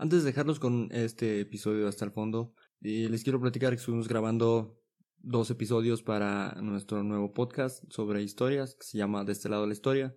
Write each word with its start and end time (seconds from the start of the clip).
Antes 0.00 0.20
de 0.20 0.26
dejarlos 0.26 0.60
con 0.60 0.90
este 0.92 1.40
episodio 1.40 1.88
hasta 1.88 2.04
el 2.04 2.12
fondo, 2.12 2.54
eh, 2.82 3.08
les 3.10 3.24
quiero 3.24 3.40
platicar 3.40 3.70
que 3.70 3.80
estuvimos 3.80 4.06
grabando 4.06 4.80
dos 5.18 5.50
episodios 5.50 6.04
para 6.04 6.54
nuestro 6.62 7.02
nuevo 7.02 7.32
podcast 7.32 7.82
sobre 7.90 8.22
historias 8.22 8.76
que 8.76 8.86
se 8.86 8.96
llama 8.96 9.24
De 9.24 9.32
este 9.32 9.48
lado 9.48 9.62
de 9.62 9.68
la 9.68 9.74
historia. 9.74 10.16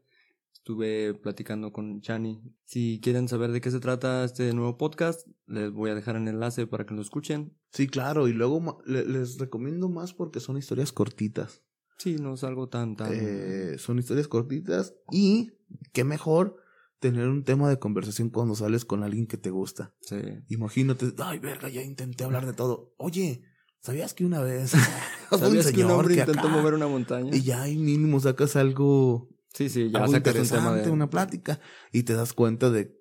Estuve 0.53 1.15
platicando 1.15 1.71
con 1.71 1.99
Chani. 1.99 2.43
Si 2.63 2.99
quieren 3.01 3.27
saber 3.27 3.51
de 3.51 3.59
qué 3.59 3.71
se 3.71 3.79
trata 3.79 4.23
este 4.23 4.53
nuevo 4.53 4.77
podcast, 4.77 5.27
les 5.47 5.71
voy 5.71 5.89
a 5.89 5.95
dejar 5.95 6.15
el 6.15 6.27
enlace 6.27 6.67
para 6.67 6.85
que 6.85 6.93
lo 6.93 7.01
escuchen. 7.01 7.57
Sí, 7.71 7.87
claro, 7.87 8.27
y 8.27 8.33
luego 8.33 8.83
les 8.85 9.39
recomiendo 9.39 9.89
más 9.89 10.13
porque 10.13 10.39
son 10.39 10.57
historias 10.57 10.91
cortitas. 10.91 11.63
Sí, 11.97 12.17
no 12.17 12.35
es 12.35 12.43
algo 12.43 12.69
tan 12.69 12.95
tan. 12.95 13.09
Eh, 13.11 13.79
son 13.79 13.97
historias 13.97 14.27
cortitas 14.27 14.93
y 15.11 15.53
qué 15.91 16.03
mejor 16.03 16.60
tener 17.01 17.27
un 17.27 17.43
tema 17.43 17.67
de 17.67 17.79
conversación 17.79 18.29
cuando 18.29 18.55
sales 18.55 18.85
con 18.85 19.03
alguien 19.03 19.27
que 19.27 19.37
te 19.37 19.49
gusta. 19.49 19.93
Sí. 20.01 20.21
Imagínate, 20.47 21.13
ay, 21.17 21.39
verga, 21.39 21.67
ya 21.67 21.81
intenté 21.81 22.23
hablar 22.23 22.45
de 22.45 22.53
todo. 22.53 22.93
Oye, 22.97 23.43
¿sabías 23.81 24.13
que 24.13 24.23
una 24.23 24.39
vez 24.39 24.71
¿Sabías 25.29 25.65
un 25.65 25.73
que 25.73 25.83
un 25.83 25.91
hombre 25.91 26.15
intentó 26.15 26.47
mover 26.47 26.75
una 26.75 26.87
montaña? 26.87 27.35
Y 27.35 27.41
ya 27.41 27.63
ahí 27.63 27.77
mínimo 27.77 28.19
sacas 28.19 28.55
algo 28.55 29.29
Sí, 29.53 29.67
sí, 29.67 29.89
ya 29.91 29.99
algo 29.99 30.15
interesante, 30.15 30.89
una 30.89 31.09
plática 31.09 31.59
y 31.91 32.03
te 32.03 32.13
das 32.13 32.31
cuenta 32.31 32.69
de 32.69 32.97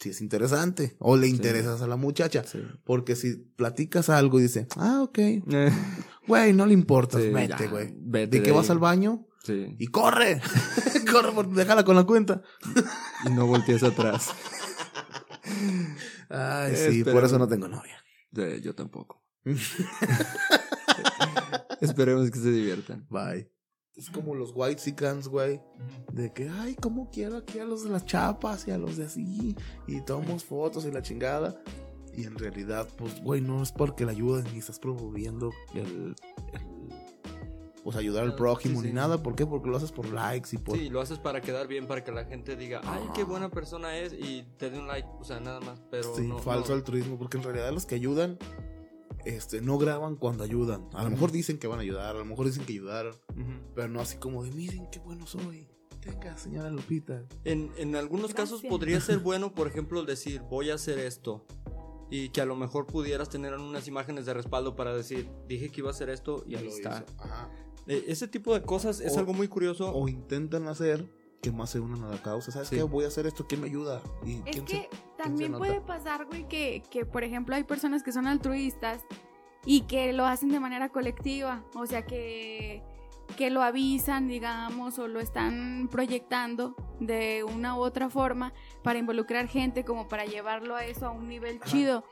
si 0.00 0.08
es 0.08 0.20
interesante 0.20 0.96
o 0.98 1.16
le 1.16 1.28
interesas 1.28 1.80
a 1.80 1.86
la 1.86 1.96
muchacha. 1.96 2.44
Porque 2.84 3.14
si 3.14 3.36
platicas 3.36 4.08
algo 4.08 4.40
y 4.40 4.44
dice, 4.44 4.66
ah, 4.76 5.02
ok, 5.02 5.18
güey, 6.26 6.52
no 6.52 6.66
le 6.66 6.72
importa, 6.72 7.18
vete, 7.18 7.68
güey. 7.68 7.94
¿De, 7.96 8.42
qué 8.42 8.50
vas 8.50 8.70
al 8.70 8.78
baño? 8.78 9.28
Sí. 9.44 9.74
Y 9.78 9.86
corre, 9.88 10.40
corre, 11.10 11.32
déjala 11.54 11.84
con 11.84 11.96
la 11.96 12.04
cuenta. 12.04 12.42
y 13.26 13.30
no 13.30 13.46
voltees 13.46 13.82
atrás. 13.82 14.30
Ay, 16.28 16.76
sí, 16.76 17.04
por 17.04 17.24
eso 17.24 17.38
no 17.38 17.48
tengo 17.48 17.68
novia. 17.68 18.02
yo 18.60 18.74
tampoco. 18.74 19.22
Esperemos 21.80 22.30
que 22.30 22.38
se 22.38 22.50
diviertan. 22.50 23.06
Bye. 23.10 23.50
Es 23.94 24.08
como 24.08 24.34
los 24.34 24.52
white 24.54 24.80
Sicans, 24.80 25.28
güey. 25.28 25.60
De 26.12 26.32
que, 26.32 26.48
ay, 26.48 26.74
¿cómo 26.76 27.10
quiero 27.10 27.36
aquí 27.36 27.58
a 27.58 27.64
los 27.64 27.84
de 27.84 27.90
las 27.90 28.06
chapas 28.06 28.66
y 28.66 28.70
a 28.70 28.78
los 28.78 28.96
de 28.96 29.04
así? 29.04 29.54
Y 29.86 30.00
tomamos 30.02 30.44
fotos 30.44 30.86
y 30.86 30.90
la 30.90 31.02
chingada. 31.02 31.60
Y 32.14 32.24
en 32.24 32.38
realidad, 32.38 32.88
pues, 32.96 33.22
güey, 33.22 33.40
no 33.40 33.62
es 33.62 33.72
porque 33.72 34.04
la 34.04 34.12
ayuden 34.12 34.44
ni 34.52 34.58
estás 34.58 34.78
promoviendo 34.78 35.50
el, 35.74 36.14
pues 37.82 37.96
ayudar 37.96 38.24
al 38.24 38.34
prójimo 38.34 38.82
ni 38.82 38.92
nada. 38.92 39.22
¿Por 39.22 39.34
qué? 39.34 39.46
Porque 39.46 39.68
lo 39.68 39.76
haces 39.76 39.92
por 39.92 40.08
likes 40.08 40.50
y 40.52 40.58
por. 40.58 40.76
Sí, 40.76 40.88
lo 40.88 41.00
haces 41.00 41.18
para 41.18 41.40
quedar 41.40 41.66
bien, 41.66 41.86
para 41.86 42.04
que 42.04 42.12
la 42.12 42.24
gente 42.24 42.56
diga, 42.56 42.80
ay, 42.84 43.02
qué 43.14 43.24
buena 43.24 43.50
persona 43.50 43.96
es 43.98 44.12
y 44.12 44.44
te 44.58 44.70
dé 44.70 44.78
un 44.78 44.86
like, 44.86 45.08
o 45.20 45.24
sea, 45.24 45.40
nada 45.40 45.60
más. 45.60 45.82
Pero. 45.90 46.14
Sí, 46.14 46.30
falso 46.42 46.72
altruismo, 46.72 47.18
porque 47.18 47.36
en 47.36 47.42
realidad 47.42 47.72
los 47.72 47.86
que 47.86 47.94
ayudan 47.94 48.38
este, 49.24 49.60
no 49.60 49.78
graban 49.78 50.16
cuando 50.16 50.44
ayudan. 50.44 50.88
A 50.94 51.04
lo 51.04 51.10
mejor 51.10 51.30
dicen 51.32 51.58
que 51.58 51.66
van 51.66 51.78
a 51.78 51.82
ayudar, 51.82 52.16
a 52.16 52.18
lo 52.18 52.24
mejor 52.24 52.46
dicen 52.46 52.64
que 52.64 52.72
ayudaron, 52.72 53.14
pero 53.74 53.88
no 53.88 54.00
así 54.00 54.16
como 54.16 54.42
de 54.42 54.50
miren 54.50 54.88
qué 54.90 54.98
bueno 54.98 55.26
soy. 55.26 55.68
Tenga, 56.00 56.36
señora 56.36 56.68
Lupita. 56.68 57.22
En, 57.44 57.70
en 57.76 57.94
algunos 57.94 58.34
casos 58.34 58.62
podría 58.62 59.00
ser 59.00 59.18
bueno, 59.20 59.54
por 59.54 59.68
ejemplo, 59.68 60.02
decir 60.04 60.42
voy 60.42 60.70
a 60.70 60.74
hacer 60.74 60.98
esto. 60.98 61.46
Y 62.10 62.28
que 62.28 62.42
a 62.42 62.44
lo 62.44 62.56
mejor 62.56 62.86
pudieras 62.86 63.30
tener 63.30 63.54
unas 63.54 63.88
imágenes 63.88 64.26
de 64.26 64.34
respaldo 64.34 64.76
para 64.76 64.94
decir, 64.94 65.30
dije 65.48 65.70
que 65.70 65.80
iba 65.80 65.88
a 65.88 65.92
hacer 65.92 66.10
esto 66.10 66.44
y 66.46 66.56
ahí 66.56 66.66
está. 66.66 66.98
E, 66.98 67.61
ese 67.86 68.28
tipo 68.28 68.54
de 68.54 68.62
cosas 68.62 69.00
es 69.00 69.16
algo 69.16 69.32
muy 69.32 69.48
curioso. 69.48 69.92
O 69.94 70.08
intentan 70.08 70.68
hacer 70.68 71.06
que 71.42 71.50
más 71.50 71.70
se 71.70 71.80
unan 71.80 72.04
a 72.04 72.10
la 72.10 72.22
causa. 72.22 72.52
¿Sabes 72.52 72.70
qué? 72.70 72.82
Voy 72.82 73.04
a 73.04 73.08
hacer 73.08 73.26
esto, 73.26 73.46
¿quién 73.46 73.60
me 73.60 73.66
ayuda? 73.66 74.00
¿Y 74.24 74.42
es 74.46 74.62
que 74.62 74.88
también 75.18 75.52
puede 75.52 75.80
pasar, 75.80 76.26
güey, 76.26 76.46
que, 76.48 76.82
que 76.90 77.04
por 77.04 77.24
ejemplo 77.24 77.56
hay 77.56 77.64
personas 77.64 78.02
que 78.02 78.12
son 78.12 78.26
altruistas 78.26 79.04
y 79.64 79.82
que 79.82 80.12
lo 80.12 80.26
hacen 80.26 80.50
de 80.50 80.60
manera 80.60 80.88
colectiva. 80.90 81.64
O 81.74 81.86
sea, 81.86 82.04
que, 82.04 82.82
que 83.36 83.50
lo 83.50 83.62
avisan, 83.62 84.28
digamos, 84.28 84.98
o 84.98 85.08
lo 85.08 85.20
están 85.20 85.88
proyectando 85.90 86.76
de 87.00 87.44
una 87.44 87.76
u 87.76 87.80
otra 87.80 88.08
forma 88.10 88.52
para 88.82 88.98
involucrar 88.98 89.48
gente, 89.48 89.84
como 89.84 90.08
para 90.08 90.24
llevarlo 90.24 90.76
a 90.76 90.84
eso 90.84 91.06
a 91.06 91.10
un 91.10 91.28
nivel 91.28 91.60
chido. 91.60 92.04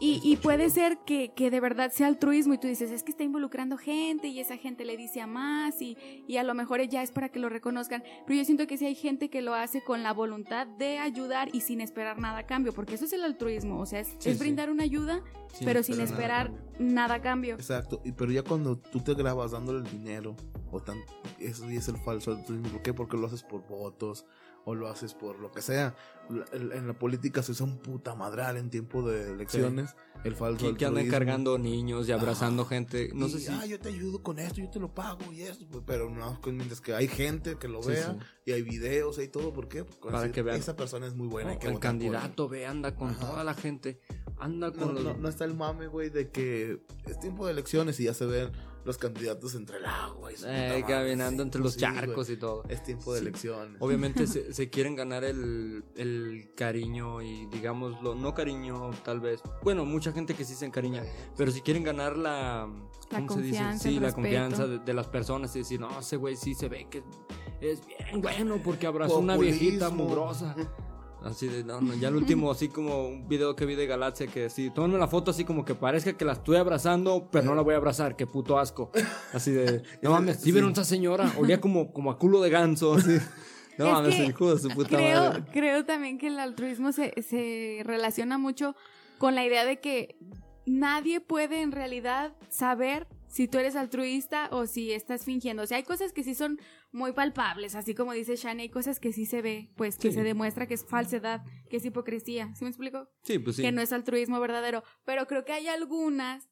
Y, 0.00 0.36
puede 0.36 0.70
ser 0.70 0.98
que, 0.98 1.32
de 1.36 1.60
verdad 1.60 1.90
sea 1.90 2.06
altruismo 2.06 2.54
y 2.54 2.58
tú 2.58 2.68
dices, 2.68 2.90
es 2.90 3.02
que 3.02 3.10
está 3.10 3.24
involucrando 3.24 3.76
gente 3.76 4.28
y 4.28 4.38
esa 4.38 4.56
gente 4.56 4.84
le 4.84 4.96
dice 4.96 5.20
a 5.20 5.26
más 5.26 5.82
y, 5.82 5.96
a 6.36 6.42
lo 6.44 6.54
mejor 6.54 6.80
ya 6.88 7.02
es 7.02 7.10
para 7.10 7.30
que 7.30 7.40
lo 7.40 7.48
reconozcan. 7.48 8.04
Pero 8.26 8.38
yo 8.38 8.44
siento 8.44 8.66
que 8.66 8.78
si 8.78 8.86
hay 8.86 8.94
gente 8.94 9.28
que 9.28 9.42
lo 9.42 9.54
hace 9.54 9.82
con 9.82 10.02
la 10.02 10.12
voluntad 10.12 10.66
de 10.66 10.98
ayudar 10.98 11.48
y 11.52 11.62
sin 11.62 11.80
esperar 11.80 12.18
nada 12.18 12.38
a 12.38 12.46
cambio, 12.46 12.72
porque 12.72 12.94
eso 12.94 13.06
es 13.06 13.12
el 13.12 13.24
altruismo, 13.24 13.80
o 13.80 13.86
sea, 13.86 14.00
es, 14.00 14.38
brindar 14.38 14.70
una 14.70 14.84
ayuda, 14.84 15.22
pero 15.64 15.82
sin 15.82 16.00
esperar 16.00 16.52
nada 16.78 17.16
a 17.16 17.20
cambio. 17.20 17.54
Exacto, 17.54 18.00
y, 18.04 18.12
pero 18.12 18.30
ya 18.30 18.44
cuando 18.44 18.78
tú 18.78 19.00
te 19.00 19.14
grabas 19.14 19.50
dándole 19.50 19.80
el 19.80 19.90
dinero, 19.90 20.36
o 20.70 20.80
tan, 20.80 20.98
eso 21.40 21.68
es 21.68 21.88
el 21.88 21.96
falso 21.96 22.30
altruismo, 22.32 22.68
¿por 22.68 22.82
qué? 22.82 22.94
Porque 22.94 23.16
lo 23.16 23.26
haces 23.26 23.42
por 23.42 23.66
votos 23.66 24.26
o 24.68 24.74
lo 24.74 24.88
haces 24.88 25.14
por 25.14 25.40
lo 25.40 25.50
que 25.50 25.62
sea. 25.62 25.96
En 26.52 26.86
la 26.86 26.92
política 26.92 27.42
se 27.42 27.52
usa 27.52 27.64
un 27.64 27.78
puta 27.78 28.14
madral 28.14 28.58
en 28.58 28.68
tiempo 28.68 29.00
de 29.08 29.30
elecciones. 29.32 29.96
El 30.24 30.34
falso 30.34 30.74
que, 30.74 30.84
andan 30.84 31.08
cargando 31.08 31.56
niños 31.56 32.06
y 32.06 32.12
abrazando 32.12 32.66
gente. 32.66 33.10
No 33.14 33.28
sé 33.28 33.38
si. 33.38 33.50
Ah, 33.50 33.64
yo 33.64 33.80
te 33.80 33.88
ayudo 33.88 34.22
con 34.22 34.38
esto, 34.38 34.60
yo 34.60 34.68
te 34.68 34.78
lo 34.78 34.92
pago 34.92 35.32
y 35.32 35.40
eso. 35.40 35.66
Pues, 35.70 35.84
pero 35.86 36.10
no, 36.10 36.38
mientras 36.44 36.82
que 36.82 36.94
hay 36.94 37.08
gente 37.08 37.56
que 37.56 37.66
lo 37.66 37.82
vea 37.82 38.18
y 38.44 38.52
hay 38.52 38.60
videos 38.60 39.18
y 39.18 39.28
todo. 39.28 39.54
¿Por 39.54 39.68
qué? 39.68 39.84
Porque 39.84 40.10
Para 40.10 40.30
que 40.30 40.42
vean. 40.42 40.58
Esa 40.58 40.76
persona 40.76 41.06
es 41.06 41.14
muy 41.14 41.28
buena. 41.28 41.54
el 41.54 41.78
candidato 41.78 42.46
ve, 42.46 42.66
anda 42.66 42.94
con 42.94 43.14
toda 43.14 43.44
la 43.44 43.54
gente. 43.54 44.00
Anda 44.38 44.70
con 44.70 45.02
no, 45.02 45.14
no, 45.14 45.28
está 45.30 45.46
el 45.46 45.54
mame, 45.54 45.86
güey, 45.86 46.10
de 46.10 46.30
que 46.30 46.82
es 47.06 47.18
tiempo 47.20 47.46
de 47.46 47.52
elecciones 47.52 47.98
y 48.00 48.04
ya 48.04 48.12
se 48.12 48.26
ven 48.26 48.52
los 48.88 48.96
candidatos 48.96 49.54
entre 49.54 49.76
el 49.76 49.84
agua 49.84 50.32
y 50.32 50.36
eh, 50.46 50.82
caminando 50.88 51.42
entre 51.42 51.60
los 51.60 51.76
charcos 51.76 52.30
y 52.30 52.38
todo. 52.38 52.64
Es 52.70 52.82
tiempo 52.82 53.12
de 53.12 53.20
elecciones. 53.20 53.76
Obviamente 53.80 54.26
se, 54.26 54.70
quieren 54.70 54.96
ganar 54.96 55.24
el, 55.24 55.84
cariño 56.56 57.20
y 57.20 57.44
digámoslo, 57.46 58.14
no 58.14 58.34
cariño 58.34 58.90
tal 59.04 59.20
vez. 59.20 59.42
Bueno, 59.62 59.84
mucha 59.84 60.10
gente 60.12 60.32
que 60.32 60.42
sí 60.46 60.54
se 60.54 60.64
encariña, 60.64 61.04
pero 61.36 61.50
si 61.50 61.60
quieren 61.60 61.84
ganar 61.84 62.16
la... 62.16 62.66
¿Cómo 63.10 63.34
se 63.34 63.42
dice? 63.42 63.78
Sí, 63.78 64.00
la 64.00 64.12
confianza 64.12 64.66
de, 64.66 64.94
las 64.94 65.06
personas 65.06 65.54
y 65.54 65.58
decir, 65.58 65.78
no, 65.78 66.00
ese 66.00 66.16
güey 66.16 66.34
sí 66.36 66.54
se 66.54 66.68
ve 66.68 66.86
que 66.90 67.02
es 67.60 67.86
bien 67.86 68.22
bueno 68.22 68.58
porque 68.64 68.86
abrazó 68.86 69.18
una 69.18 69.36
viejita 69.36 69.90
mugrosa. 69.90 70.56
Así 71.24 71.48
de, 71.48 71.64
no, 71.64 71.80
no, 71.80 71.94
ya 71.94 72.08
el 72.08 72.16
último, 72.16 72.50
así 72.50 72.68
como 72.68 73.08
un 73.08 73.28
video 73.28 73.56
que 73.56 73.66
vi 73.66 73.74
de 73.74 73.86
Galaxia 73.86 74.28
que 74.28 74.48
sí, 74.50 74.70
tómame 74.70 74.98
la 74.98 75.08
foto 75.08 75.32
así 75.32 75.44
como 75.44 75.64
que 75.64 75.74
parezca 75.74 76.12
que 76.12 76.24
la 76.24 76.34
estoy 76.34 76.56
abrazando, 76.56 77.28
pero 77.30 77.44
no 77.44 77.54
la 77.54 77.62
voy 77.62 77.74
a 77.74 77.78
abrazar, 77.78 78.14
qué 78.14 78.26
puto 78.26 78.58
asco. 78.58 78.90
Así 79.32 79.50
de, 79.50 79.82
no 80.02 80.12
mames, 80.12 80.40
¿sí 80.40 80.52
vieron 80.52 80.72
esa 80.72 80.84
señora? 80.84 81.32
Olía 81.36 81.60
como, 81.60 81.92
como 81.92 82.10
a 82.10 82.18
culo 82.18 82.40
de 82.40 82.50
ganso, 82.50 82.94
así. 82.94 83.18
No 83.78 83.90
mames, 83.92 84.18
el 84.18 84.30
hijo 84.30 84.54
de 84.54 84.60
su 84.60 84.68
puta 84.68 84.96
creo, 84.96 85.20
madre. 85.20 85.44
Creo 85.52 85.84
también 85.84 86.18
que 86.18 86.28
el 86.28 86.38
altruismo 86.38 86.92
se, 86.92 87.14
se 87.22 87.82
relaciona 87.84 88.36
mucho 88.36 88.74
con 89.18 89.34
la 89.34 89.44
idea 89.44 89.64
de 89.64 89.80
que 89.80 90.16
nadie 90.66 91.20
puede 91.20 91.62
en 91.62 91.72
realidad 91.72 92.34
saber 92.48 93.06
si 93.28 93.46
tú 93.48 93.58
eres 93.58 93.76
altruista 93.76 94.48
o 94.50 94.66
si 94.66 94.92
estás 94.92 95.24
fingiendo. 95.24 95.62
O 95.62 95.66
sea, 95.66 95.76
hay 95.76 95.84
cosas 95.84 96.12
que 96.12 96.22
sí 96.22 96.34
son 96.34 96.58
muy 96.90 97.12
palpables, 97.12 97.74
así 97.74 97.94
como 97.94 98.12
dice 98.12 98.36
Shani, 98.36 98.62
hay 98.62 98.68
cosas 98.70 98.98
que 98.98 99.12
sí 99.12 99.26
se 99.26 99.42
ve, 99.42 99.70
pues 99.76 99.98
que 99.98 100.12
se 100.12 100.22
demuestra 100.22 100.66
que 100.66 100.74
es 100.74 100.84
falsedad, 100.84 101.42
que 101.70 101.76
es 101.76 101.84
hipocresía. 101.84 102.54
¿Sí 102.54 102.64
me 102.64 102.70
explico? 102.70 103.08
Sí, 103.22 103.38
pues 103.38 103.56
sí. 103.56 103.62
Que 103.62 103.72
no 103.72 103.80
es 103.80 103.92
altruismo 103.92 104.40
verdadero. 104.40 104.82
Pero 105.04 105.26
creo 105.26 105.44
que 105.44 105.52
hay 105.52 105.68
algunas 105.68 106.48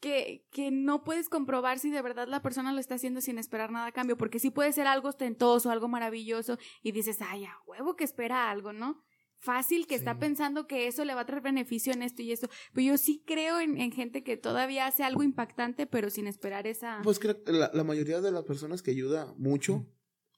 que, 0.00 0.46
que 0.50 0.70
no 0.70 1.04
puedes 1.04 1.28
comprobar 1.28 1.78
si 1.78 1.90
de 1.90 2.02
verdad 2.02 2.26
la 2.28 2.42
persona 2.42 2.72
lo 2.72 2.80
está 2.80 2.94
haciendo 2.94 3.20
sin 3.20 3.38
esperar 3.38 3.70
nada 3.70 3.86
a 3.86 3.92
cambio, 3.92 4.16
porque 4.16 4.38
sí 4.38 4.50
puede 4.50 4.72
ser 4.72 4.86
algo 4.86 5.08
ostentoso, 5.08 5.70
algo 5.70 5.88
maravilloso, 5.88 6.58
y 6.82 6.92
dices, 6.92 7.18
ay, 7.20 7.44
a 7.44 7.56
huevo 7.66 7.96
que 7.96 8.04
espera 8.04 8.50
algo, 8.50 8.72
¿no? 8.72 9.02
Fácil 9.40 9.86
que 9.86 9.94
está 9.94 10.18
pensando 10.18 10.66
que 10.66 10.86
eso 10.86 11.04
le 11.04 11.14
va 11.14 11.22
a 11.22 11.26
traer 11.26 11.42
beneficio 11.42 11.92
en 11.92 12.02
esto 12.02 12.22
y 12.22 12.30
esto. 12.30 12.48
Pero 12.72 12.88
yo 12.88 12.98
sí 12.98 13.24
creo 13.26 13.58
en, 13.58 13.90
gente 13.90 14.22
que 14.22 14.36
todavía 14.36 14.86
hace 14.86 15.02
algo 15.02 15.22
impactante, 15.22 15.86
pero 15.86 16.10
sin 16.10 16.26
esperar 16.26 16.66
esa. 16.66 17.00
Pues 17.02 17.18
creo 17.18 17.42
que 17.42 17.50
la, 17.52 17.84
mayoría 17.84 18.20
de 18.20 18.30
las 18.30 18.44
personas 18.44 18.82
que 18.82 18.92
ayuda 18.92 19.34
mucho, 19.36 19.86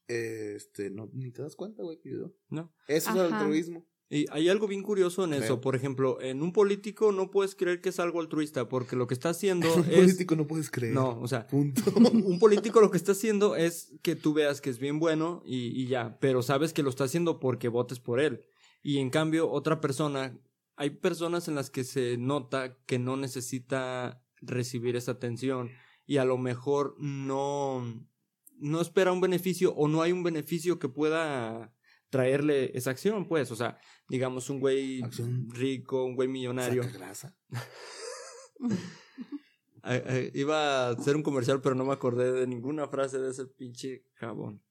este, 0.06 0.90
no, 0.90 1.10
ni 1.12 1.32
te 1.32 1.42
das 1.42 1.56
cuenta, 1.56 1.82
güey, 1.82 1.98
que 1.98 2.08
ayudó. 2.10 2.34
No. 2.48 2.72
Eso 2.86 3.10
es 3.10 3.16
el 3.16 3.32
altruismo. 3.32 3.86
Y 4.08 4.26
hay 4.30 4.50
algo 4.50 4.68
bien 4.68 4.82
curioso 4.82 5.24
en 5.24 5.32
eso. 5.32 5.60
Por 5.62 5.74
ejemplo, 5.74 6.20
en 6.20 6.42
un 6.42 6.52
político 6.52 7.12
no 7.12 7.30
puedes 7.30 7.54
creer 7.54 7.80
que 7.80 7.88
es 7.88 7.98
algo 7.98 8.20
altruista, 8.20 8.68
porque 8.68 8.94
lo 8.94 9.06
que 9.06 9.14
está 9.14 9.30
haciendo 9.30 9.66
es. 9.68 9.76
Un 9.76 9.84
político 9.84 10.36
no 10.36 10.46
puedes 10.46 10.70
creer. 10.70 10.94
No, 10.94 11.18
o 11.18 11.26
sea. 11.26 11.46
Un 11.52 12.38
político 12.38 12.80
lo 12.80 12.90
que 12.90 12.98
está 12.98 13.12
haciendo 13.12 13.56
es 13.56 13.94
que 14.02 14.14
tú 14.14 14.34
veas 14.34 14.60
que 14.60 14.70
es 14.70 14.78
bien 14.78 14.98
bueno 14.98 15.42
y, 15.46 15.68
y 15.68 15.86
ya, 15.86 16.18
pero 16.20 16.42
sabes 16.42 16.74
que 16.74 16.82
lo 16.82 16.90
está 16.90 17.04
haciendo 17.04 17.40
porque 17.40 17.68
votes 17.68 18.00
por 18.00 18.20
él. 18.20 18.44
Y 18.82 18.98
en 18.98 19.10
cambio, 19.10 19.50
otra 19.50 19.80
persona, 19.80 20.36
hay 20.76 20.90
personas 20.90 21.48
en 21.48 21.54
las 21.54 21.70
que 21.70 21.84
se 21.84 22.16
nota 22.18 22.76
que 22.86 22.98
no 22.98 23.16
necesita 23.16 24.22
recibir 24.40 24.96
esa 24.96 25.12
atención 25.12 25.70
y 26.04 26.16
a 26.16 26.24
lo 26.24 26.36
mejor 26.36 26.96
no, 26.98 28.06
no 28.58 28.80
espera 28.80 29.12
un 29.12 29.20
beneficio 29.20 29.72
o 29.74 29.86
no 29.88 30.02
hay 30.02 30.12
un 30.12 30.24
beneficio 30.24 30.78
que 30.78 30.88
pueda 30.88 31.72
traerle 32.10 32.76
esa 32.76 32.90
acción, 32.90 33.26
pues, 33.26 33.50
o 33.50 33.56
sea, 33.56 33.78
digamos 34.08 34.50
un 34.50 34.60
güey 34.60 35.02
rico, 35.48 36.04
un 36.04 36.14
güey 36.14 36.28
millonario. 36.28 36.82
grasa. 36.92 37.36
Iba 40.34 40.86
a 40.86 40.90
hacer 40.90 41.16
un 41.16 41.22
comercial, 41.22 41.60
pero 41.60 41.74
no 41.74 41.84
me 41.84 41.92
acordé 41.92 42.32
de 42.32 42.46
ninguna 42.46 42.86
frase 42.88 43.18
de 43.18 43.30
ese 43.30 43.46
pinche 43.46 44.04
jabón. 44.14 44.62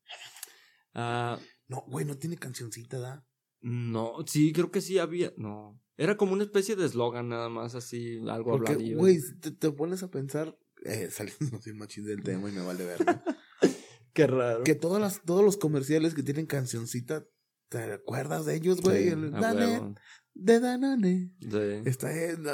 Ah, 0.94 1.40
no, 1.68 1.84
güey, 1.88 2.06
no 2.06 2.18
tiene 2.18 2.38
cancioncita, 2.38 3.00
¿da? 3.00 3.26
No, 3.62 4.16
sí, 4.26 4.54
creo 4.54 4.72
que 4.72 4.82
sí 4.82 4.98
había. 4.98 5.34
No. 5.38 5.80
Era 5.98 6.18
como 6.18 6.34
una 6.34 6.44
especie 6.44 6.76
de 6.76 6.86
eslogan, 6.86 7.30
nada 7.30 7.50
más 7.50 7.76
así, 7.76 8.20
algo 8.28 8.52
Porque, 8.52 8.96
Güey, 8.96 9.20
te, 9.60 9.72
pones 9.72 10.02
a 10.04 10.10
pensar, 10.10 10.58
eh, 10.84 11.10
saliendo 11.12 11.62
sin 11.62 11.78
machín 11.78 12.06
del 12.06 12.24
tema 12.24 12.50
y 12.50 12.54
me 12.54 12.62
vale 12.62 12.86
ver. 12.86 12.98
Qué 14.14 14.28
raro. 14.28 14.64
Que 14.64 14.76
todas 14.76 15.02
las, 15.02 15.22
todos 15.24 15.44
los 15.46 15.58
comerciales 15.58 16.14
que 16.14 16.24
tienen 16.24 16.48
cancioncita, 16.48 17.26
¿te 17.70 17.78
acuerdas 17.94 18.46
de 18.46 18.56
ellos, 18.56 18.82
güey? 18.82 19.12
de 20.34 20.60
Danone. 20.60 21.32
Sí. 21.40 21.82
Está 21.86 22.10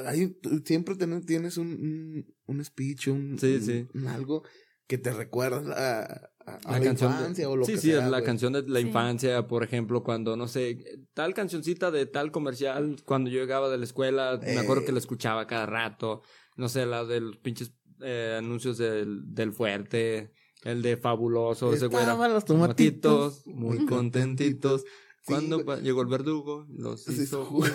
ahí, 0.07 0.37
siempre 0.65 0.95
tienes 1.25 1.57
un, 1.57 2.25
un, 2.45 2.65
speech, 2.65 3.07
un, 3.07 3.37
sí, 3.39 3.61
sí. 3.61 3.87
algo 4.07 4.43
que 4.87 4.97
te 4.97 5.11
recuerda 5.11 6.29
a, 6.45 6.79
la, 6.79 6.85
infancia 6.85 7.49
o 7.49 7.57
lo 7.57 7.65
sí, 7.65 7.73
que 7.73 7.77
sí, 7.77 7.87
sea. 7.89 7.99
Sí, 7.99 8.05
sí, 8.05 8.11
la 8.11 8.23
canción 8.23 8.53
de 8.53 8.63
la 8.63 8.79
infancia, 8.79 9.47
por 9.47 9.63
ejemplo, 9.63 10.03
cuando, 10.03 10.37
no 10.37 10.47
sé, 10.47 11.05
tal 11.13 11.33
cancioncita 11.33 11.91
de 11.91 12.05
tal 12.05 12.31
comercial, 12.31 12.95
cuando 13.05 13.29
yo 13.29 13.39
llegaba 13.39 13.69
de 13.69 13.77
la 13.77 13.83
escuela, 13.83 14.39
me 14.41 14.57
acuerdo 14.57 14.85
que 14.85 14.93
la 14.93 14.99
escuchaba 14.99 15.45
cada 15.45 15.65
rato, 15.65 16.21
no 16.55 16.69
sé, 16.69 16.85
la 16.85 17.03
de 17.03 17.19
los 17.19 17.37
pinches 17.37 17.73
eh, 18.01 18.35
anuncios 18.37 18.77
del, 18.77 19.33
del 19.33 19.51
fuerte, 19.51 20.31
el 20.63 20.81
de 20.81 20.97
fabuloso, 20.97 21.73
ese 21.73 21.87
Estaban 21.87 22.33
los 22.33 22.45
tomatitos. 22.45 23.45
muy 23.45 23.85
contentitos. 23.85 24.85
Cuando 25.25 25.61
llegó 25.81 26.01
el 26.01 26.07
verdugo, 26.07 26.65
los 26.69 27.05
hizo 27.09 27.43
jugo. 27.43 27.65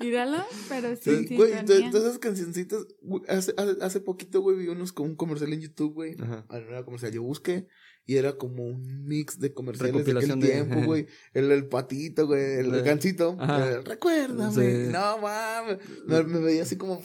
Míralo, 0.00 0.44
pero 0.68 0.96
sí, 0.96 1.26
sí 1.26 1.36
güey, 1.36 1.52
todas 1.64 2.04
esas 2.04 2.18
cancioncitas, 2.18 2.86
hace, 3.28 3.54
hace, 3.80 4.00
poquito, 4.00 4.40
güey, 4.40 4.56
vi 4.56 4.68
unos 4.68 4.92
como 4.92 5.10
un 5.10 5.16
comercial 5.16 5.52
en 5.52 5.60
YouTube, 5.60 5.92
güey. 5.92 6.16
Ajá. 6.18 6.46
No 6.48 6.56
era 6.56 6.84
comercial, 6.84 7.12
yo 7.12 7.22
busqué 7.22 7.68
y 8.06 8.16
era 8.16 8.36
como 8.36 8.66
un 8.66 9.06
mix 9.06 9.38
de 9.38 9.54
comerciales 9.54 10.04
de 10.04 10.12
aquel 10.12 10.40
tiempo, 10.40 10.82
güey. 10.84 11.06
El, 11.32 11.52
el 11.52 11.66
patito, 11.68 12.26
güey, 12.26 12.58
el 12.58 12.82
gancito. 12.82 13.36
recuérdame. 13.84 14.88
No 14.88 15.18
mames. 15.18 15.78
Me, 16.06 16.22
me, 16.24 16.40
veía 16.40 16.62
así 16.62 16.76
como. 16.76 17.00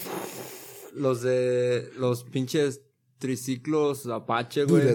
Los 0.94 1.22
de 1.22 1.92
los 1.98 2.24
pinches 2.24 2.82
triciclos 3.26 4.06
Apache, 4.08 4.66
güey. 4.66 4.88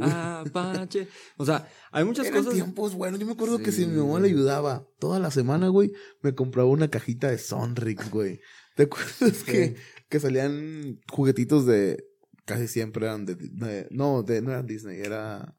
Apache. 0.00 1.08
O 1.36 1.44
sea, 1.44 1.68
hay 1.90 2.04
muchas 2.04 2.26
Eran 2.26 2.44
cosas. 2.44 2.54
tiempos 2.54 2.94
bueno. 2.94 3.16
Yo 3.16 3.26
me 3.26 3.32
acuerdo 3.32 3.58
que 3.58 3.72
si 3.72 3.86
mi 3.86 3.96
mamá 3.96 4.20
le 4.20 4.28
ayudaba 4.28 4.86
toda 4.98 5.18
la 5.18 5.30
semana, 5.30 5.68
güey, 5.68 5.92
me 6.22 6.34
compraba 6.34 6.68
una 6.68 6.88
cajita 6.88 7.30
de 7.30 7.38
Sonrix, 7.38 8.10
güey. 8.10 8.40
¿Te 8.76 8.84
acuerdas 8.84 9.42
que, 9.44 9.76
que 10.08 10.20
salían 10.20 11.00
juguetitos 11.10 11.66
de. 11.66 12.04
Casi 12.44 12.68
siempre 12.68 13.06
eran 13.06 13.24
de. 13.24 13.88
no, 13.90 14.22
de, 14.22 14.42
no 14.42 14.50
eran 14.50 14.66
Disney, 14.66 15.00
era. 15.00 15.56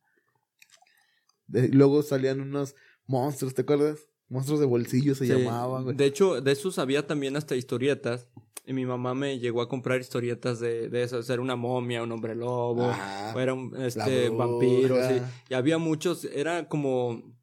luego 1.47 2.03
salían 2.03 2.41
unos 2.41 2.75
monstruos, 3.07 3.53
¿te 3.55 3.63
acuerdas? 3.63 3.99
Monstruos 4.29 4.59
de 4.59 4.65
bolsillo 4.65 5.15
se 5.15 5.27
llamaban, 5.27 5.83
güey. 5.83 5.95
De 5.95 6.05
hecho, 6.05 6.41
de 6.41 6.51
esos 6.51 6.79
había 6.79 7.05
también 7.05 7.35
hasta 7.35 7.55
historietas 7.55 8.27
y 8.67 8.73
mi 8.73 8.85
mamá 8.85 9.13
me 9.13 9.39
llegó 9.39 9.61
a 9.61 9.69
comprar 9.69 10.01
historietas 10.01 10.59
de, 10.59 10.89
de 10.89 11.03
eso, 11.03 11.19
era 11.31 11.41
una 11.41 11.55
momia, 11.55 12.01
un 12.01 12.11
hombre 12.11 12.35
lobo, 12.35 12.91
o 13.35 13.39
era 13.39 13.53
un 13.53 13.75
este, 13.79 14.29
vampiro, 14.29 14.97
sí. 15.07 15.21
Y 15.49 15.53
había 15.53 15.77
muchos, 15.77 16.25
era 16.25 16.67
como, 16.67 17.35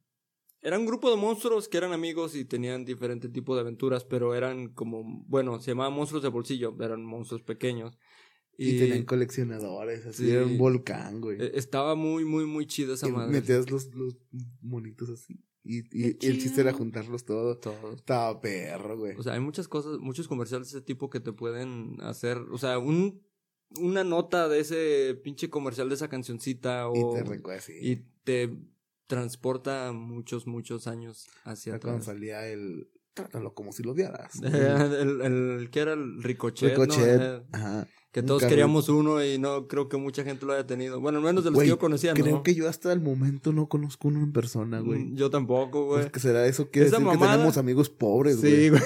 era 0.61 0.79
un 0.79 0.87
grupo 0.87 1.11
de 1.11 1.17
monstruos 1.17 1.69
que 1.69 1.79
eran 1.79 1.93
amigos 1.93 2.35
y 2.35 2.45
tenían 2.45 2.85
diferente 2.85 3.29
tipo 3.29 3.55
de 3.55 3.61
aventuras, 3.61 4.05
pero 4.05 4.35
eran 4.35 4.69
como, 4.69 5.25
bueno, 5.29 5.61
se 5.61 5.71
llamaban 5.71 5.93
monstruos 5.93 6.25
de 6.25 6.29
bolsillo, 6.29 6.77
eran 6.81 7.05
monstruos 7.05 7.43
pequeños. 7.43 7.97
Y, 8.59 8.79
tenían 8.79 9.05
coleccionadores, 9.05 10.05
así, 10.07 10.31
era 10.31 10.45
un 10.45 10.59
volcán, 10.59 11.21
güey. 11.21 11.41
E, 11.41 11.53
estaba 11.55 11.95
muy, 11.95 12.25
muy, 12.25 12.47
muy 12.47 12.67
chido 12.67 12.95
esa 12.95 13.09
madre. 13.09 13.33
Metías 13.33 13.71
los, 13.71 13.95
los 13.95 14.19
monitos 14.61 15.09
así. 15.09 15.41
Y, 15.65 15.83
y, 15.97 16.27
el 16.27 16.41
chiste 16.41 16.61
era 16.61 16.73
juntarlos 16.73 17.25
todos. 17.25 17.61
Todo. 17.61 17.93
Estaba 17.95 18.41
perro, 18.41 18.99
güey. 18.99 19.15
O 19.17 19.23
sea, 19.23 19.35
hay 19.35 19.41
muchas 19.41 19.69
cosas, 19.69 19.99
muchos 19.99 20.27
comerciales 20.27 20.73
de 20.73 20.79
ese 20.79 20.85
tipo 20.85 21.09
que 21.09 21.21
te 21.21 21.33
pueden 21.33 21.97
hacer. 22.01 22.39
O 22.51 22.59
sea, 22.59 22.79
un, 22.79 23.23
una 23.79 24.05
nota 24.05 24.49
de 24.49 24.61
ese 24.61 25.15
pinche 25.23 25.51
comercial 25.51 25.89
de 25.89 25.95
esa 25.95 26.09
cancioncita. 26.09 26.89
O, 26.89 26.95
y 26.95 27.15
te 27.15 27.25
recuerda, 27.25 27.63
Y 27.81 27.97
te 28.25 28.57
transporta 29.07 29.93
muchos, 29.93 30.47
muchos 30.47 30.87
años 30.87 31.29
hacia 31.45 31.77
atrás. 31.77 31.93
Cuando 31.93 32.05
salía 32.05 32.47
el. 32.49 32.89
Trátalo 33.15 33.53
como 33.55 33.73
si 33.73 33.83
lo 33.83 33.93
odiaras. 33.93 34.35
el, 34.43 35.21
el, 35.21 35.71
que 35.71 35.81
era 35.81 35.93
el 35.93 36.23
Ricochet. 36.23 36.71
Ricochet. 36.71 37.21
Eh, 37.21 37.43
Ajá. 37.53 37.87
Que 38.13 38.23
todos 38.23 38.45
queríamos 38.45 38.91
uno 38.91 39.25
y 39.25 39.39
no 39.39 39.67
creo 39.69 39.89
que 39.89 39.97
mucha 39.97 40.23
gente 40.23 40.45
lo 40.45 40.53
haya 40.53 40.67
tenido. 40.67 41.01
Bueno, 41.01 41.19
al 41.19 41.25
menos 41.25 41.45
de 41.45 41.51
los 41.51 41.59
que 41.61 41.67
yo 41.67 41.79
conocía, 41.79 42.13
¿no? 42.13 42.23
Creo 42.23 42.43
que 42.43 42.55
yo 42.55 42.69
hasta 42.69 42.93
el 42.93 43.01
momento 43.01 43.55
no 43.55 43.71
conozco 43.71 44.09
uno 44.09 44.21
en 44.21 44.33
persona, 44.33 44.81
güey. 44.81 44.99
Mm, 44.99 45.17
yo 45.17 45.31
tampoco, 45.31 45.87
güey. 45.87 46.03
Pues 46.03 46.13
que 46.13 46.21
será 46.21 46.47
eso 46.47 46.71
que 46.71 46.81
decir 46.81 46.99
que 46.99 47.19
tenemos 47.19 47.57
amigos 47.57 47.89
pobres, 47.89 48.39
güey. 48.39 48.55
Sí, 48.55 48.69
güey. 48.69 48.83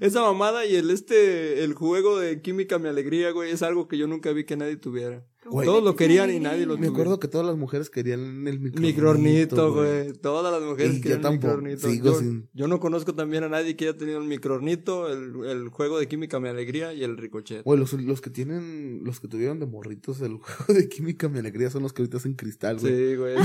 Esa 0.00 0.22
mamada 0.22 0.64
y 0.64 0.76
el 0.76 0.90
este, 0.90 1.62
el 1.62 1.74
juego 1.74 2.18
de 2.18 2.40
química 2.40 2.78
mi 2.78 2.88
alegría, 2.88 3.30
güey, 3.32 3.50
es 3.50 3.62
algo 3.62 3.86
que 3.86 3.98
yo 3.98 4.06
nunca 4.06 4.32
vi 4.32 4.44
que 4.44 4.56
nadie 4.56 4.76
tuviera. 4.76 5.26
Todos 5.42 5.82
lo 5.82 5.96
querían 5.96 6.30
y 6.30 6.38
nadie 6.38 6.66
lo 6.66 6.76
Me 6.76 6.88
acuerdo 6.88 7.18
que 7.18 7.28
todas 7.28 7.46
las 7.46 7.56
mujeres 7.56 7.90
querían 7.90 8.46
el 8.46 8.60
microornito. 8.60 8.80
Microornito, 8.80 9.74
güey. 9.74 10.12
Todas 10.12 10.52
las 10.52 10.62
mujeres 10.62 11.00
querían 11.00 11.24
el 11.24 11.32
microornito. 11.32 11.92
Yo, 11.92 12.20
yo, 12.52 12.68
no 12.68 12.78
conozco 12.78 13.14
también 13.14 13.44
a 13.44 13.48
nadie 13.48 13.76
que 13.76 13.88
haya 13.88 13.96
tenido 13.96 14.20
el 14.20 14.26
microornito, 14.26 15.10
el, 15.10 15.44
el 15.46 15.68
juego 15.68 15.98
de 15.98 16.08
química 16.08 16.40
mi 16.40 16.48
alegría 16.48 16.92
y 16.92 17.04
el 17.04 17.16
ricochet. 17.16 17.62
Güey, 17.64 17.78
los, 17.78 17.92
los, 17.92 18.20
que 18.20 18.30
tienen, 18.30 19.00
los 19.04 19.20
que 19.20 19.28
tuvieron 19.28 19.60
de 19.60 19.66
morritos 19.66 20.20
el 20.20 20.34
juego 20.38 20.74
de 20.74 20.88
química 20.88 21.28
mi 21.28 21.38
alegría 21.38 21.70
son 21.70 21.82
los 21.82 21.92
que 21.92 22.02
ahorita 22.02 22.18
hacen 22.18 22.34
cristal, 22.34 22.78
güey. 22.78 22.94
Sí, 22.94 23.16
güey. 23.16 23.36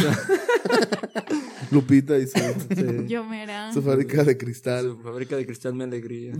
Lupita 1.71 2.17
y 2.17 2.27
su, 2.27 2.37
Yo 3.07 3.23
me 3.23 3.45
su 3.73 3.81
fábrica 3.81 4.23
de 4.23 4.37
cristal. 4.37 4.85
Su 4.85 4.97
fábrica 4.99 5.35
de 5.35 5.45
cristal 5.45 5.73
mi 5.73 5.83
alegría. 5.83 6.33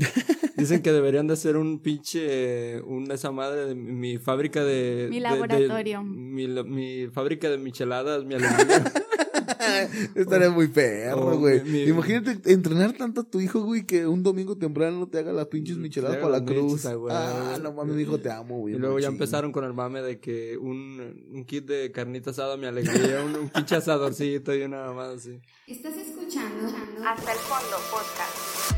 Dicen 0.56 0.82
que 0.82 0.92
deberían 0.92 1.28
de 1.28 1.34
hacer 1.34 1.58
un 1.58 1.80
pinche, 1.80 2.82
una 2.82 3.16
esa 3.16 3.32
madre 3.32 3.66
de 3.66 3.76
mi 3.76 4.18
fábrica 4.18 4.64
de... 4.64 5.08
Mi 5.10 5.20
laboratorio. 5.20 6.04
mi, 6.04 6.48
mi, 6.48 7.08
fábrica 7.08 7.50
de 7.50 7.58
micheladas, 7.58 8.24
mi 8.24 8.36
alegría. 8.36 8.84
Estaría 10.16 10.50
muy 10.50 10.68
perro, 10.68 11.38
güey. 11.38 11.90
Imagínate 11.90 12.52
entrenar 12.52 12.94
tanto 12.94 13.22
a 13.22 13.24
tu 13.24 13.40
hijo, 13.40 13.62
güey, 13.62 13.86
que 13.86 14.08
un 14.08 14.24
domingo 14.24 14.58
temprano 14.58 15.08
te 15.08 15.20
haga 15.20 15.32
las 15.34 15.48
pinches 15.48 15.78
micheladas 15.78 16.18
para 16.18 16.40
la 16.40 16.46
cruz. 16.46 16.86
ah, 16.86 17.58
no 17.62 17.74
mames, 17.74 17.96
mi 17.96 18.04
hijo, 18.04 18.20
te 18.20 18.32
amo, 18.32 18.60
güey. 18.60 18.76
Y 18.76 18.78
luego 18.78 19.00
ya 19.00 19.08
empezaron 19.08 19.52
con 19.52 19.64
el 19.64 19.74
mame 19.74 20.02
de 20.02 20.20
que 20.20 20.58
un, 20.58 21.26
un 21.32 21.46
kit 21.46 21.66
de 21.66 21.92
carnita 21.92 22.32
asada, 22.32 22.58
mi 22.58 22.66
alegría, 22.66 23.24
un, 23.24 23.36
un 23.36 23.50
pinche 23.50 23.76
asadorcito 23.76 24.54
y 24.56 24.64
una 24.64 24.92
más 24.94 25.18
así. 25.18 25.40
Estás 25.68 25.96
escuchando 25.96 26.68
Hasta 27.06 27.32
el 27.32 27.40
Fondo 27.40 27.78
Podcast. 27.92 28.76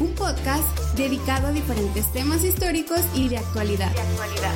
Un 0.00 0.14
podcast 0.14 0.96
dedicado 0.96 1.48
a 1.48 1.52
diferentes 1.52 2.10
temas 2.12 2.44
históricos 2.44 3.00
y 3.14 3.28
de 3.28 3.38
actualidad. 3.38 3.92
De 3.94 4.00
actualidad. 4.00 4.54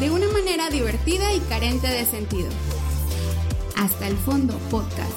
De 0.00 0.10
una 0.10 0.28
manera 0.28 0.70
divertida 0.70 1.32
y 1.34 1.40
carente 1.40 1.88
de 1.88 2.04
sentido. 2.04 2.48
Hasta 3.76 4.08
el 4.08 4.16
Fondo 4.16 4.54
Podcast. 4.70 5.12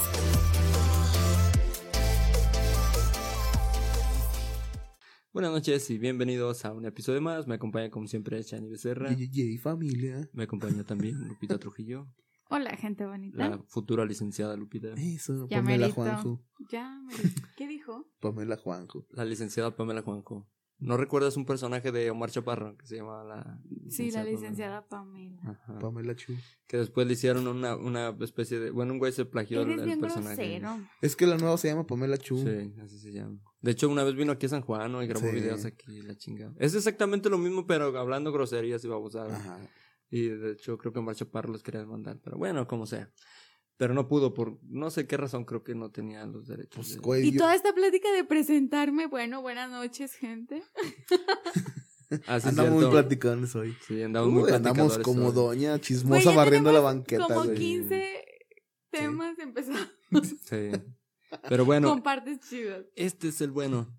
Buenas 5.32 5.54
noches 5.54 5.90
y 5.90 5.98
bienvenidos 5.98 6.66
a 6.66 6.74
un 6.74 6.86
episodio 6.86 7.22
más. 7.22 7.48
Me 7.48 7.56
acompaña 7.56 7.90
como 7.90 8.08
siempre 8.08 8.44
Chani 8.44 8.70
Becerra. 8.70 9.16
Y 9.18 9.58
familia. 9.60 10.30
Me 10.34 10.44
acompaña 10.44 10.84
también 10.84 11.26
Lupita 11.26 11.58
Trujillo. 11.58 12.10
Hola, 12.50 12.76
gente 12.76 13.06
bonita. 13.06 13.50
La 13.50 13.64
futura 13.68 14.04
licenciada 14.06 14.58
Lupita. 14.58 14.90
Eso, 14.98 15.48
Pamela 15.48 15.90
Juanjo. 15.90 16.44
Ya, 16.70 17.02
¿qué 17.56 17.66
dijo? 17.66 18.10
Pamela 18.20 18.58
Juanjo. 18.58 19.08
La 19.12 19.24
licenciada 19.24 19.74
Pamela 19.74 20.02
Juanjo. 20.02 20.50
¿No 20.80 20.96
recuerdas 20.96 21.36
un 21.36 21.46
personaje 21.46 21.92
de 21.92 22.10
Omar 22.10 22.32
Chaparro 22.32 22.78
que 22.78 22.88
se 22.88 22.96
llamaba 22.96 23.24
la... 23.26 23.62
Sí, 23.90 24.12
la 24.12 24.24
licenciada 24.24 24.88
Pamela. 24.88 25.60
Pamela 25.80 26.16
Chu. 26.16 26.34
Que 26.68 26.78
después 26.78 27.06
le 27.06 27.14
hicieron 27.14 27.48
una, 27.48 27.76
una 27.76 28.16
especie 28.22 28.60
de... 28.60 28.72
Bueno, 28.72 28.94
un 28.94 29.00
güey 29.00 29.12
se 29.12 29.26
plagió 29.26 29.62
el, 29.64 29.78
el 29.78 30.00
personaje. 30.00 30.62
Es 31.02 31.18
que 31.18 31.28
la 31.28 31.38
nueva 31.38 31.58
se 31.58 31.68
llama 31.68 31.86
Pamela 31.86 32.18
Chu. 32.18 32.38
Sí, 32.38 32.74
así 32.82 32.98
se 32.98 33.12
llama. 33.12 33.40
De 33.62 33.72
hecho, 33.72 33.90
una 33.90 34.06
vez 34.06 34.16
vino 34.16 34.32
aquí 34.32 34.46
a 34.46 34.50
San 34.50 34.62
Juan 34.62 34.92
¿no? 34.92 35.04
y 35.04 35.08
grabó 35.08 35.30
videos 35.30 35.66
aquí, 35.66 36.02
la 36.02 36.16
chingada. 36.16 36.54
Es 36.58 36.74
exactamente 36.76 37.30
lo 37.30 37.38
mismo, 37.38 37.68
pero 37.68 37.98
hablando 37.98 38.32
groserías 38.32 38.84
y 38.86 38.88
babosadas. 38.88 39.34
Ajá. 39.34 39.60
Y 40.10 40.30
de 40.30 40.54
hecho, 40.54 40.78
creo 40.78 40.94
que 40.94 41.00
Omar 41.00 41.16
Chaparro 41.16 41.52
los 41.52 41.62
quería 41.62 41.86
mandar. 41.86 42.20
Pero 42.24 42.38
bueno, 42.38 42.66
como 42.68 42.86
sea. 42.86 43.12
Pero 43.80 43.94
no 43.94 44.10
pudo 44.10 44.34
por 44.34 44.60
no 44.64 44.92
sé 44.92 45.08
qué 45.08 45.16
razón, 45.16 45.46
creo 45.46 45.64
que 45.64 45.74
no 45.74 45.90
tenía 45.90 46.26
los 46.26 46.48
derechos. 46.48 47.00
Pues, 47.02 47.24
y 47.24 47.38
toda 47.38 47.56
esta 47.56 47.72
plática 47.72 48.12
de 48.12 48.26
presentarme, 48.26 49.08
bueno, 49.08 49.42
buenas 49.42 49.72
noches, 49.72 50.16
gente. 50.16 50.62
andamos 52.28 52.84
muy 52.84 52.92
platicones 52.92 53.56
hoy. 53.56 53.78
Sí, 53.88 54.04
andamos 54.04 54.32
muy 54.32 54.52
Andamos 54.52 54.98
como 54.98 55.32
doña 55.32 55.80
chismosa 55.80 56.32
barriendo 56.32 56.74
la 56.74 56.82
banqueta. 56.82 57.26
Como 57.26 57.54
15 57.54 58.26
temas 58.92 59.40
empezamos. 59.40 59.88
Sí. 60.50 60.72
Pero 61.48 61.64
bueno. 61.64 61.88
Con 61.88 62.04
partes 62.04 62.42
chidas. 62.42 62.84
Este 62.98 63.30
es 63.30 63.40
el 63.40 63.52
bueno. 63.52 63.98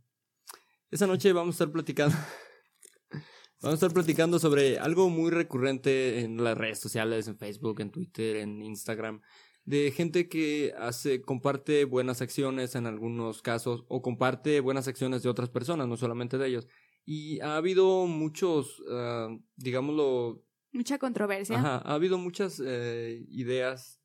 Esa 0.91 1.07
noche 1.07 1.33
vamos 1.33 1.55
a 1.55 1.57
estar 1.57 1.73
platicando. 1.73 2.15
Vamos 3.63 3.75
a 3.75 3.87
estar 3.87 3.93
platicando 3.93 4.39
sobre 4.39 4.79
algo 4.79 5.11
muy 5.11 5.31
recurrente 5.31 6.21
en 6.21 6.43
las 6.43 6.57
redes 6.57 6.79
sociales, 6.79 7.29
en 7.29 7.37
Facebook, 7.37 7.81
en 7.81 7.91
Twitter, 7.91 8.37
en 8.37 8.63
Instagram, 8.63 9.21
de 9.65 9.91
gente 9.93 10.29
que 10.29 10.75
hace, 10.79 11.23
comparte 11.23 11.85
buenas 11.85 12.23
acciones 12.23 12.75
en 12.75 12.87
algunos 12.87 13.43
casos 13.43 13.85
o 13.89 14.03
comparte 14.03 14.61
buenas 14.61 14.89
acciones 14.89 15.23
de 15.23 15.29
otras 15.29 15.51
personas, 15.51 15.87
no 15.87 15.97
solamente 15.97 16.39
de 16.39 16.49
ellos. 16.49 16.67
Y 17.05 17.41
ha 17.41 17.57
habido 17.57 18.07
muchos, 18.07 18.83
ah, 18.91 19.29
digámoslo... 19.57 20.45
Mucha 20.73 20.99
controversia. 20.99 21.59
Ajá, 21.59 21.79
ha 21.79 21.95
habido 21.95 22.19
muchas 22.19 22.63
eh, 22.65 23.25
ideas 23.29 24.01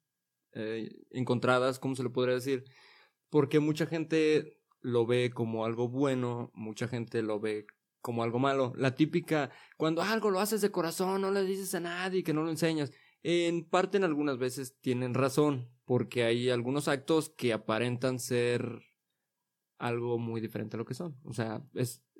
eh, 0.53 0.89
encontradas, 1.11 1.79
¿cómo 1.79 1.95
se 1.95 2.03
le 2.03 2.09
podría 2.09 2.35
decir? 2.35 2.63
Porque 3.29 3.59
mucha 3.59 3.85
gente 3.85 4.59
lo 4.81 5.05
ve 5.05 5.31
como 5.31 5.65
algo 5.65 5.89
bueno, 5.89 6.51
mucha 6.53 6.87
gente 6.87 7.21
lo 7.21 7.39
ve 7.39 7.65
como 8.01 8.23
algo 8.23 8.39
malo. 8.39 8.71
La 8.77 8.95
típica, 8.95 9.49
cuando 9.77 10.03
algo 10.03 10.29
lo 10.29 10.39
haces 10.39 10.61
de 10.61 10.71
corazón, 10.71 11.21
no 11.21 11.31
le 11.31 11.43
dices 11.43 11.73
a 11.73 11.79
nadie 11.79 12.23
que 12.23 12.33
no 12.33 12.43
lo 12.43 12.51
enseñas. 12.51 12.91
En 13.27 13.67
parte, 13.67 13.97
en 13.97 14.03
algunas 14.03 14.37
veces 14.37 14.79
tienen 14.81 15.15
razón, 15.15 15.67
porque 15.83 16.25
hay 16.25 16.51
algunos 16.51 16.87
actos 16.87 17.31
que 17.31 17.53
aparentan 17.53 18.19
ser 18.19 18.83
algo 19.79 20.19
muy 20.19 20.41
diferente 20.41 20.77
a 20.77 20.77
lo 20.77 20.85
que 20.85 20.93
son. 20.93 21.19
O 21.23 21.33
sea, 21.33 21.63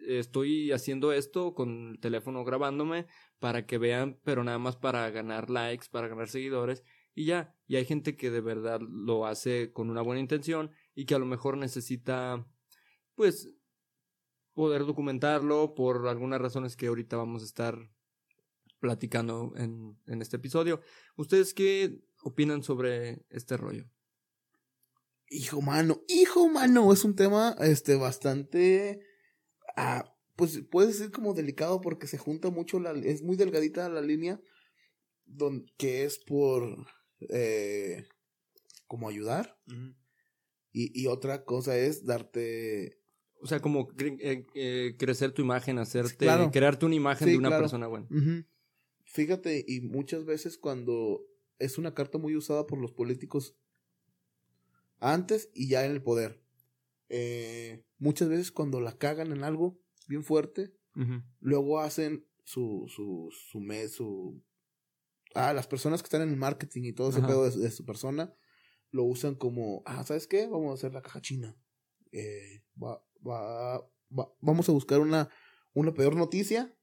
estoy 0.08 0.72
haciendo 0.72 1.12
esto 1.14 1.54
con 1.54 1.90
el 1.92 2.00
teléfono 2.00 2.44
grabándome 2.44 3.06
para 3.38 3.68
que 3.68 3.78
vean, 3.78 4.20
pero 4.24 4.44
nada 4.44 4.58
más 4.58 4.78
para 4.78 5.08
ganar 5.12 5.52
likes, 5.52 5.90
para 5.92 6.08
ganar 6.08 6.28
seguidores 6.28 6.84
y 7.14 7.26
ya. 7.26 7.56
Y 7.68 7.76
hay 7.76 7.86
gente 7.86 8.18
que 8.18 8.32
de 8.32 8.42
verdad 8.42 8.82
lo 8.82 9.28
hace 9.28 9.72
con 9.72 9.92
una 9.92 10.02
buena 10.02 10.22
intención 10.22 10.72
y 10.96 11.06
que 11.06 11.14
a 11.14 11.20
lo 11.20 11.28
mejor 11.28 11.56
necesita, 11.58 12.48
pues, 13.14 13.54
poder 14.56 14.88
documentarlo 14.88 15.76
por 15.76 16.08
algunas 16.08 16.42
razones 16.42 16.76
que 16.76 16.88
ahorita 16.88 17.16
vamos 17.16 17.44
a 17.44 17.46
estar 17.46 17.95
platicando 18.86 19.52
en, 19.58 19.98
en 20.06 20.22
este 20.22 20.38
episodio. 20.38 20.80
¿Ustedes 21.16 21.56
qué 21.56 22.04
opinan 22.22 22.62
sobre 22.62 23.26
este 23.30 23.58
rollo? 23.58 23.90
Hijo 25.28 25.60
mano, 25.60 26.04
hijo 26.08 26.48
mano, 26.50 26.94
es 26.94 27.04
un 27.04 27.16
tema 27.16 27.56
este 27.60 27.96
bastante 27.96 29.00
ah, 29.76 30.16
pues 30.36 30.62
puede 30.70 30.94
ser 30.94 31.10
como 31.10 31.34
delicado 31.34 31.82
porque 31.82 32.06
se 32.06 32.20
junta 32.20 32.52
mucho 32.52 32.80
la 32.80 32.92
es 32.92 33.24
muy 33.24 33.38
delgadita 33.38 33.90
la 33.90 34.02
línea 34.02 34.40
don, 35.26 35.66
que 35.78 36.04
es 36.04 36.20
por 36.20 36.86
eh, 37.30 38.06
como 38.86 39.10
ayudar 39.10 39.58
y, 40.72 40.92
y 40.94 41.08
otra 41.08 41.44
cosa 41.44 41.76
es 41.76 42.06
darte 42.06 43.00
o 43.42 43.48
sea, 43.48 43.60
como 43.60 43.90
eh, 44.00 44.46
eh, 44.56 44.96
crecer 44.98 45.32
tu 45.32 45.44
imagen, 45.44 45.78
hacerte, 45.78 46.28
crearte 46.52 46.86
una 46.86 46.96
imagen 46.96 47.28
de 47.28 47.38
una 47.38 47.52
persona 47.52 47.86
buena. 47.86 48.08
Fíjate, 49.16 49.64
y 49.66 49.80
muchas 49.80 50.26
veces 50.26 50.58
cuando 50.58 51.26
es 51.58 51.78
una 51.78 51.94
carta 51.94 52.18
muy 52.18 52.36
usada 52.36 52.68
por 52.68 52.80
los 52.80 52.92
políticos 52.92 53.56
antes 55.00 55.50
y 55.54 55.70
ya 55.70 55.86
en 55.86 55.92
el 55.94 56.04
poder. 56.04 56.44
Eh, 57.08 57.86
muchas 57.98 58.28
veces 58.28 58.52
cuando 58.52 58.82
la 58.82 58.98
cagan 58.98 59.32
en 59.32 59.46
algo 59.46 59.80
bien 60.10 60.26
fuerte, 60.26 60.76
luego 61.40 61.80
hacen 61.80 62.28
su, 62.44 62.92
su, 62.94 63.30
su 63.32 63.62
mes, 63.62 63.94
su... 63.94 64.44
Ah, 65.34 65.54
las 65.54 65.68
personas 65.68 66.02
que 66.02 66.08
están 66.08 66.22
en 66.22 66.32
el 66.32 66.36
marketing 66.36 66.84
y 66.84 66.92
todo 66.92 67.12
ese 67.12 67.22
pedo 67.22 67.50
de, 67.50 67.58
de, 67.58 67.72
su 67.72 67.86
persona, 67.86 68.36
lo 68.92 69.06
usan 69.06 69.36
como, 69.36 69.82
ah, 69.86 70.04
¿sabes 70.04 70.28
qué? 70.28 70.46
Vamos 70.46 70.72
a 70.72 70.74
hacer 70.74 70.94
la 70.94 71.02
caja 71.02 71.22
china. 71.22 71.58
Eh, 72.12 72.66
va, 72.84 73.02
va, 73.26 73.90
vamos 74.42 74.68
a 74.68 74.74
buscar 74.74 75.00
una, 75.00 75.30
una 75.72 75.94
peor 75.94 76.18
noticia 76.18 76.76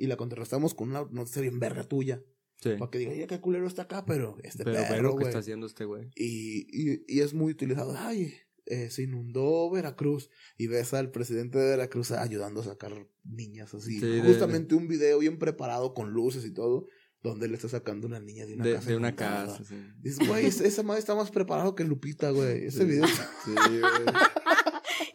y 0.00 0.06
la 0.06 0.16
contrarrestamos 0.16 0.72
con 0.74 0.88
una 0.88 1.06
noticia 1.10 1.42
bien 1.42 1.60
verga 1.60 1.84
tuya. 1.84 2.24
Para 2.62 2.90
que 2.90 2.98
diga, 2.98 3.14
ya 3.14 3.26
qué 3.26 3.38
culero 3.40 3.66
está 3.66 3.82
acá, 3.82 4.04
pero 4.06 4.36
este 4.42 4.64
pero, 4.64 4.82
perro, 4.88 5.16
que 5.16 5.24
está 5.24 5.38
haciendo 5.38 5.66
este 5.66 5.84
güey. 5.84 6.10
Y, 6.14 6.66
y, 6.70 7.04
y, 7.06 7.20
es 7.20 7.32
muy 7.32 7.52
utilizado. 7.52 7.94
Ay, 7.96 8.34
eh, 8.64 8.90
se 8.90 9.02
inundó 9.02 9.70
Veracruz 9.70 10.30
y 10.56 10.66
ves 10.68 10.94
al 10.94 11.10
presidente 11.10 11.58
de 11.58 11.70
Veracruz 11.70 12.12
ayudando 12.12 12.60
a 12.62 12.64
sacar 12.64 12.92
niñas 13.24 13.74
así. 13.74 14.00
Justamente 14.24 14.74
un 14.74 14.88
video 14.88 15.18
bien 15.18 15.38
preparado 15.38 15.92
con 15.92 16.12
luces 16.12 16.46
y 16.46 16.52
todo, 16.52 16.86
donde 17.22 17.46
le 17.48 17.56
está 17.56 17.68
sacando 17.68 18.06
una 18.06 18.20
niña 18.20 18.46
de 18.46 18.54
una 18.54 18.64
casa. 18.64 18.88
De 18.88 18.96
una 18.96 19.16
casa, 19.16 19.62
Dices, 19.98 20.26
güey, 20.26 20.46
esa 20.46 20.82
madre 20.82 21.00
está 21.00 21.14
más 21.14 21.30
preparado 21.30 21.74
que 21.74 21.84
Lupita, 21.84 22.30
güey. 22.30 22.64
Ese 22.66 22.84
video. 22.86 23.06
Sí, 23.06 23.52
güey. 23.52 23.80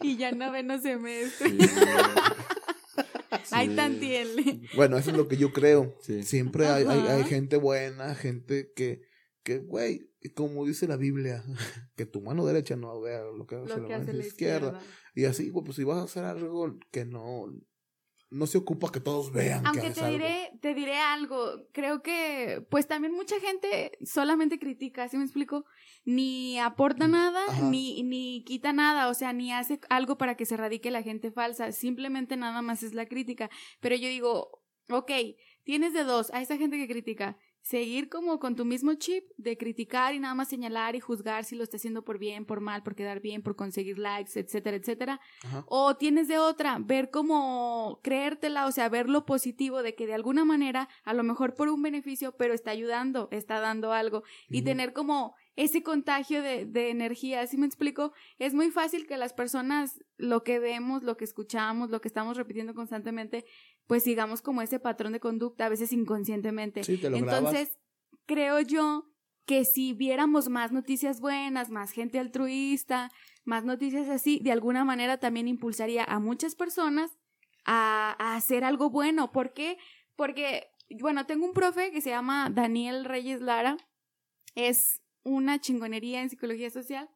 y 0.02 0.16
ya 0.16 0.30
no 0.30 0.80
semestre. 0.80 1.56
Hay 3.50 3.74
tantiel. 3.74 4.62
Bueno, 4.74 4.96
eso 4.98 5.10
es 5.10 5.16
lo 5.16 5.28
que 5.28 5.36
yo 5.36 5.52
creo. 5.52 5.96
Siempre 6.22 6.66
hay, 6.66 6.84
hay, 6.86 7.24
gente 7.24 7.56
buena, 7.56 8.14
gente 8.14 8.72
que, 8.74 9.02
que, 9.42 9.58
güey, 9.58 10.10
como 10.34 10.64
dice 10.64 10.88
la 10.88 10.96
Biblia, 10.96 11.44
que 11.96 12.06
tu 12.06 12.20
mano 12.20 12.44
derecha 12.44 12.76
no 12.76 13.00
vea 13.00 13.22
lo 13.22 13.46
que 13.46 13.56
hace, 13.56 13.80
la, 13.80 13.88
mano 13.88 14.18
izquierda. 14.18 14.80
Y 15.14 15.24
así, 15.24 15.50
güey, 15.50 15.64
pues 15.64 15.76
si 15.76 15.84
vas 15.84 15.98
a 15.98 16.04
hacer 16.04 16.24
algo 16.24 16.78
que 16.90 17.04
no, 17.04 17.52
no 18.30 18.46
se 18.46 18.58
ocupa 18.58 18.90
que 18.90 19.00
todos 19.00 19.32
vean. 19.32 19.66
Aunque 19.66 19.90
te 19.90 20.06
diré, 20.08 20.50
te 20.60 20.74
diré 20.74 20.98
algo, 20.98 21.68
creo 21.72 22.02
que 22.02 22.66
pues 22.70 22.86
también 22.86 23.14
mucha 23.14 23.38
gente 23.40 23.92
solamente 24.04 24.58
critica, 24.58 25.08
¿sí 25.08 25.16
me 25.16 25.24
explico? 25.24 25.64
Ni 26.04 26.58
aporta 26.58 27.06
mm, 27.06 27.10
nada, 27.10 27.40
ni, 27.70 28.02
ni 28.02 28.44
quita 28.44 28.72
nada, 28.72 29.08
o 29.08 29.14
sea, 29.14 29.32
ni 29.32 29.52
hace 29.52 29.80
algo 29.88 30.18
para 30.18 30.36
que 30.36 30.46
se 30.46 30.56
radique 30.56 30.90
la 30.90 31.02
gente 31.02 31.30
falsa, 31.30 31.72
simplemente 31.72 32.36
nada 32.36 32.62
más 32.62 32.82
es 32.82 32.94
la 32.94 33.06
crítica. 33.06 33.48
Pero 33.80 33.94
yo 33.96 34.08
digo, 34.08 34.62
ok, 34.90 35.10
tienes 35.64 35.92
de 35.92 36.04
dos 36.04 36.32
a 36.32 36.42
esa 36.42 36.56
gente 36.56 36.78
que 36.78 36.88
critica 36.88 37.36
seguir 37.66 38.08
como 38.08 38.38
con 38.38 38.54
tu 38.54 38.64
mismo 38.64 38.94
chip 38.94 39.24
de 39.38 39.56
criticar 39.56 40.14
y 40.14 40.20
nada 40.20 40.36
más 40.36 40.46
señalar 40.46 40.94
y 40.94 41.00
juzgar 41.00 41.44
si 41.44 41.56
lo 41.56 41.64
está 41.64 41.78
haciendo 41.78 42.04
por 42.04 42.16
bien, 42.16 42.44
por 42.44 42.60
mal, 42.60 42.84
por 42.84 42.94
quedar 42.94 43.18
bien, 43.18 43.42
por 43.42 43.56
conseguir 43.56 43.98
likes, 43.98 44.38
etcétera, 44.38 44.76
etcétera. 44.76 45.20
O 45.66 45.96
tienes 45.96 46.28
de 46.28 46.38
otra, 46.38 46.78
ver 46.78 47.10
cómo 47.10 47.98
creértela, 48.04 48.66
o 48.66 48.72
sea, 48.72 48.88
ver 48.88 49.08
lo 49.08 49.26
positivo 49.26 49.82
de 49.82 49.96
que 49.96 50.06
de 50.06 50.14
alguna 50.14 50.44
manera, 50.44 50.88
a 51.02 51.12
lo 51.12 51.24
mejor 51.24 51.54
por 51.54 51.68
un 51.68 51.82
beneficio, 51.82 52.36
pero 52.36 52.54
está 52.54 52.70
ayudando, 52.70 53.26
está 53.32 53.58
dando 53.58 53.92
algo. 53.92 54.22
Y 54.48 54.62
tener 54.62 54.92
como 54.92 55.34
ese 55.56 55.82
contagio 55.82 56.42
de, 56.42 56.66
de 56.66 56.90
energía, 56.90 57.46
¿sí 57.46 57.56
me 57.56 57.66
explico? 57.66 58.12
Es 58.38 58.52
muy 58.54 58.70
fácil 58.70 59.06
que 59.06 59.16
las 59.16 59.32
personas, 59.32 60.04
lo 60.18 60.44
que 60.44 60.58
vemos, 60.58 61.02
lo 61.02 61.16
que 61.16 61.24
escuchamos, 61.24 61.90
lo 61.90 62.00
que 62.02 62.08
estamos 62.08 62.36
repitiendo 62.36 62.74
constantemente, 62.74 63.46
pues 63.86 64.02
sigamos 64.02 64.42
como 64.42 64.60
ese 64.60 64.78
patrón 64.78 65.12
de 65.12 65.20
conducta, 65.20 65.66
a 65.66 65.70
veces 65.70 65.92
inconscientemente. 65.92 66.82
Entonces, 66.86 67.78
creo 68.26 68.60
yo 68.60 69.10
que 69.46 69.64
si 69.64 69.94
viéramos 69.94 70.48
más 70.48 70.72
noticias 70.72 71.20
buenas, 71.20 71.70
más 71.70 71.92
gente 71.92 72.18
altruista, 72.18 73.10
más 73.44 73.64
noticias 73.64 74.08
así, 74.08 74.40
de 74.42 74.52
alguna 74.52 74.84
manera 74.84 75.18
también 75.18 75.48
impulsaría 75.48 76.04
a 76.04 76.18
muchas 76.18 76.54
personas 76.54 77.16
a, 77.64 78.14
a 78.18 78.36
hacer 78.36 78.64
algo 78.64 78.90
bueno. 78.90 79.32
¿Por 79.32 79.54
qué? 79.54 79.78
Porque, 80.16 80.66
bueno, 81.00 81.26
tengo 81.26 81.46
un 81.46 81.54
profe 81.54 81.92
que 81.92 82.00
se 82.00 82.10
llama 82.10 82.50
Daniel 82.50 83.04
Reyes 83.04 83.40
Lara. 83.40 83.76
Es 84.56 85.00
una 85.26 85.60
chingonería 85.60 86.22
en 86.22 86.30
psicología 86.30 86.70
social 86.70 87.10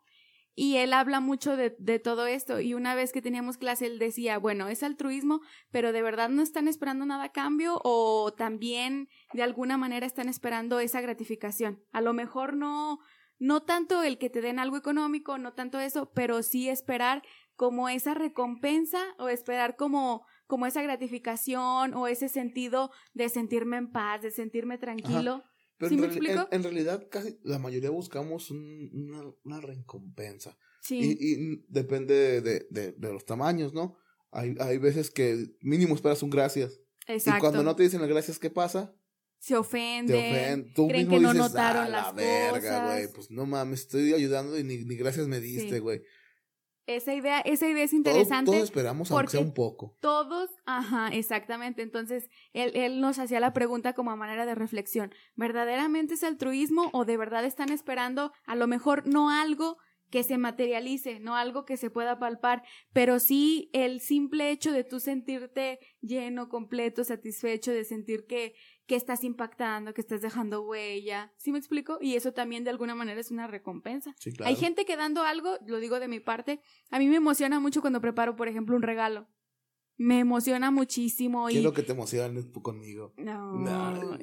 y 0.54 0.76
él 0.76 0.92
habla 0.92 1.20
mucho 1.20 1.56
de, 1.56 1.76
de, 1.78 1.98
todo 1.98 2.26
esto 2.26 2.60
y 2.60 2.74
una 2.74 2.94
vez 2.94 3.12
que 3.12 3.22
teníamos 3.22 3.56
clase 3.56 3.86
él 3.86 3.98
decía, 3.98 4.36
bueno, 4.38 4.68
es 4.68 4.82
altruismo, 4.82 5.40
pero 5.70 5.92
de 5.92 6.02
verdad 6.02 6.28
no 6.28 6.42
están 6.42 6.68
esperando 6.68 7.06
nada 7.06 7.24
a 7.24 7.32
cambio 7.32 7.80
o 7.84 8.32
también 8.36 9.08
de 9.32 9.42
alguna 9.42 9.76
manera 9.76 10.06
están 10.06 10.28
esperando 10.28 10.80
esa 10.80 11.00
gratificación. 11.00 11.82
A 11.92 12.00
lo 12.00 12.12
mejor 12.12 12.56
no, 12.56 12.98
no 13.38 13.62
tanto 13.62 14.02
el 14.02 14.18
que 14.18 14.28
te 14.28 14.40
den 14.40 14.58
algo 14.58 14.76
económico, 14.76 15.38
no 15.38 15.52
tanto 15.52 15.78
eso, 15.78 16.10
pero 16.14 16.42
sí 16.42 16.68
esperar 16.68 17.22
como 17.54 17.88
esa 17.88 18.14
recompensa 18.14 19.00
o 19.18 19.28
esperar 19.28 19.76
como 19.76 20.26
como 20.50 20.66
esa 20.66 20.82
gratificación 20.82 21.94
o 21.94 22.08
ese 22.08 22.28
sentido 22.28 22.90
de 23.14 23.28
sentirme 23.28 23.76
en 23.76 23.92
paz, 23.92 24.20
de 24.20 24.32
sentirme 24.32 24.78
tranquilo. 24.78 25.44
Pero 25.80 26.48
en, 26.50 26.62
realidad 26.62 27.08
casi 27.10 27.38
la 27.42 27.58
mayoría 27.58 27.88
buscamos 27.88 28.50
una, 28.50 29.60
recompensa. 29.62 30.58
Sí. 30.82 31.16
Y, 31.18 31.64
depende 31.68 32.42
de, 32.42 32.66
de, 32.70 33.12
los 33.12 33.24
tamaños, 33.24 33.72
¿no? 33.72 33.96
Hay, 34.30 34.54
hay 34.60 34.76
veces 34.76 35.10
que 35.10 35.56
mínimo 35.62 35.94
esperas 35.94 36.22
un 36.22 36.28
gracias. 36.28 36.78
Exacto. 37.06 37.38
Y 37.38 37.40
cuando 37.40 37.62
no 37.62 37.74
te 37.74 37.82
dicen 37.82 38.00
las 38.00 38.10
gracias, 38.10 38.38
¿qué 38.38 38.50
pasa? 38.50 38.94
Se 39.38 39.56
ofende. 39.56 40.12
Te 40.12 40.18
ofenden. 40.18 40.74
Tú 40.74 40.88
creen 40.88 41.08
que 41.08 41.18
no 41.18 41.32
notaron 41.32 41.90
la 41.90 42.12
verga, 42.12 42.92
güey. 42.92 43.08
Pues 43.08 43.30
no 43.30 43.46
mames, 43.46 43.80
estoy 43.80 44.12
ayudando 44.12 44.58
y 44.58 44.64
ni, 44.64 44.84
ni 44.84 44.96
gracias 44.96 45.26
me 45.28 45.40
diste, 45.40 45.80
güey. 45.80 46.02
Esa 46.96 47.14
idea, 47.14 47.40
esa 47.40 47.68
idea 47.68 47.84
es 47.84 47.92
interesante. 47.92 48.50
Todos, 48.50 48.64
esperamos, 48.64 49.10
aunque 49.10 49.28
sea 49.28 49.40
un 49.40 49.54
poco. 49.54 49.96
Todos, 50.00 50.50
ajá, 50.66 51.08
exactamente. 51.08 51.82
Entonces, 51.82 52.28
él, 52.52 52.72
él 52.74 53.00
nos 53.00 53.18
hacía 53.18 53.40
la 53.40 53.52
pregunta 53.52 53.92
como 53.92 54.10
a 54.10 54.16
manera 54.16 54.46
de 54.46 54.54
reflexión. 54.54 55.12
¿Verdaderamente 55.36 56.14
es 56.14 56.24
altruismo 56.24 56.90
o 56.92 57.04
de 57.04 57.16
verdad 57.16 57.44
están 57.44 57.70
esperando 57.70 58.32
a 58.46 58.54
lo 58.56 58.66
mejor 58.66 59.06
no 59.06 59.30
algo 59.30 59.78
que 60.10 60.24
se 60.24 60.38
materialice, 60.38 61.20
no 61.20 61.36
algo 61.36 61.64
que 61.64 61.76
se 61.76 61.88
pueda 61.88 62.18
palpar, 62.18 62.64
pero 62.92 63.20
sí 63.20 63.70
el 63.72 64.00
simple 64.00 64.50
hecho 64.50 64.72
de 64.72 64.84
tú 64.84 65.00
sentirte 65.00 65.78
lleno, 66.00 66.48
completo, 66.48 67.04
satisfecho, 67.04 67.70
de 67.70 67.84
sentir 67.84 68.26
que, 68.26 68.54
que 68.90 68.96
estás 68.96 69.22
impactando, 69.22 69.94
que 69.94 70.00
estás 70.00 70.20
dejando 70.20 70.62
huella. 70.62 71.32
¿Sí 71.36 71.52
me 71.52 71.58
explico? 71.58 71.98
Y 72.00 72.16
eso 72.16 72.32
también 72.32 72.64
de 72.64 72.70
alguna 72.70 72.96
manera 72.96 73.20
es 73.20 73.30
una 73.30 73.46
recompensa. 73.46 74.16
Hay 74.44 74.56
gente 74.56 74.84
que 74.84 74.96
dando 74.96 75.22
algo, 75.22 75.58
lo 75.64 75.78
digo 75.78 76.00
de 76.00 76.08
mi 76.08 76.18
parte, 76.18 76.60
a 76.90 76.98
mí 76.98 77.06
me 77.06 77.14
emociona 77.14 77.60
mucho 77.60 77.82
cuando 77.82 78.00
preparo, 78.00 78.34
por 78.34 78.48
ejemplo, 78.48 78.74
un 78.74 78.82
regalo. 78.82 79.28
Me 79.96 80.18
emociona 80.18 80.72
muchísimo. 80.72 81.46
¿Qué 81.46 81.58
es 81.58 81.62
lo 81.62 81.72
que 81.72 81.84
te 81.84 81.92
emociona 81.92 82.42
conmigo? 82.62 83.14
No. 83.16 84.18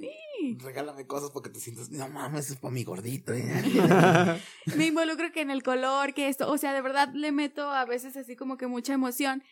regálame 0.59 1.07
cosas 1.07 1.31
porque 1.31 1.49
te 1.49 1.61
sientes, 1.61 1.89
no 1.89 2.09
mames, 2.09 2.49
es 2.49 2.57
para 2.57 2.73
mi 2.73 2.83
gordito. 2.83 3.31
¿eh? 3.31 3.45
me 4.75 4.87
involucro 4.87 5.31
que 5.31 5.39
en 5.39 5.49
el 5.49 5.63
color, 5.63 6.13
que 6.13 6.27
esto, 6.27 6.51
o 6.51 6.57
sea, 6.57 6.73
de 6.73 6.81
verdad 6.81 7.13
le 7.13 7.31
meto 7.31 7.71
a 7.71 7.85
veces 7.85 8.17
así 8.17 8.35
como 8.35 8.57
que 8.57 8.67
mucha 8.67 8.93
emoción. 8.93 9.43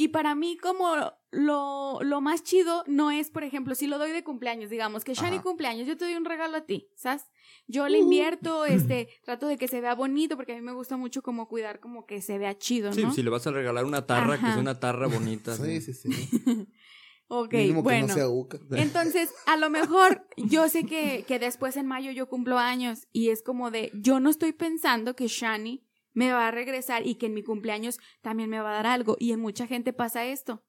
Y 0.00 0.08
para 0.08 0.36
mí 0.36 0.56
como 0.56 0.94
lo, 1.32 1.98
lo, 2.00 2.20
más 2.20 2.44
chido 2.44 2.84
no 2.86 3.10
es, 3.10 3.30
por 3.30 3.42
ejemplo, 3.42 3.74
si 3.74 3.88
lo 3.88 3.98
doy 3.98 4.12
de 4.12 4.22
cumpleaños, 4.22 4.70
digamos, 4.70 5.02
que 5.02 5.12
Shani 5.12 5.40
cumpleaños, 5.40 5.88
yo 5.88 5.96
te 5.96 6.04
doy 6.04 6.14
un 6.14 6.24
regalo 6.24 6.56
a 6.56 6.60
ti, 6.60 6.88
¿sabes? 6.94 7.24
Yo 7.66 7.88
le 7.88 7.98
uh. 7.98 8.02
invierto, 8.04 8.64
este, 8.64 9.08
trato 9.24 9.48
de 9.48 9.58
que 9.58 9.66
se 9.66 9.80
vea 9.80 9.96
bonito, 9.96 10.36
porque 10.36 10.52
a 10.52 10.54
mí 10.54 10.60
me 10.62 10.70
gusta 10.70 10.96
mucho 10.96 11.20
como 11.20 11.48
cuidar 11.48 11.80
como 11.80 12.06
que 12.06 12.22
se 12.22 12.38
vea 12.38 12.56
chido, 12.56 12.90
¿no? 12.90 12.94
Sí, 12.94 13.06
si 13.12 13.22
le 13.24 13.30
vas 13.30 13.44
a 13.48 13.50
regalar 13.50 13.84
una 13.84 14.06
tarra, 14.06 14.38
que 14.38 14.48
es 14.48 14.56
una 14.56 14.78
tarra 14.78 15.08
bonita. 15.08 15.56
sí, 15.56 15.80
sí, 15.80 15.92
sí. 15.92 16.08
ok, 17.26 17.54
bueno. 17.82 18.14
entonces, 18.70 19.34
a 19.46 19.56
lo 19.56 19.68
mejor 19.68 20.28
yo 20.36 20.68
sé 20.68 20.84
que, 20.84 21.24
que 21.26 21.40
después 21.40 21.76
en 21.76 21.86
mayo 21.88 22.12
yo 22.12 22.28
cumplo 22.28 22.56
años 22.56 23.08
y 23.10 23.30
es 23.30 23.42
como 23.42 23.72
de, 23.72 23.90
yo 23.94 24.20
no 24.20 24.30
estoy 24.30 24.52
pensando 24.52 25.16
que 25.16 25.26
Shani 25.26 25.87
me 26.18 26.32
va 26.32 26.48
a 26.48 26.50
regresar 26.50 27.06
y 27.06 27.14
que 27.14 27.26
en 27.26 27.34
mi 27.34 27.44
cumpleaños 27.44 28.00
también 28.22 28.50
me 28.50 28.60
va 28.60 28.70
a 28.70 28.82
dar 28.82 28.86
algo. 28.88 29.16
Y 29.20 29.30
en 29.30 29.38
mucha 29.38 29.68
gente 29.68 29.92
pasa 29.92 30.26
esto, 30.26 30.64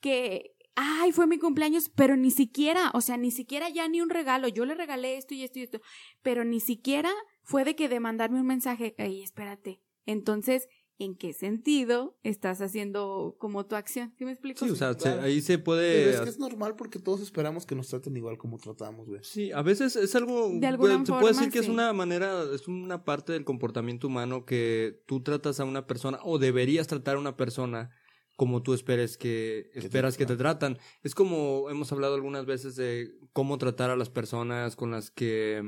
que, 0.00 0.52
ay, 0.74 1.12
fue 1.12 1.26
mi 1.26 1.38
cumpleaños, 1.38 1.90
pero 1.90 2.16
ni 2.16 2.30
siquiera, 2.30 2.90
o 2.94 3.02
sea, 3.02 3.18
ni 3.18 3.30
siquiera 3.30 3.68
ya 3.68 3.86
ni 3.88 4.00
un 4.00 4.08
regalo, 4.08 4.48
yo 4.48 4.64
le 4.64 4.74
regalé 4.74 5.18
esto 5.18 5.34
y 5.34 5.44
esto 5.44 5.58
y 5.58 5.64
esto, 5.64 5.80
pero 6.22 6.46
ni 6.46 6.60
siquiera 6.60 7.10
fue 7.42 7.64
de 7.64 7.76
que 7.76 7.90
de 7.90 8.00
mandarme 8.00 8.40
un 8.40 8.46
mensaje, 8.46 8.94
ay, 8.96 9.22
espérate. 9.22 9.82
Entonces, 10.06 10.66
en 11.00 11.16
qué 11.16 11.32
sentido 11.32 12.18
estás 12.22 12.60
haciendo 12.60 13.34
como 13.38 13.64
tu 13.64 13.74
acción. 13.74 14.12
¿Sí 14.18 14.26
me 14.26 14.32
explico? 14.32 14.64
Sí, 14.64 14.70
o 14.70 14.76
sea, 14.76 14.94
ahí 15.22 15.40
se 15.40 15.58
puede... 15.58 16.04
Pero 16.04 16.10
es 16.10 16.20
que 16.20 16.28
es 16.28 16.38
normal 16.38 16.76
porque 16.76 16.98
todos 16.98 17.22
esperamos 17.22 17.64
que 17.64 17.74
nos 17.74 17.88
traten 17.88 18.16
igual 18.16 18.36
como 18.36 18.58
tratamos, 18.58 19.08
güey. 19.08 19.20
Sí, 19.24 19.50
a 19.50 19.62
veces 19.62 19.96
es 19.96 20.14
algo... 20.14 20.50
De 20.52 20.66
alguna 20.66 21.04
se 21.04 21.12
puede 21.12 21.28
decir 21.28 21.50
que 21.50 21.60
es 21.60 21.68
una 21.68 21.94
manera, 21.94 22.44
es 22.54 22.68
una 22.68 23.02
parte 23.02 23.32
del 23.32 23.44
comportamiento 23.44 24.08
humano 24.08 24.44
que 24.44 25.02
tú 25.06 25.22
tratas 25.22 25.58
a 25.58 25.64
una 25.64 25.86
persona 25.86 26.18
o 26.22 26.38
deberías 26.38 26.86
tratar 26.86 27.16
a 27.16 27.18
una 27.18 27.36
persona 27.36 27.90
como 28.36 28.62
tú 28.62 28.74
esperes 28.74 29.16
que, 29.16 29.70
esperas 29.74 30.18
que 30.18 30.26
te 30.26 30.36
tratan. 30.36 30.78
Es 31.02 31.14
como 31.14 31.70
hemos 31.70 31.92
hablado 31.92 32.14
algunas 32.14 32.44
veces 32.44 32.76
de 32.76 33.10
cómo 33.32 33.56
tratar 33.56 33.88
a 33.88 33.96
las 33.96 34.10
personas 34.10 34.76
con 34.76 34.90
las 34.90 35.10
que, 35.10 35.62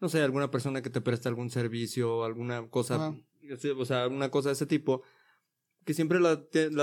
no 0.00 0.08
sé, 0.08 0.22
alguna 0.22 0.52
persona 0.52 0.82
que 0.82 0.90
te 0.90 1.00
presta 1.00 1.28
algún 1.28 1.50
servicio, 1.50 2.22
alguna 2.24 2.68
cosa 2.70 3.14
o 3.76 3.84
sea, 3.84 4.08
una 4.08 4.30
cosa 4.30 4.48
de 4.48 4.54
ese 4.54 4.66
tipo, 4.66 5.02
que 5.84 5.94
siempre 5.94 6.20
la, 6.20 6.36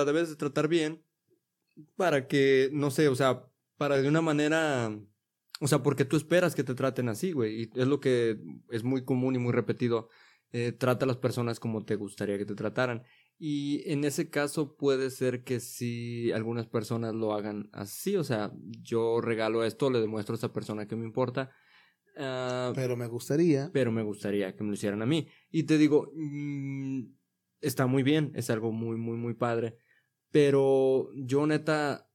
debes 0.05 0.29
de 0.29 0.35
tratar 0.35 0.67
bien 0.67 1.03
para 1.95 2.27
que, 2.27 2.69
no 2.73 2.91
sé, 2.91 3.07
o 3.07 3.15
sea, 3.15 3.45
para 3.77 4.01
de 4.01 4.07
una 4.07 4.21
manera, 4.21 4.97
o 5.59 5.67
sea, 5.67 5.83
porque 5.83 6.05
tú 6.05 6.15
esperas 6.17 6.55
que 6.55 6.63
te 6.63 6.75
traten 6.75 7.09
así, 7.09 7.31
güey, 7.31 7.63
y 7.63 7.69
es 7.75 7.87
lo 7.87 7.99
que 7.99 8.39
es 8.69 8.83
muy 8.83 9.03
común 9.03 9.35
y 9.35 9.39
muy 9.39 9.51
repetido, 9.51 10.09
eh, 10.51 10.71
trata 10.71 11.05
a 11.05 11.07
las 11.07 11.17
personas 11.17 11.59
como 11.59 11.83
te 11.83 11.95
gustaría 11.95 12.37
que 12.37 12.45
te 12.45 12.55
trataran. 12.55 13.03
Y 13.37 13.83
en 13.91 14.05
ese 14.05 14.29
caso 14.29 14.77
puede 14.77 15.09
ser 15.09 15.43
que 15.43 15.59
si 15.59 16.31
algunas 16.31 16.67
personas 16.67 17.13
lo 17.13 17.33
hagan 17.33 17.69
así, 17.73 18.15
o 18.15 18.23
sea, 18.23 18.53
yo 18.81 19.19
regalo 19.19 19.65
esto, 19.65 19.89
le 19.89 19.99
demuestro 19.99 20.35
a 20.35 20.37
esa 20.37 20.53
persona 20.53 20.87
que 20.87 20.95
me 20.95 21.03
importa, 21.03 21.51
Ah, 22.15 22.71
pero 22.75 22.95
me 22.95 23.07
gustaría. 23.07 23.69
Pero 23.73 23.91
me 23.91 24.03
gustaría 24.03 24.55
que 24.55 24.63
me 24.63 24.69
lo 24.69 24.75
hicieran 24.75 25.01
a 25.01 25.05
mí. 25.05 25.27
Y 25.51 25.63
te 25.63 25.77
digo, 25.77 26.11
mm, 26.15 27.03
está 27.61 27.87
muy 27.87 28.03
bien, 28.03 28.31
es 28.35 28.49
algo 28.49 28.71
muy, 28.71 28.97
muy, 28.97 29.17
muy 29.17 29.33
padre. 29.33 29.77
Pero 30.31 31.09
yo 31.15 31.45
neta, 31.47 32.09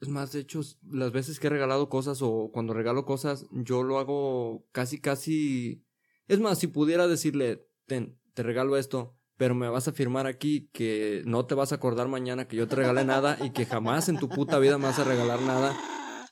es 0.00 0.08
más, 0.08 0.32
de 0.32 0.40
hecho, 0.40 0.60
las 0.90 1.12
veces 1.12 1.38
que 1.38 1.46
he 1.46 1.50
regalado 1.50 1.88
cosas 1.88 2.20
o 2.22 2.50
cuando 2.52 2.74
regalo 2.74 3.04
cosas, 3.04 3.46
yo 3.50 3.82
lo 3.82 3.98
hago 3.98 4.66
casi, 4.72 5.00
casi... 5.00 5.84
Es 6.26 6.40
más, 6.40 6.58
si 6.58 6.66
pudiera 6.66 7.06
decirle, 7.06 7.68
ten, 7.86 8.18
te 8.32 8.42
regalo 8.42 8.76
esto, 8.76 9.16
pero 9.36 9.54
me 9.54 9.68
vas 9.68 9.88
a 9.88 9.90
afirmar 9.90 10.26
aquí 10.26 10.70
que 10.72 11.22
no 11.26 11.46
te 11.46 11.54
vas 11.54 11.72
a 11.72 11.76
acordar 11.76 12.08
mañana 12.08 12.48
que 12.48 12.56
yo 12.56 12.66
te 12.66 12.76
regalé 12.76 13.04
nada 13.04 13.36
y 13.42 13.50
que 13.50 13.66
jamás 13.66 14.08
en 14.08 14.18
tu 14.18 14.28
puta 14.28 14.58
vida 14.58 14.78
me 14.78 14.84
vas 14.84 14.98
a 14.98 15.04
regalar 15.04 15.40
nada 15.42 15.76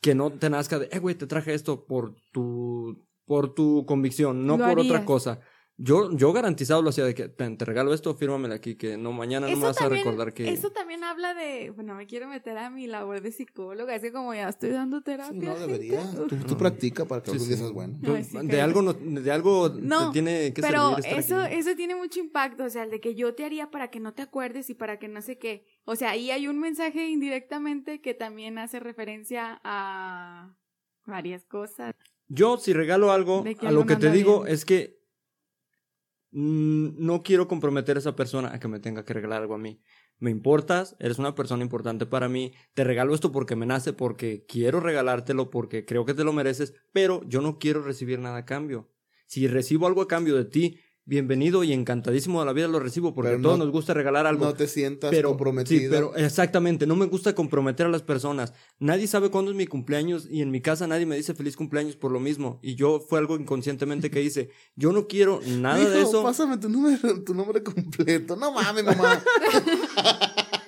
que 0.02 0.16
no 0.16 0.32
te 0.32 0.50
nazca 0.50 0.80
de, 0.80 0.88
eh, 0.90 0.98
güey, 0.98 1.14
te 1.14 1.28
traje 1.28 1.54
esto 1.54 1.86
por 1.86 2.16
tu, 2.32 3.06
por 3.24 3.54
tu 3.54 3.86
convicción, 3.86 4.46
no 4.46 4.58
por 4.58 4.80
otra 4.80 5.04
cosa. 5.04 5.40
Yo, 5.78 6.14
yo 6.14 6.32
garantizado 6.32 6.82
lo 6.82 6.90
hacía 6.90 7.04
de 7.04 7.14
que 7.14 7.28
te, 7.28 7.64
regalo 7.64 7.94
esto, 7.94 8.14
fírmamela 8.14 8.54
aquí, 8.54 8.74
que 8.76 8.98
no 8.98 9.10
mañana 9.12 9.48
no 9.48 9.56
me 9.56 9.64
vas 9.64 9.80
a 9.80 9.88
recordar 9.88 10.34
que. 10.34 10.52
Eso 10.52 10.70
también 10.70 11.02
habla 11.02 11.32
de, 11.34 11.70
bueno, 11.70 11.94
me 11.94 12.06
quiero 12.06 12.28
meter 12.28 12.58
a 12.58 12.68
mi 12.68 12.86
labor 12.86 13.22
de 13.22 13.32
psicóloga, 13.32 13.94
es 13.94 14.02
que 14.02 14.12
como 14.12 14.34
ya 14.34 14.50
estoy 14.50 14.70
dando 14.70 15.00
terapia. 15.00 15.32
no 15.32 15.58
debería. 15.58 16.08
Tú, 16.28 16.36
tú 16.36 16.56
practica 16.58 17.06
para 17.06 17.22
que 17.22 17.30
algún 17.30 17.48
día 17.48 17.56
seas 17.56 17.72
bueno. 17.72 17.98
de, 18.00 18.60
algo 18.60 18.82
no, 18.82 18.92
de 18.92 19.32
algo 19.32 19.72
te 19.72 19.82
tiene 20.12 20.52
que 20.52 20.60
pero 20.60 20.98
eso, 20.98 21.42
eso 21.42 21.74
tiene 21.74 21.96
mucho 21.96 22.20
impacto, 22.20 22.64
o 22.64 22.70
sea, 22.70 22.84
el 22.84 22.90
de 22.90 23.00
que 23.00 23.14
yo 23.14 23.34
te 23.34 23.44
haría 23.44 23.70
para 23.70 23.90
que 23.90 23.98
no 23.98 24.12
te 24.12 24.22
acuerdes 24.22 24.68
y 24.68 24.74
para 24.74 24.98
que 24.98 25.08
no 25.08 25.22
sé 25.22 25.38
qué. 25.38 25.64
O 25.84 25.96
sea, 25.96 26.10
ahí 26.10 26.30
hay 26.30 26.48
un 26.48 26.60
mensaje 26.60 27.08
indirectamente 27.08 28.00
que 28.02 28.12
también 28.12 28.58
hace 28.58 28.78
referencia 28.78 29.60
a 29.64 30.54
varias 31.06 31.44
cosas. 31.44 31.94
Yo, 32.28 32.58
si 32.58 32.72
regalo 32.72 33.10
algo, 33.10 33.42
a 33.62 33.72
lo 33.72 33.86
que 33.86 33.96
te 33.96 34.10
digo 34.10 34.46
es 34.46 34.64
que 34.64 35.01
Mm, 35.01 35.01
no 36.32 37.22
quiero 37.22 37.46
comprometer 37.46 37.96
a 37.96 38.00
esa 38.00 38.16
persona 38.16 38.52
a 38.52 38.58
que 38.58 38.68
me 38.68 38.80
tenga 38.80 39.04
que 39.04 39.12
regalar 39.12 39.42
algo 39.42 39.54
a 39.54 39.58
mí. 39.58 39.82
Me 40.18 40.30
importas, 40.30 40.96
eres 40.98 41.18
una 41.18 41.34
persona 41.34 41.62
importante 41.62 42.06
para 42.06 42.28
mí, 42.28 42.52
te 42.74 42.84
regalo 42.84 43.14
esto 43.14 43.32
porque 43.32 43.56
me 43.56 43.66
nace, 43.66 43.92
porque 43.92 44.44
quiero 44.46 44.80
regalártelo, 44.80 45.50
porque 45.50 45.84
creo 45.84 46.04
que 46.04 46.14
te 46.14 46.24
lo 46.24 46.32
mereces, 46.32 46.74
pero 46.92 47.22
yo 47.28 47.40
no 47.42 47.58
quiero 47.58 47.82
recibir 47.82 48.18
nada 48.18 48.38
a 48.38 48.44
cambio. 48.44 48.90
Si 49.26 49.46
recibo 49.46 49.86
algo 49.86 50.00
a 50.02 50.08
cambio 50.08 50.36
de 50.36 50.44
ti, 50.44 50.78
bienvenido 51.04 51.64
y 51.64 51.72
encantadísimo 51.72 52.40
de 52.40 52.46
la 52.46 52.52
vida 52.52 52.68
lo 52.68 52.78
recibo 52.78 53.14
porque 53.14 53.32
a 53.32 53.40
todos 53.40 53.58
nos 53.58 53.70
gusta 53.70 53.94
regalar 53.94 54.26
algo. 54.26 54.44
No 54.44 54.54
te 54.54 54.66
sientas 54.66 55.14
comprometido. 55.22 55.80
Sí, 55.80 55.88
pero 55.90 56.14
exactamente, 56.16 56.86
no 56.86 56.96
me 56.96 57.06
gusta 57.06 57.34
comprometer 57.34 57.86
a 57.86 57.88
las 57.88 58.02
personas. 58.02 58.52
Nadie 58.78 59.06
sabe 59.06 59.30
cuándo 59.30 59.50
es 59.50 59.56
mi 59.56 59.66
cumpleaños 59.66 60.26
y 60.30 60.42
en 60.42 60.50
mi 60.50 60.60
casa 60.60 60.86
nadie 60.86 61.06
me 61.06 61.16
dice 61.16 61.34
feliz 61.34 61.56
cumpleaños 61.56 61.96
por 61.96 62.12
lo 62.12 62.20
mismo. 62.20 62.60
Y 62.62 62.74
yo 62.74 63.00
fue 63.00 63.18
algo 63.18 63.36
inconscientemente 63.36 64.10
que 64.10 64.22
hice. 64.22 64.50
Yo 64.76 64.92
no 64.92 65.06
quiero 65.08 65.40
nada 65.46 65.88
de 65.88 66.02
eso. 66.02 66.22
Pásame 66.22 66.58
tu 66.58 66.68
número, 66.68 67.22
tu 67.24 67.34
nombre 67.34 67.62
completo. 67.62 68.36
No 68.36 68.52
mames, 68.52 68.84
mamá. 68.84 69.22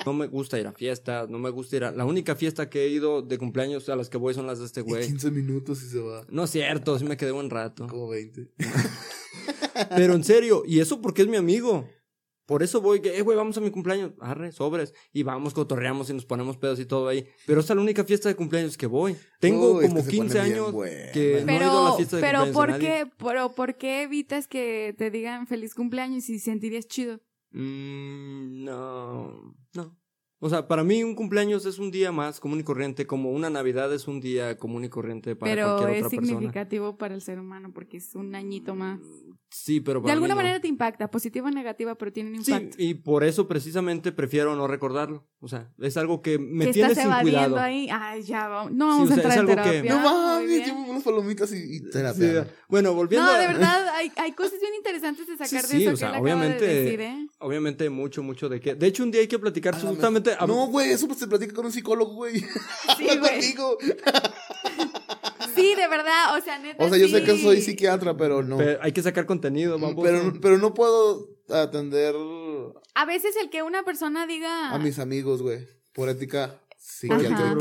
No 0.05 0.13
me 0.13 0.27
gusta 0.27 0.59
ir 0.59 0.67
a 0.67 0.73
fiestas, 0.73 1.31
no 1.31 1.39
me 1.39 1.49
gusta 1.49 1.77
ir 1.77 1.85
a... 1.85 1.91
La 1.91 2.05
única 2.05 2.37
fiesta 2.37 2.69
que 2.69 2.85
he 2.85 2.89
ido 2.89 3.23
de 3.23 3.39
cumpleaños 3.39 3.89
a 3.89 3.97
las 3.97 4.11
que 4.11 4.19
voy 4.19 4.35
son 4.35 4.47
las 4.47 4.59
de 4.59 4.67
este 4.67 4.83
güey. 4.83 5.07
15 5.07 5.31
minutos 5.31 5.83
y 5.83 5.89
se 5.89 5.99
va. 5.99 6.27
No 6.29 6.45
es 6.45 6.51
cierto, 6.51 6.99
sí 6.99 7.07
me 7.07 7.17
quedé 7.17 7.33
un 7.33 7.49
rato. 7.49 7.87
Como 7.87 8.09
20. 8.09 8.51
Pero 9.97 10.15
en 10.15 10.25
serio, 10.25 10.63
y 10.67 10.81
eso 10.81 11.01
porque 11.01 11.23
es 11.23 11.29
mi 11.29 11.37
amigo. 11.37 11.89
Por 12.47 12.63
eso 12.63 12.83
voy, 12.83 13.01
que, 13.01 13.17
eh, 13.17 13.23
güey, 13.23 13.39
vamos 13.39 13.57
a 13.57 13.61
mi 13.61 13.71
cumpleaños. 13.71 14.13
Arre, 14.21 14.53
sobres. 14.53 14.93
Y 15.15 15.23
vamos, 15.23 15.55
cotorreamos 15.55 16.11
y 16.11 16.13
nos 16.13 16.27
ponemos 16.27 16.59
pedos 16.59 16.79
y 16.79 16.85
todo 16.85 17.09
ahí. 17.09 17.27
Pero 17.47 17.61
esta 17.61 17.73
es 17.73 17.77
la 17.77 17.83
única 17.83 18.05
fiesta 18.05 18.29
de 18.29 18.37
cumpleaños 18.37 18.77
que 18.77 18.87
voy. 18.87 19.17
Tengo 19.41 19.81
como 19.81 20.07
15 20.07 20.41
años 20.41 20.75
que 21.15 21.43
no 21.45 21.53
he 21.53 21.57
ido 21.57 21.87
a 21.87 21.91
la 21.91 21.97
fiesta 21.97 22.17
de 22.17 22.23
pero 22.23 22.45
cumpleaños. 22.45 22.55
¿por 22.55 22.79
qué, 22.79 23.11
pero 23.17 23.55
¿por 23.55 23.77
qué 23.77 24.03
evitas 24.03 24.47
que 24.47 24.95
te 24.99 25.11
digan 25.11 25.47
feliz 25.47 25.75
cumpleaños 25.75 26.29
y 26.29 26.39
sentirías 26.39 26.87
chido? 26.87 27.21
Mm, 27.53 28.65
no, 28.65 29.55
no. 29.73 30.04
O 30.45 30.51
sea, 30.51 30.69
para 30.69 30.85
mí 30.85 31.03
un 31.03 31.15
cumpleaños 31.15 31.65
es 31.65 31.79
un 31.79 31.91
día 31.91 32.13
más 32.13 32.39
común 32.39 32.61
y 32.61 32.65
corriente, 32.65 33.07
como 33.07 33.31
una 33.31 33.49
Navidad 33.49 33.91
es 33.95 34.07
un 34.07 34.21
día 34.21 34.59
común 34.59 34.85
y 34.85 34.91
corriente 34.91 35.35
para 35.35 35.51
cualquier 35.55 35.65
otra 35.65 35.87
persona. 35.87 36.11
Pero 36.11 36.23
es 36.23 36.29
significativo 36.29 36.99
para 36.99 37.15
el 37.15 37.23
ser 37.23 37.39
humano 37.39 37.71
porque 37.73 37.97
es 37.97 38.15
un 38.15 38.35
añito 38.35 38.75
más. 38.75 39.01
Sí, 39.49 39.81
pero 39.81 40.01
De 40.01 40.13
alguna 40.13 40.35
manera 40.35 40.61
te 40.61 40.67
impacta, 40.69 41.11
positiva 41.11 41.49
o 41.49 41.51
negativa, 41.51 41.95
pero 41.95 42.13
tiene 42.13 42.29
un 42.31 42.37
impacto. 42.37 42.77
Sí, 42.77 42.89
y 42.89 42.95
por 42.95 43.25
eso 43.25 43.49
precisamente 43.49 44.13
prefiero 44.13 44.55
no 44.55 44.67
recordarlo. 44.67 45.25
O 45.39 45.49
sea, 45.49 45.71
es 45.79 45.97
algo 45.97 46.21
que 46.23 46.39
me 46.39 46.67
tiene 46.73 46.95
sin 46.95 47.11
cuidado. 47.23 47.59
ahí. 47.59 47.89
Ay, 47.91 48.23
ya 48.25 48.49
vamos. 48.49 48.73
No 48.73 48.89
vamos 48.89 49.11
a 49.13 49.15
entrar 49.15 49.39
en 49.39 49.47
terapia. 49.47 49.95
No 49.95 50.01
mames, 50.01 50.67
llevo 50.67 50.91
unas 50.91 51.03
palomitas 51.05 51.53
y, 51.53 51.77
y 51.77 51.91
terapia. 51.91 52.53
bueno, 52.69 52.93
volviendo 52.95 53.31
No, 53.31 53.39
de 53.39 53.47
verdad, 53.47 53.89
hay, 53.95 54.11
hay 54.17 54.33
cosas 54.33 54.61
bien 54.61 54.75
interesantes 54.75 55.27
de 55.27 55.37
sacar 55.37 55.67
de 55.69 55.85
eso 55.85 55.93
o 55.93 55.97
sea, 55.97 56.13
que 56.13 56.19
obviamente, 56.19 56.67
de 56.67 56.83
decir, 56.83 57.01
¿eh? 57.01 57.29
Obviamente 57.39 57.89
mucho, 57.89 58.23
mucho 58.23 58.49
de 58.49 58.61
qué. 58.61 58.75
De 58.75 58.89
hecho, 58.89 59.05
un 59.05 59.11
día 59.11 59.21
hay 59.21 59.29
que 59.29 59.39
platicar 59.39 59.81
justamente... 59.81 60.34
No, 60.47 60.67
güey, 60.67 60.91
eso 60.91 61.13
se 61.15 61.27
platica 61.27 61.55
con 61.55 61.67
un 61.67 61.73
psicólogo, 61.73 62.15
güey. 62.15 62.41
Sí, 62.97 63.09
güey. 63.19 63.55
Sí, 65.55 65.75
de 65.77 65.87
verdad, 65.87 66.37
o 66.37 66.41
sea, 66.43 66.59
neta. 66.59 66.85
O 66.85 66.89
sea, 66.89 66.99
yo 66.99 67.07
sé 67.07 67.23
que 67.23 67.39
soy 67.39 67.61
psiquiatra, 67.61 68.17
pero 68.17 68.43
no. 68.43 68.59
hay 68.81 68.91
que 68.91 69.03
sacar 69.03 69.25
contenido, 69.25 69.79
vamos. 69.79 70.03
Pero, 70.03 70.33
pero 70.41 70.59
no 70.59 70.75
puedo 70.75 71.29
atender. 71.49 72.17
A 72.95 73.05
veces 73.05 73.37
el 73.41 73.51
que 73.51 73.63
una 73.63 73.85
persona 73.85 74.27
diga. 74.27 74.71
A 74.71 74.79
mis 74.79 74.99
amigos, 74.99 75.43
güey. 75.43 75.69
Por 75.93 76.09
ética 76.09 76.61
psiquiatra. 76.77 77.57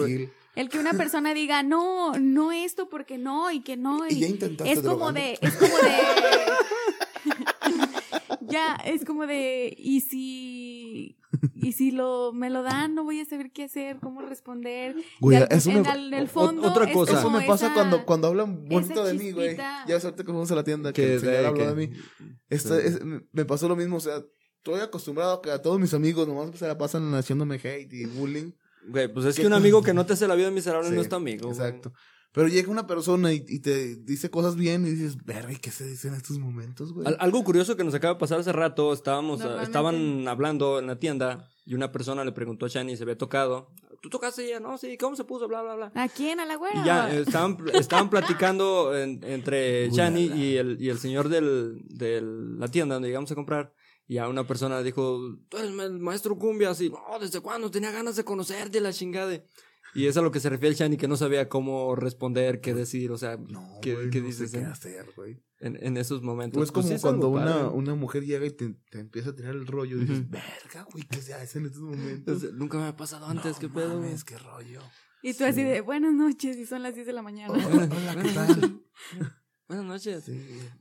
El 0.56 0.70
que 0.70 0.78
una 0.78 0.94
persona 0.94 1.34
diga, 1.34 1.64
no, 1.64 2.14
no 2.20 2.52
esto 2.52 2.88
porque 2.88 3.18
no, 3.18 3.52
y 3.52 3.62
que 3.62 3.76
no. 3.76 4.08
Y, 4.08 4.20
ya 4.20 4.28
intentaste 4.28 4.72
es 4.72 4.82
como 4.82 5.12
de, 5.12 5.40
es 5.42 5.54
como 5.56 5.76
de. 5.78 5.92
ya, 8.48 8.76
es 8.86 9.04
como 9.04 9.26
de, 9.26 9.74
y 9.76 10.02
si 10.02 10.73
y 10.93 11.71
si 11.73 11.91
lo 11.91 12.32
me 12.34 12.49
lo 12.49 12.62
dan, 12.63 12.93
no 12.93 13.03
voy 13.03 13.19
a 13.19 13.25
saber 13.25 13.51
qué 13.51 13.63
hacer, 13.63 13.99
cómo 13.99 14.21
responder. 14.21 14.95
Güey, 15.19 15.43
eso 15.49 15.71
en, 15.71 16.13
el 16.13 16.27
fondo, 16.27 16.67
otra 16.67 16.91
cosa. 16.91 17.19
Eso 17.19 17.29
me 17.29 17.41
pasa 17.41 17.73
cuando, 17.73 18.06
cuando 18.06 18.27
hablan 18.27 18.65
bonito 18.65 19.03
de 19.03 19.13
mí, 19.13 19.32
güey. 19.32 19.58
Ya 19.88 19.99
suerte 19.99 20.23
que 20.23 20.32
fuimos 20.32 20.51
a 20.51 20.56
la 20.56 20.63
tienda, 20.63 20.93
que, 20.93 21.15
el 21.15 21.19
señor 21.19 21.45
habló 21.45 21.75
de 21.75 21.88
mí. 21.88 21.93
me 23.32 23.45
pasó 23.45 23.67
lo 23.67 23.75
mismo, 23.75 23.97
o 23.97 24.01
sea, 24.01 24.23
estoy 24.58 24.79
acostumbrado 24.79 25.34
a 25.34 25.41
que 25.41 25.51
a 25.51 25.62
todos 25.62 25.79
mis 25.79 25.93
amigos 25.93 26.27
nomás 26.27 26.58
se 26.58 26.67
la 26.67 26.77
pasan 26.77 27.13
haciéndome 27.15 27.56
hate 27.56 27.91
y 27.91 28.06
bullying. 28.06 28.51
Güey, 28.88 29.12
pues 29.12 29.25
es 29.25 29.36
que 29.36 29.47
un 29.47 29.53
amigo 29.53 29.82
que 29.82 29.93
no 29.93 30.06
te 30.06 30.13
hace 30.13 30.27
la 30.27 30.36
vida 30.36 30.51
miserable 30.51 30.89
no 30.91 31.01
es 31.01 31.10
tu 31.10 31.15
amigo. 31.15 31.49
Exacto. 31.49 31.93
Pero 32.34 32.48
llega 32.48 32.72
una 32.72 32.88
persona 32.88 33.32
y, 33.32 33.60
te 33.60 33.96
dice 33.96 34.32
cosas 34.32 34.56
bien 34.56 34.86
y 34.88 34.89
dices, 34.89 35.24
verga, 35.24 35.54
¿qué 35.62 35.69
se 35.69 35.86
dice 35.86 36.08
en 36.08 36.15
estos 36.15 36.39
momentos, 36.39 36.91
güey? 36.91 37.08
algo 37.19 37.43
curioso 37.43 37.78
que 37.78 37.84
nos 37.84 37.93
acaba 37.93 38.15
de 38.15 38.19
pasar 38.19 38.39
hace 38.39 38.52
rato, 38.52 38.91
estábamos, 38.91 39.41
estaban 39.62 40.28
hablando 40.28 40.80
en 40.80 40.88
la 40.88 40.98
tienda 40.98 41.48
y 41.63 41.76
una 41.76 41.91
persona 41.91 42.26
le 42.26 42.32
preguntó 42.32 42.65
a 42.65 42.69
Shani 42.69 42.93
si 42.93 42.98
se 42.98 43.04
había 43.04 43.17
tocado. 43.17 43.69
¿Tú 44.02 44.10
tocaste 44.10 44.50
ya? 44.50 44.60
No, 44.60 44.78
sí, 44.80 44.98
¿cómo 44.98 45.15
se 45.15 45.24
puso? 45.24 45.48
Bla, 45.48 45.62
bla, 45.62 45.76
bla. 45.76 45.91
¿A 45.96 46.10
quién? 46.10 46.39
¿A 46.39 46.46
la 46.46 46.56
güera? 46.56 46.82
Y 46.82 46.86
ya, 46.86 47.13
estaban, 47.13 47.58
estaban 47.74 48.10
platicando 48.10 48.98
entre 48.98 49.91
Shani 49.91 50.26
y 50.26 50.58
el, 50.58 50.82
y 50.82 50.89
el 50.89 50.98
señor 50.98 51.30
del, 51.30 51.84
de 51.88 52.19
la 52.22 52.67
tienda 52.67 52.96
donde 52.96 53.10
llegamos 53.10 53.32
a 53.32 53.36
comprar. 53.36 53.74
Y 54.08 54.17
a 54.17 54.28
una 54.28 54.46
persona 54.46 54.80
le 54.80 54.84
dijo, 54.84 55.19
tú 55.48 55.58
eres 55.58 55.69
el 55.69 56.00
maestro 56.00 56.38
Cumbia, 56.38 56.72
así, 56.72 56.89
no, 56.89 57.19
¿desde 57.19 57.39
cuándo? 57.39 57.72
Tenía 57.72 57.91
ganas 57.91 58.15
de 58.15 58.26
conocerte, 58.26 58.82
la 58.82 58.91
chingada. 58.91 59.41
Y 59.95 60.08
es 60.08 60.17
a 60.17 60.21
lo 60.21 60.32
que 60.32 60.39
se 60.39 60.49
refiere 60.49 60.69
el 60.69 60.75
Shani, 60.75 60.97
que 60.97 61.08
no 61.08 61.17
sabía 61.17 61.49
cómo 61.49 61.95
responder, 61.95 62.62
qué 62.62 62.73
decir, 62.73 63.12
o 63.12 63.17
sea, 63.17 63.38
qué, 63.82 64.10
qué 64.12 64.21
dices. 64.21 64.51
qué 64.51 64.60
hacer, 64.60 65.08
güey. 65.15 65.43
En, 65.60 65.77
en, 65.82 65.97
esos 65.97 66.23
momentos. 66.23 66.58
Pues, 66.58 66.71
pues 66.71 66.86
como 66.88 67.01
cuando 67.01 67.29
una, 67.29 67.69
una 67.69 67.95
mujer 67.95 68.25
llega 68.25 68.45
y 68.45 68.51
te, 68.51 68.75
te, 68.89 68.99
empieza 68.99 69.29
a 69.29 69.36
tirar 69.36 69.53
el 69.56 69.67
rollo 69.67 69.97
y 69.97 70.01
dices, 70.01 70.29
verga, 70.29 70.88
güey, 70.91 71.06
¿qué 71.08 71.21
se 71.21 71.34
hace 71.34 71.60
en 71.60 71.67
estos 71.67 71.82
momentos? 71.82 72.53
nunca 72.53 72.79
me 72.79 72.88
ha 72.88 72.95
pasado 72.95 73.27
antes, 73.27 73.58
¿qué 73.60 73.69
pedo? 73.69 73.99
Mames, 73.99 74.23
qué 74.23 74.38
rollo. 74.38 74.82
Y 75.21 75.34
tú 75.36 75.45
así 75.45 75.63
de, 75.63 75.79
buenas 75.82 76.13
noches, 76.13 76.58
y 76.58 76.65
son 76.65 76.84
las 76.84 76.95
10 76.95 77.08
de 77.08 77.13
la 77.13 77.21
mañana. 77.21 77.53
hola, 77.53 77.88
¿qué 78.23 78.29
tal? 78.29 78.82
buenas 79.67 79.86
noches. 79.86 80.23
Sí. 80.25 80.38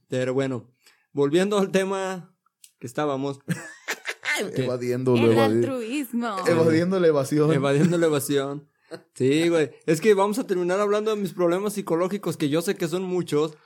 Pero 0.08 0.34
bueno, 0.34 0.72
volviendo 1.12 1.58
al 1.58 1.70
tema 1.70 2.34
que 2.80 2.86
estábamos. 2.86 3.38
evadiendo 4.56 5.14
el 5.14 5.38
altruismo. 5.38 6.36
Evadiendo 6.46 6.98
la 6.98 7.06
evasión. 7.06 7.52
Evadiendo 7.52 7.98
la 7.98 8.06
evasión. 8.06 8.71
Sí, 9.14 9.48
güey. 9.48 9.70
Es 9.86 10.00
que 10.00 10.14
vamos 10.14 10.38
a 10.38 10.46
terminar 10.46 10.80
hablando 10.80 11.14
de 11.14 11.20
mis 11.20 11.32
problemas 11.32 11.74
psicológicos, 11.74 12.36
que 12.36 12.48
yo 12.48 12.62
sé 12.62 12.74
que 12.74 12.88
son 12.88 13.02
muchos, 13.02 13.56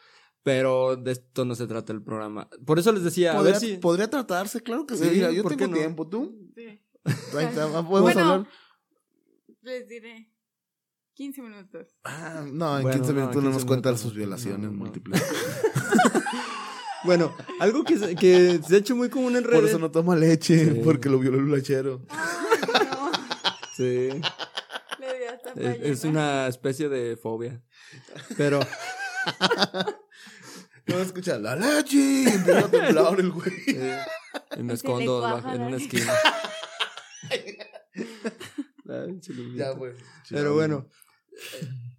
pero 0.42 0.96
de 0.96 1.12
esto 1.12 1.44
no 1.44 1.54
se 1.54 1.66
trata 1.66 1.92
el 1.92 2.02
programa. 2.02 2.48
Por 2.64 2.78
eso 2.78 2.92
les 2.92 3.02
decía, 3.02 3.34
¿Podría, 3.34 3.56
a 3.56 3.58
ver 3.58 3.60
si... 3.60 3.76
Podría 3.78 4.08
tratarse, 4.08 4.60
claro 4.60 4.86
que 4.86 4.96
sí. 4.96 5.08
Mira, 5.12 5.30
yo 5.30 5.44
tengo 5.44 5.72
tiempo, 5.72 6.06
¿tú? 6.08 6.52
Sí. 6.54 6.80
¿Podemos 7.32 7.86
bueno, 7.88 8.20
hablar? 8.20 8.48
Les 9.62 9.88
diré. 9.88 10.30
15 11.14 11.42
minutos. 11.42 11.88
Ah, 12.04 12.44
no, 12.46 12.78
en 12.78 12.90
15 12.90 13.12
minutos 13.14 13.42
no, 13.42 13.50
nos 13.50 13.64
cuentan 13.64 13.96
sus 13.96 14.14
violaciones 14.14 14.70
múltiples. 14.70 15.22
bueno, 17.04 17.34
algo 17.58 17.84
que, 17.84 18.14
que 18.14 18.60
se 18.62 18.74
ha 18.74 18.78
hecho 18.78 18.94
muy 18.94 19.08
común 19.08 19.34
en 19.34 19.44
redes. 19.44 19.60
Por 19.60 19.68
eso 19.68 19.78
no 19.78 19.90
toma 19.90 20.14
leche, 20.14 20.82
porque 20.84 21.08
lo 21.08 21.18
violó 21.18 21.38
el 21.38 21.50
lechero. 21.50 22.02
Sí. 23.74 24.10
Es, 25.56 26.04
una 26.04 26.46
especie 26.48 26.88
de 26.88 27.16
fobia. 27.16 27.62
Pero. 28.36 28.60
No 30.88 31.00
escucha 31.00 31.36
la 31.36 31.56
leche 31.56 31.96
y 31.96 32.28
empieza 32.28 32.60
a 32.60 32.70
temblar 32.70 33.18
el 33.18 33.32
güey. 33.32 33.52
y 34.56 34.62
me 34.62 34.74
escondo 34.74 35.42
en 35.52 35.62
una 35.62 35.78
esquina. 35.78 36.12
ya, 39.56 39.70
güey. 39.70 39.94
Pero 40.30 40.54
bueno. 40.54 40.88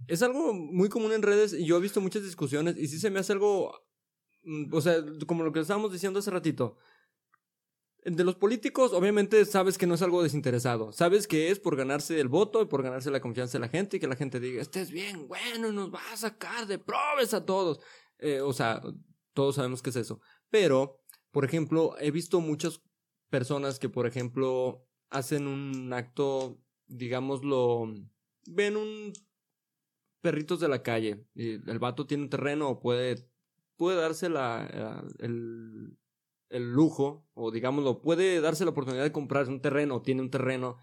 Es 0.07 0.21
algo 0.21 0.53
muy 0.53 0.87
común 0.87 1.11
en 1.11 1.21
redes 1.21 1.51
y 1.51 1.65
yo 1.65 1.75
he 1.75 1.81
visto 1.81 1.99
muchas 1.99 2.23
discusiones 2.23 2.77
y 2.77 2.87
sí 2.87 2.97
se 2.97 3.09
me 3.09 3.19
hace 3.19 3.33
algo. 3.33 3.73
Mm, 4.43 4.73
o 4.73 4.79
sea, 4.79 5.03
como 5.25 5.43
lo 5.43 5.51
que 5.51 5.59
estábamos 5.59 5.91
diciendo 5.91 6.19
hace 6.19 6.31
ratito 6.31 6.77
de 8.15 8.23
los 8.23 8.35
políticos, 8.35 8.93
obviamente 8.93 9.43
sabes 9.45 9.77
que 9.77 9.85
no 9.85 9.95
es 9.95 10.01
algo 10.01 10.23
desinteresado. 10.23 10.93
Sabes 10.93 11.27
que 11.27 11.51
es 11.51 11.59
por 11.59 11.75
ganarse 11.75 12.19
el 12.19 12.29
voto 12.29 12.61
y 12.61 12.65
por 12.65 12.81
ganarse 12.81 13.11
la 13.11 13.19
confianza 13.19 13.57
de 13.57 13.61
la 13.61 13.69
gente 13.69 13.97
y 13.97 13.99
que 13.99 14.07
la 14.07 14.15
gente 14.15 14.39
diga, 14.39 14.61
estés 14.61 14.91
bien, 14.91 15.27
bueno, 15.27 15.73
nos 15.73 15.93
va 15.93 16.01
a 16.13 16.17
sacar 16.17 16.67
de 16.67 16.79
probes 16.79 17.33
a 17.33 17.45
todos. 17.45 17.79
Eh, 18.19 18.39
o 18.39 18.53
sea, 18.53 18.81
todos 19.33 19.55
sabemos 19.55 19.81
que 19.81 19.89
es 19.89 19.97
eso. 19.97 20.21
Pero, 20.49 21.01
por 21.31 21.43
ejemplo, 21.43 21.95
he 21.99 22.11
visto 22.11 22.39
muchas 22.39 22.81
personas 23.29 23.77
que, 23.77 23.89
por 23.89 24.07
ejemplo, 24.07 24.87
hacen 25.09 25.45
un 25.45 25.91
acto, 25.91 26.61
digámoslo, 26.87 27.93
ven 28.45 28.77
un 28.77 29.11
perritos 30.21 30.59
de 30.59 30.69
la 30.69 30.81
calle 30.81 31.25
y 31.35 31.53
el 31.69 31.79
vato 31.79 32.07
tiene 32.07 32.23
un 32.23 32.29
terreno 32.29 32.69
o 32.69 32.79
puede, 32.79 33.29
puede 33.75 33.97
darse 33.97 34.29
la, 34.29 35.03
el, 35.19 35.97
el 36.49 36.71
lujo, 36.71 37.27
o 37.33 37.51
digámoslo, 37.51 38.01
puede 38.01 38.39
darse 38.41 38.65
la 38.65 38.71
oportunidad 38.71 39.03
de 39.03 39.11
comprar 39.11 39.47
un 39.47 39.61
terreno, 39.61 40.01
tiene 40.01 40.21
un 40.21 40.29
terreno, 40.29 40.77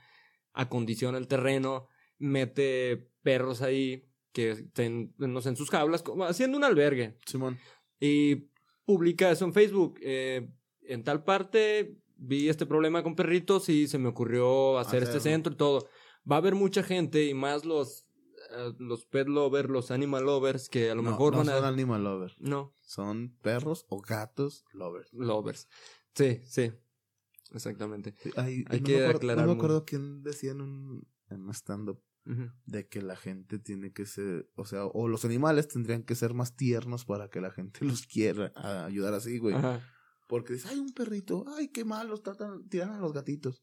acondiciona 0.52 1.18
el 1.18 1.28
terreno, 1.28 1.88
mete 2.18 3.10
perros 3.22 3.62
ahí 3.62 4.08
que 4.32 4.50
estén, 4.50 5.14
no 5.16 5.40
sé, 5.40 5.50
en 5.50 5.56
sus 5.56 5.70
jaulas, 5.70 6.04
haciendo 6.28 6.56
un 6.56 6.64
albergue. 6.64 7.18
Simón. 7.24 7.58
Y 8.00 8.50
publica 8.84 9.30
eso 9.30 9.44
en 9.44 9.52
Facebook. 9.52 9.98
Eh, 10.02 10.48
en 10.82 11.04
tal 11.04 11.24
parte 11.24 11.96
vi 12.16 12.48
este 12.48 12.66
problema 12.66 13.02
con 13.02 13.16
perritos 13.16 13.68
y 13.68 13.86
se 13.86 13.98
me 13.98 14.08
ocurrió 14.08 14.78
hacer 14.78 15.02
este 15.04 15.20
centro 15.20 15.52
y 15.52 15.56
todo. 15.56 15.88
Va 16.30 16.36
a 16.36 16.38
haber 16.38 16.54
mucha 16.54 16.82
gente 16.82 17.24
y 17.24 17.34
más 17.34 17.64
los 17.64 18.03
los 18.78 19.06
pet 19.06 19.28
lovers, 19.28 19.68
los 19.68 19.90
animal 19.90 20.24
lovers, 20.24 20.68
que 20.68 20.90
a 20.90 20.94
lo 20.94 21.02
mejor 21.02 21.32
no 21.32 21.38
van 21.38 21.48
a... 21.48 21.58
son 21.58 21.64
animal 21.64 22.04
lovers. 22.04 22.36
No. 22.40 22.74
Son 22.80 23.36
perros 23.42 23.86
o 23.88 24.00
gatos 24.00 24.64
lovers. 24.72 25.12
Lovers. 25.12 25.68
Sí, 26.14 26.40
sí. 26.44 26.72
Exactamente. 27.52 28.14
Hay, 28.36 28.64
que 28.64 29.06
aclarar. 29.06 29.46
No 29.46 29.52
me 29.52 29.58
acuerdo 29.58 29.84
quién 29.84 30.22
decía 30.22 30.52
en 30.52 30.60
un, 30.60 31.08
en 31.30 31.48
stand-up 31.50 32.02
de 32.64 32.88
que 32.88 33.02
la 33.02 33.16
gente 33.16 33.58
tiene 33.58 33.92
que 33.92 34.06
ser, 34.06 34.48
o 34.54 34.64
sea, 34.64 34.86
o 34.86 35.08
los 35.08 35.26
animales 35.26 35.68
tendrían 35.68 36.02
que 36.02 36.14
ser 36.14 36.32
más 36.32 36.56
tiernos 36.56 37.04
para 37.04 37.28
que 37.28 37.42
la 37.42 37.50
gente 37.50 37.84
los 37.84 38.06
quiera 38.06 38.50
ayudar 38.86 39.14
así, 39.14 39.38
güey. 39.38 39.54
Porque 40.26 40.54
dice, 40.54 40.68
ay, 40.70 40.78
un 40.78 40.92
perrito, 40.92 41.44
ay, 41.56 41.68
qué 41.68 41.84
malos 41.84 42.22
tratan, 42.22 42.66
tiran 42.68 42.92
a 42.92 43.00
los 43.00 43.12
gatitos. 43.12 43.62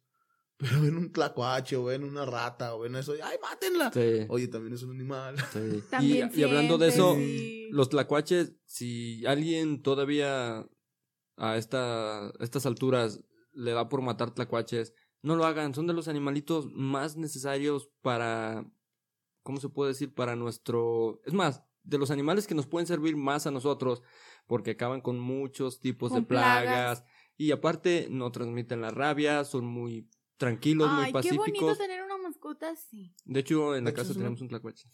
Pero 0.61 0.79
ven 0.79 0.95
un 0.95 1.11
tlacuache 1.11 1.75
o 1.75 1.85
ven 1.85 2.03
una 2.03 2.23
rata 2.23 2.75
o 2.75 2.81
ven 2.81 2.95
eso, 2.95 3.15
¡ay, 3.23 3.37
mátenla! 3.41 3.91
Oye, 4.29 4.47
también 4.47 4.75
es 4.75 4.83
un 4.83 4.91
animal. 4.91 5.35
y, 5.99 6.39
y, 6.39 6.43
hablando 6.43 6.77
de 6.77 6.89
eso, 6.89 7.17
los 7.71 7.89
tlacuaches, 7.89 8.53
si 8.67 9.25
alguien 9.25 9.81
todavía 9.81 10.69
a, 11.37 11.57
esta, 11.57 12.27
a 12.27 12.33
estas 12.41 12.67
alturas 12.67 13.23
le 13.53 13.71
da 13.71 13.89
por 13.89 14.03
matar 14.03 14.35
tlacuaches, 14.35 14.93
no 15.23 15.35
lo 15.35 15.45
hagan. 15.45 15.73
Son 15.73 15.87
de 15.87 15.93
los 15.93 16.07
animalitos 16.07 16.67
más 16.71 17.17
necesarios 17.17 17.89
para, 18.03 18.63
¿cómo 19.41 19.59
se 19.59 19.69
puede 19.69 19.93
decir? 19.93 20.13
Para 20.13 20.35
nuestro... 20.35 21.21
Es 21.25 21.33
más, 21.33 21.63
de 21.83 21.97
los 21.97 22.11
animales 22.11 22.45
que 22.45 22.53
nos 22.53 22.67
pueden 22.67 22.85
servir 22.85 23.17
más 23.17 23.47
a 23.47 23.51
nosotros, 23.51 24.03
porque 24.45 24.71
acaban 24.71 25.01
con 25.01 25.19
muchos 25.19 25.79
tipos 25.79 26.13
de 26.13 26.21
plagas. 26.21 27.03
Y 27.35 27.49
aparte 27.49 28.07
no 28.11 28.31
transmiten 28.31 28.81
la 28.81 28.91
rabia, 28.91 29.43
son 29.43 29.65
muy 29.65 30.07
tranquilos, 30.41 30.91
muy 30.91 31.11
pacíficos. 31.11 31.45
Qué 31.45 31.51
bonito 31.51 31.77
tener 31.77 32.01
una 32.01 32.17
mascota 32.17 32.71
así. 32.71 33.13
De 33.25 33.41
hecho, 33.41 33.75
en 33.75 33.85
la 33.85 33.93
casa 33.93 34.13
tenemos 34.13 34.41
un 34.41 34.47
tlacuache. 34.47 34.89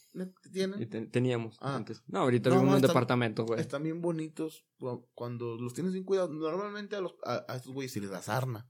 ¿Tienen? 0.52 1.10
teníamos 1.10 1.58
ah. 1.62 1.78
antes. 1.78 2.04
No, 2.06 2.20
ahorita 2.20 2.50
vivimos 2.50 2.72
en 2.72 2.76
un 2.76 2.88
departamento, 2.88 3.46
güey. 3.46 3.62
Están 3.62 3.84
bien 3.84 4.02
bonitos 4.02 4.66
cuando 5.14 5.56
los 5.56 5.74
tienes 5.74 5.94
sin 5.94 6.04
cuidado. 6.04 6.34
Normalmente 6.34 6.98
a, 6.98 7.02
los, 7.02 7.16
a, 7.24 7.56
estos 7.56 7.72
güeyes 7.74 7.94
se 7.94 8.02
les 8.02 8.10
da 8.10 8.22
sarna. 8.22 8.70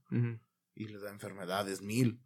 Y 0.74 0.86
les 0.86 1.02
da 1.02 1.10
enfermedades 1.10 1.82
mil. 1.82 2.22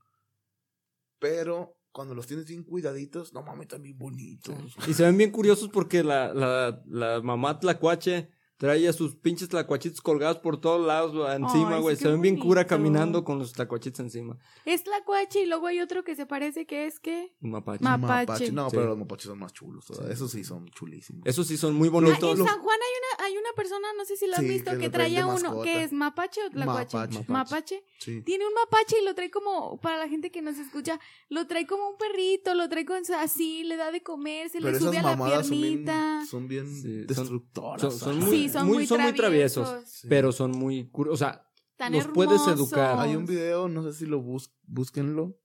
Pero 1.18 1.78
cuando 1.90 2.14
los 2.14 2.26
tienes 2.26 2.46
bien 2.46 2.64
cuidaditos, 2.64 3.32
no 3.32 3.42
mames, 3.42 3.62
están 3.62 3.82
bien 3.82 3.96
bonitos. 3.96 4.76
Y 4.86 4.92
se 4.92 5.04
ven 5.04 5.16
bien 5.16 5.30
curiosos 5.30 5.70
porque 5.70 6.04
la, 6.04 6.34
la, 6.34 6.82
la 6.86 7.22
mamá 7.22 7.58
tlacuache 7.58 8.28
traía 8.62 8.92
sus 8.92 9.16
pinches 9.16 9.48
tlacuachitos 9.48 10.00
colgados 10.00 10.38
por 10.38 10.56
todos 10.56 10.86
lados 10.86 11.28
encima, 11.34 11.78
güey. 11.78 11.96
se 11.96 12.06
ven 12.06 12.20
bien 12.20 12.38
cura 12.38 12.64
caminando 12.64 13.24
con 13.24 13.40
los 13.40 13.52
tlacuachitos 13.54 13.98
encima. 13.98 14.38
Es 14.64 14.84
tlacuache 14.84 15.42
y 15.42 15.46
luego 15.46 15.66
hay 15.66 15.80
otro 15.80 16.04
que 16.04 16.14
se 16.14 16.26
parece 16.26 16.64
que 16.64 16.86
es 16.86 17.00
que... 17.00 17.34
Un 17.40 17.50
mapache. 17.50 17.82
Mapache. 17.82 18.52
No, 18.52 18.68
pero 18.70 18.86
los 18.86 18.98
mapaches 18.98 19.26
son 19.26 19.40
más 19.40 19.52
chulos. 19.52 19.90
Esos 20.08 20.30
sí 20.30 20.44
son 20.44 20.68
chulísimos. 20.68 21.26
Esos 21.26 21.48
sí 21.48 21.56
son 21.56 21.74
muy 21.74 21.88
bonitos. 21.88 22.22
Ah, 22.22 22.40
en 22.40 22.46
San 22.46 22.60
Juan 22.60 22.78
hay 22.80 22.92
una, 23.00 23.21
hay 23.22 23.36
una 23.36 23.52
persona, 23.54 23.88
no 23.96 24.04
sé 24.04 24.16
si 24.16 24.26
lo 24.26 24.34
has 24.34 24.42
visto, 24.42 24.76
que, 24.78 24.90
traía 24.90 25.26
uno, 25.26 25.62
que 25.62 25.84
es 25.84 25.92
mapache 25.92 26.40
o 26.44 26.50
tlacuache. 26.50 26.96
Mapache. 26.96 27.24
mapache. 27.28 27.84
Tiene 28.24 28.46
un 28.46 28.54
mapache 28.54 28.96
y 29.00 29.04
lo 29.04 29.14
trae 29.14 29.30
como, 29.30 29.80
para 29.80 29.96
la 29.96 30.08
gente 30.08 30.30
que 30.30 30.42
nos 30.42 30.58
escucha, 30.58 30.98
lo 31.28 31.46
trae 31.46 31.66
como 31.66 31.90
un 31.90 31.96
perrito, 31.96 32.54
lo 32.54 32.68
trae 32.68 32.84
con 32.84 33.02
así, 33.16 33.64
le 33.64 33.76
da 33.76 33.92
de 33.92 34.02
comer, 34.02 34.50
se 34.50 34.60
le 34.60 34.78
sube 34.78 34.98
a 34.98 35.02
la 35.02 35.16
piernita. 35.16 36.24
Son 36.26 36.48
bien, 36.48 36.66
son 36.66 36.82
bien 36.82 37.06
destructoras. 37.06 37.94
Son, 37.98 38.18
muy, 38.18 38.48
son 38.48 38.66
muy, 38.66 38.86
traviesos, 39.14 40.02
pero 40.08 40.32
son 40.32 40.50
muy, 40.52 40.90
o 40.92 41.16
sea, 41.16 41.48
los 41.90 42.08
puedes 42.08 42.46
educar. 42.48 42.98
Hay 42.98 43.14
un 43.14 43.26
video, 43.26 43.68
no 43.68 43.82
sé 43.84 43.92
si 43.92 44.06
lo 44.06 44.20
bus 44.20 44.52
búsquenlo, 44.62 45.38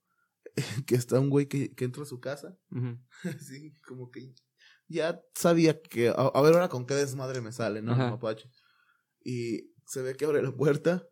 que 0.87 0.95
está 0.95 1.19
un 1.19 1.29
güey 1.29 1.47
que, 1.47 1.73
que 1.75 1.85
entra 1.85 2.03
a 2.03 2.07
su 2.07 2.19
casa, 2.19 2.57
así 3.23 3.73
como 3.87 4.09
que 4.09 4.33
ya 4.87 5.21
sabía 5.33 5.81
que, 5.81 6.09
a, 6.09 6.41
ver 6.41 6.53
ahora 6.53 6.69
con 6.69 6.85
qué 6.85 6.93
desmadre 6.93 7.41
me 7.41 7.51
sale, 7.51 7.81
¿no? 7.81 7.95
mapache. 7.95 8.49
Y 9.23 9.73
se 9.85 10.01
ve 10.01 10.15
que 10.15 10.25
abre 10.25 10.41
la 10.41 10.51
puerta 10.51 11.07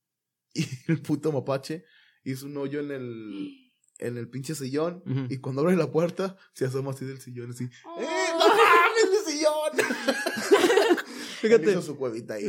y 0.54 0.64
el 0.88 1.02
puto 1.02 1.32
mapache 1.32 1.84
hizo 2.24 2.46
un 2.46 2.56
hoyo 2.56 2.80
en 2.80 2.90
el 2.90 3.64
en 4.00 4.16
el 4.16 4.28
pinche 4.28 4.54
sillón 4.54 5.02
y 5.28 5.38
cuando 5.38 5.62
abre 5.62 5.74
la 5.74 5.90
puerta 5.90 6.36
se 6.52 6.66
asoma 6.66 6.92
así 6.92 7.04
del 7.04 7.20
sillón 7.20 7.50
así. 7.50 7.64
¡Eh, 7.64 8.28
no 8.38 8.48
mames, 8.48 9.10
mi 9.10 9.32
sillón! 9.32 9.72
Fíjate. 11.40 11.70
Hizo 11.72 11.82
su 11.82 11.96
cuevita 11.96 12.34
ahí. 12.34 12.48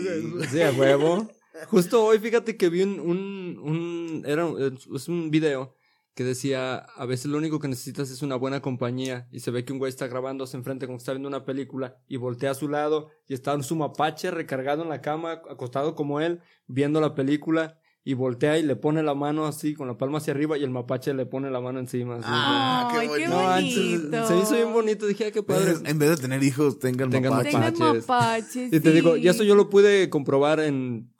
Sí, 0.49 0.61
a 0.61 0.71
huevo. 0.71 1.29
Justo 1.67 2.05
hoy, 2.05 2.19
fíjate 2.19 2.55
que 2.55 2.69
vi 2.69 2.83
un, 2.83 2.99
un, 2.99 3.59
un 3.61 4.23
era 4.25 4.47
es 4.95 5.07
un 5.07 5.31
video 5.31 5.75
que 6.19 6.25
decía, 6.25 6.79
a 6.97 7.05
veces 7.05 7.27
lo 7.27 7.37
único 7.37 7.59
que 7.59 7.69
necesitas 7.69 8.11
es 8.11 8.21
una 8.21 8.35
buena 8.35 8.61
compañía 8.61 9.29
y 9.31 9.39
se 9.39 9.51
ve 9.51 9.63
que 9.63 9.71
un 9.71 9.79
güey 9.79 9.87
está 9.87 10.05
grabándose 10.07 10.57
enfrente 10.57 10.85
como 10.85 10.97
que 10.97 11.03
está 11.03 11.13
viendo 11.13 11.29
una 11.29 11.45
película 11.45 11.95
y 12.09 12.17
voltea 12.17 12.51
a 12.51 12.55
su 12.55 12.67
lado 12.67 13.07
y 13.25 13.33
está 13.33 13.53
en 13.53 13.63
su 13.63 13.77
mapache 13.77 14.29
recargado 14.29 14.83
en 14.83 14.89
la 14.89 14.99
cama, 14.99 15.41
acostado 15.49 15.95
como 15.95 16.19
él, 16.19 16.41
viendo 16.67 16.99
la 16.99 17.15
película 17.15 17.79
y 18.03 18.15
voltea 18.15 18.57
y 18.57 18.63
le 18.63 18.75
pone 18.75 19.01
la 19.01 19.15
mano 19.15 19.45
así 19.45 19.73
con 19.73 19.87
la 19.87 19.97
palma 19.97 20.17
hacia 20.17 20.33
arriba 20.33 20.57
y 20.57 20.63
el 20.65 20.71
mapache 20.71 21.13
le 21.13 21.25
pone 21.25 21.49
la 21.49 21.61
mano 21.61 21.79
encima. 21.79 22.15
Así. 22.15 22.25
Ah, 22.27 22.89
qué, 22.91 23.07
bonito. 23.07 24.27
se, 24.27 24.37
hizo 24.39 24.55
bien 24.55 24.73
bonito, 24.73 25.07
dije, 25.07 25.31
qué 25.31 25.41
padre. 25.41 25.75
En 25.85 25.99
vez 25.99 26.09
de 26.09 26.17
tener 26.17 26.43
hijos, 26.43 26.79
tengan, 26.79 27.09
mapaches. 27.09 28.73
Y 28.73 28.79
te 28.81 28.91
digo, 28.91 29.15
y 29.15 29.29
eso 29.29 29.43
yo 29.43 29.55
lo 29.55 29.69
pude 29.69 30.09
comprobar 30.09 30.59
en 30.59 31.13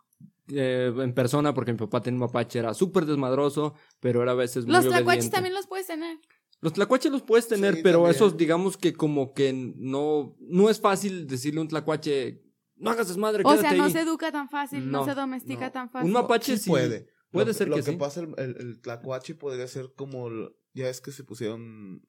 eh, 0.52 0.94
en 0.98 1.14
persona 1.14 1.54
porque 1.54 1.72
mi 1.72 1.78
papá 1.78 2.02
tenía 2.02 2.16
un 2.16 2.28
mapache, 2.28 2.60
era 2.60 2.74
súper 2.74 3.06
desmadroso, 3.06 3.76
pero 4.00 4.22
era 4.22 4.32
a 4.32 4.36
veces 4.36 4.66
muy 4.66 4.74
Los 4.74 4.88
tlacuaches 4.88 5.30
también 5.30 5.54
los 5.54 5.68
puedes 5.68 5.88
tener. 5.88 6.20
Los 6.62 6.74
tlacuaches 6.74 7.12
los 7.12 7.22
puedes 7.22 7.48
tener, 7.48 7.82
pero 7.82 8.10
esos 8.10 8.36
digamos 8.36 8.76
que 8.78 8.94
como 8.94 9.34
que 9.34 9.54
no, 9.54 10.36
no 10.40 10.70
es 10.70 10.82
fácil 10.82 11.26
decirle 11.26 11.60
a 11.60 11.64
un 11.64 11.68
tlacuache, 11.70 12.44
no 12.76 12.90
hagas 12.90 13.08
desmadre, 13.08 13.44
O 13.46 13.58
sea, 13.58 13.74
no 13.74 13.90
se 13.90 14.02
educa 14.02 14.32
tan 14.32 14.50
fácil, 14.50 14.92
no, 14.92 15.06
se 15.06 15.14
domestica 15.14 15.72
tan 15.72 15.90
fácil. 15.90 16.08
Un 16.08 16.14
mapache 16.14 16.58
sí, 16.58 16.70
puede. 16.70 17.08
Puede 17.32 17.54
ser 17.54 17.70
lo 17.70 17.76
que, 17.76 17.84
que 17.84 17.94
pasa, 17.94 18.22
el, 18.22 18.36
el, 18.38 18.82
tlacuache 18.82 19.36
podría 19.36 19.68
ser 19.68 19.94
como, 19.96 20.30
ya 20.74 20.90
es 20.90 21.00
que 21.00 21.12
se 21.12 21.24
pusieron... 21.24 22.02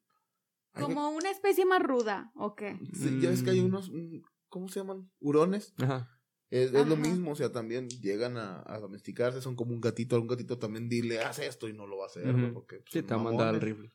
Como 0.73 1.11
una 1.11 1.29
especie 1.29 1.65
más 1.65 1.83
ruda, 1.83 2.31
¿o 2.35 2.55
qué? 2.55 2.79
Sí, 2.93 3.19
ya 3.21 3.29
es 3.29 3.43
que 3.43 3.51
hay 3.51 3.59
unos, 3.59 3.91
mm, 3.91 4.21
¿cómo 4.49 4.67
se 4.67 4.79
llaman? 4.79 5.11
Hurones. 5.19 5.73
Ajá. 5.77 6.09
Es, 6.51 6.73
es 6.73 6.87
lo 6.87 6.97
mismo, 6.97 7.31
o 7.31 7.35
sea, 7.35 7.51
también 7.51 7.87
llegan 7.87 8.37
a, 8.37 8.61
a, 8.65 8.77
domesticarse, 8.79 9.41
son 9.41 9.55
como 9.55 9.73
un 9.73 9.79
gatito, 9.79 10.17
a 10.17 10.19
un 10.19 10.27
gatito 10.27 10.59
también 10.59 10.89
dile, 10.89 11.21
haz 11.21 11.39
esto 11.39 11.69
y 11.69 11.73
no 11.73 11.87
lo 11.87 11.97
va 11.97 12.03
a 12.03 12.07
hacer, 12.07 12.25
porque... 12.53 12.79
Pues, 12.79 12.91
sí, 12.91 13.01
te 13.01 13.13
va 13.13 13.21
a 13.21 13.23
mandar 13.23 13.47
al 13.47 13.61
rifle. 13.61 13.93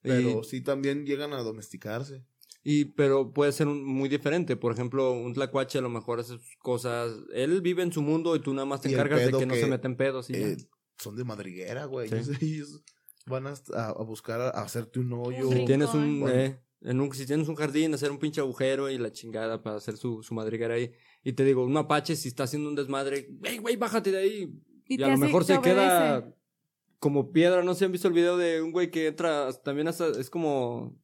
Pero 0.00 0.42
sí 0.42 0.62
también 0.62 1.04
llegan 1.04 1.34
a 1.34 1.42
domesticarse. 1.42 2.24
Y, 2.62 2.86
pero 2.86 3.32
puede 3.32 3.52
ser 3.52 3.66
muy 3.66 4.08
diferente. 4.08 4.56
Por 4.56 4.72
ejemplo, 4.72 5.12
un 5.12 5.34
tlacuache 5.34 5.78
a 5.78 5.82
lo 5.82 5.90
mejor 5.90 6.20
hace 6.20 6.38
cosas. 6.58 7.12
Él 7.34 7.60
vive 7.60 7.82
en 7.82 7.92
su 7.92 8.00
mundo 8.00 8.34
y 8.34 8.40
tú 8.40 8.54
nada 8.54 8.64
más 8.64 8.80
te 8.80 8.90
encargas 8.90 9.20
de 9.20 9.38
que, 9.38 9.44
no 9.44 9.54
se 9.54 9.66
meten 9.66 9.96
pedos. 9.96 10.30
Y 10.30 10.34
eh, 10.34 10.56
son 10.98 11.16
de 11.16 11.24
madriguera, 11.24 11.84
güey. 11.84 12.08
Ellos 12.40 12.82
van 13.26 13.46
a, 13.46 13.54
a, 13.74 14.02
buscar 14.02 14.40
a, 14.40 14.48
hacerte 14.48 15.00
un 15.00 15.12
hoyo. 15.12 15.50
Si 15.50 15.64
tienes 15.66 15.92
un, 15.92 16.24
eh, 16.28 16.58
en 16.84 17.00
un. 17.00 17.12
Si 17.12 17.26
tienes 17.26 17.48
un 17.48 17.56
jardín, 17.56 17.94
hacer 17.94 18.10
un 18.10 18.18
pinche 18.18 18.40
agujero 18.40 18.90
y 18.90 18.98
la 18.98 19.10
chingada 19.10 19.62
para 19.62 19.76
hacer 19.76 19.96
su, 19.96 20.22
su 20.22 20.34
madriguera 20.34 20.74
ahí. 20.74 20.92
Y 21.22 21.32
te 21.32 21.44
digo, 21.44 21.64
un 21.64 21.72
mapache 21.72 22.14
si 22.14 22.28
está 22.28 22.44
haciendo 22.44 22.68
un 22.68 22.74
desmadre, 22.74 23.28
hey, 23.42 23.58
güey, 23.58 23.76
bájate 23.76 24.12
de 24.12 24.18
ahí. 24.18 24.52
Y, 24.86 25.02
a 25.02 25.08
lo 25.08 25.18
mejor 25.18 25.44
se 25.44 25.60
queda 25.60 26.32
como 26.98 27.32
piedra. 27.32 27.62
No 27.62 27.72
sé 27.72 27.80
si 27.80 27.84
han 27.86 27.92
visto 27.92 28.08
el 28.08 28.14
video 28.14 28.36
de 28.36 28.62
un 28.62 28.72
güey 28.72 28.90
que 28.90 29.08
entra, 29.08 29.52
también 29.64 29.88
hasta, 29.88 30.08
es 30.08 30.30
como... 30.30 30.96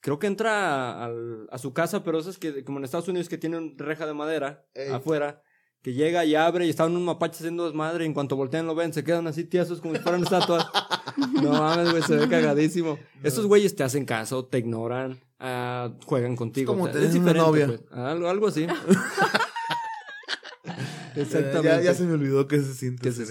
Creo 0.00 0.18
que 0.18 0.26
entra 0.26 1.06
a 1.06 1.58
su 1.58 1.72
casa, 1.72 2.04
pero 2.04 2.18
eso 2.18 2.28
es 2.28 2.36
que, 2.36 2.62
como 2.62 2.78
en 2.78 2.84
Estados 2.84 3.08
Unidos, 3.08 3.30
que 3.30 3.38
tiene 3.38 3.56
un 3.56 3.78
reja 3.78 4.06
de 4.06 4.12
madera 4.12 4.66
afuera, 4.92 5.42
que 5.84 5.92
llega 5.92 6.24
y 6.24 6.34
abre 6.34 6.66
y 6.66 6.70
están 6.70 6.96
un 6.96 7.04
mapache 7.04 7.34
haciendo 7.34 7.66
desmadre 7.66 8.04
y 8.04 8.06
en 8.06 8.14
cuanto 8.14 8.36
voltean 8.36 8.66
lo 8.66 8.74
ven, 8.74 8.94
se 8.94 9.04
quedan 9.04 9.26
así 9.26 9.44
tiesos 9.44 9.82
como 9.82 9.94
si 9.94 10.00
fueran 10.00 10.22
estatuas. 10.22 10.66
no 11.42 11.52
mames, 11.52 11.90
güey, 11.90 12.02
se 12.02 12.16
ve 12.16 12.26
cagadísimo. 12.26 12.98
Esos 13.22 13.44
güeyes 13.44 13.76
te 13.76 13.84
hacen 13.84 14.06
caso, 14.06 14.46
te 14.46 14.56
ignoran. 14.56 15.20
Ah, 15.38 15.92
juegan 16.06 16.36
contigo. 16.36 16.72
como 16.72 16.88
tener 16.88 17.14
una 17.18 17.34
novia. 17.34 17.66
Pues. 17.66 17.82
Algo, 17.92 18.46
así. 18.46 18.66
Exactamente. 21.16 21.84
Ya, 21.84 21.92
se 21.92 22.04
me 22.04 22.14
olvidó 22.14 22.48
que 22.48 22.60
se 22.60 22.72
siente 22.72 23.10
eso. 23.10 23.22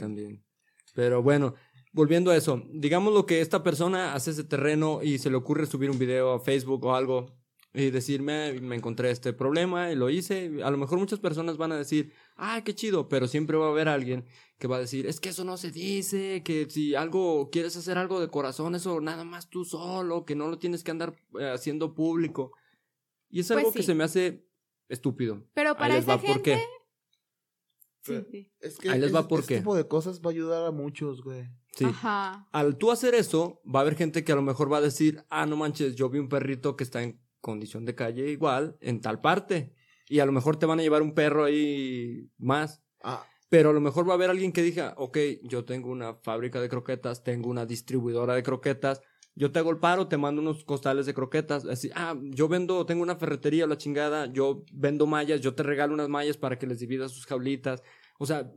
también. 0.00 0.42
Pero 0.94 1.22
bueno, 1.22 1.56
volviendo 1.92 2.30
a 2.30 2.36
eso. 2.38 2.62
Digamos 2.72 3.12
lo 3.12 3.26
que 3.26 3.42
esta 3.42 3.62
persona 3.62 4.14
hace 4.14 4.30
ese 4.30 4.44
terreno 4.44 5.00
y 5.02 5.18
se 5.18 5.28
le 5.28 5.36
ocurre 5.36 5.66
subir 5.66 5.90
un 5.90 5.98
video 5.98 6.32
a 6.32 6.40
Facebook 6.40 6.86
o 6.86 6.94
algo 6.94 7.41
y 7.74 7.90
decirme, 7.90 8.60
me 8.60 8.76
encontré 8.76 9.10
este 9.10 9.32
problema 9.32 9.90
y 9.90 9.96
lo 9.96 10.10
hice. 10.10 10.62
A 10.62 10.70
lo 10.70 10.76
mejor 10.76 10.98
muchas 10.98 11.20
personas 11.20 11.56
van 11.56 11.72
a 11.72 11.76
decir, 11.76 12.12
ah, 12.36 12.62
qué 12.64 12.74
chido, 12.74 13.08
pero 13.08 13.28
siempre 13.28 13.56
va 13.56 13.66
a 13.66 13.70
haber 13.70 13.88
alguien 13.88 14.26
que 14.58 14.68
va 14.68 14.76
a 14.76 14.80
decir, 14.80 15.06
es 15.06 15.20
que 15.20 15.30
eso 15.30 15.44
no 15.44 15.56
se 15.56 15.70
dice, 15.70 16.42
que 16.44 16.68
si 16.68 16.94
algo, 16.94 17.50
quieres 17.50 17.76
hacer 17.76 17.98
algo 17.98 18.20
de 18.20 18.28
corazón, 18.28 18.74
eso 18.74 19.00
nada 19.00 19.24
más 19.24 19.48
tú 19.48 19.64
solo, 19.64 20.24
que 20.24 20.36
no 20.36 20.48
lo 20.48 20.58
tienes 20.58 20.84
que 20.84 20.90
andar 20.90 21.16
eh, 21.40 21.50
haciendo 21.50 21.94
público. 21.94 22.52
Y 23.30 23.40
es 23.40 23.50
algo 23.50 23.64
pues 23.64 23.76
que 23.76 23.82
se 23.82 23.94
me 23.94 24.04
hace 24.04 24.46
estúpido. 24.88 25.42
Pero 25.54 25.74
para 25.76 25.96
esa 25.96 26.18
gente... 26.18 26.32
¿por 26.34 26.42
qué? 26.42 26.60
Sí, 28.02 28.52
Es 28.60 28.78
que 28.78 28.90
Ahí 28.90 29.00
les 29.00 29.14
va 29.14 29.28
por 29.28 29.40
este 29.40 29.58
tipo 29.58 29.76
de 29.76 29.86
cosas 29.86 30.20
va 30.20 30.30
a 30.30 30.32
ayudar 30.32 30.66
a 30.66 30.72
muchos, 30.72 31.22
güey. 31.22 31.48
Sí. 31.76 31.84
Ajá. 31.84 32.48
Al 32.50 32.76
tú 32.76 32.90
hacer 32.90 33.14
eso, 33.14 33.62
va 33.64 33.78
a 33.78 33.82
haber 33.82 33.94
gente 33.94 34.24
que 34.24 34.32
a 34.32 34.34
lo 34.34 34.42
mejor 34.42 34.70
va 34.70 34.78
a 34.78 34.80
decir, 34.82 35.24
ah, 35.30 35.46
no 35.46 35.56
manches, 35.56 35.94
yo 35.94 36.10
vi 36.10 36.18
un 36.18 36.28
perrito 36.28 36.76
que 36.76 36.84
está 36.84 37.02
en 37.02 37.21
condición 37.42 37.84
de 37.84 37.94
calle 37.94 38.30
igual 38.30 38.78
en 38.80 39.02
tal 39.02 39.20
parte. 39.20 39.74
Y 40.08 40.20
a 40.20 40.26
lo 40.26 40.32
mejor 40.32 40.56
te 40.56 40.64
van 40.64 40.80
a 40.80 40.82
llevar 40.82 41.02
un 41.02 41.14
perro 41.14 41.44
ahí 41.44 42.30
más. 42.38 42.82
Ah. 43.02 43.26
Pero 43.50 43.70
a 43.70 43.72
lo 43.74 43.80
mejor 43.82 44.08
va 44.08 44.12
a 44.12 44.14
haber 44.14 44.30
alguien 44.30 44.52
que 44.52 44.62
diga, 44.62 44.94
ok, 44.96 45.18
yo 45.42 45.66
tengo 45.66 45.90
una 45.90 46.14
fábrica 46.14 46.58
de 46.58 46.70
croquetas, 46.70 47.22
tengo 47.22 47.50
una 47.50 47.66
distribuidora 47.66 48.34
de 48.34 48.42
croquetas, 48.42 49.02
yo 49.34 49.52
te 49.52 49.58
hago 49.58 49.70
el 49.70 49.78
paro, 49.78 50.08
te 50.08 50.16
mando 50.16 50.40
unos 50.42 50.64
costales 50.64 51.06
de 51.06 51.14
croquetas. 51.14 51.66
Así, 51.66 51.90
ah, 51.94 52.14
yo 52.22 52.48
vendo, 52.48 52.86
tengo 52.86 53.02
una 53.02 53.16
ferretería 53.16 53.64
o 53.64 53.66
la 53.66 53.78
chingada, 53.78 54.26
yo 54.26 54.64
vendo 54.72 55.06
mallas, 55.06 55.40
yo 55.40 55.54
te 55.54 55.62
regalo 55.62 55.94
unas 55.94 56.08
mallas 56.08 56.36
para 56.36 56.58
que 56.58 56.66
les 56.66 56.78
dividas 56.78 57.12
sus 57.12 57.26
jaulitas. 57.26 57.82
O 58.18 58.26
sea, 58.26 58.50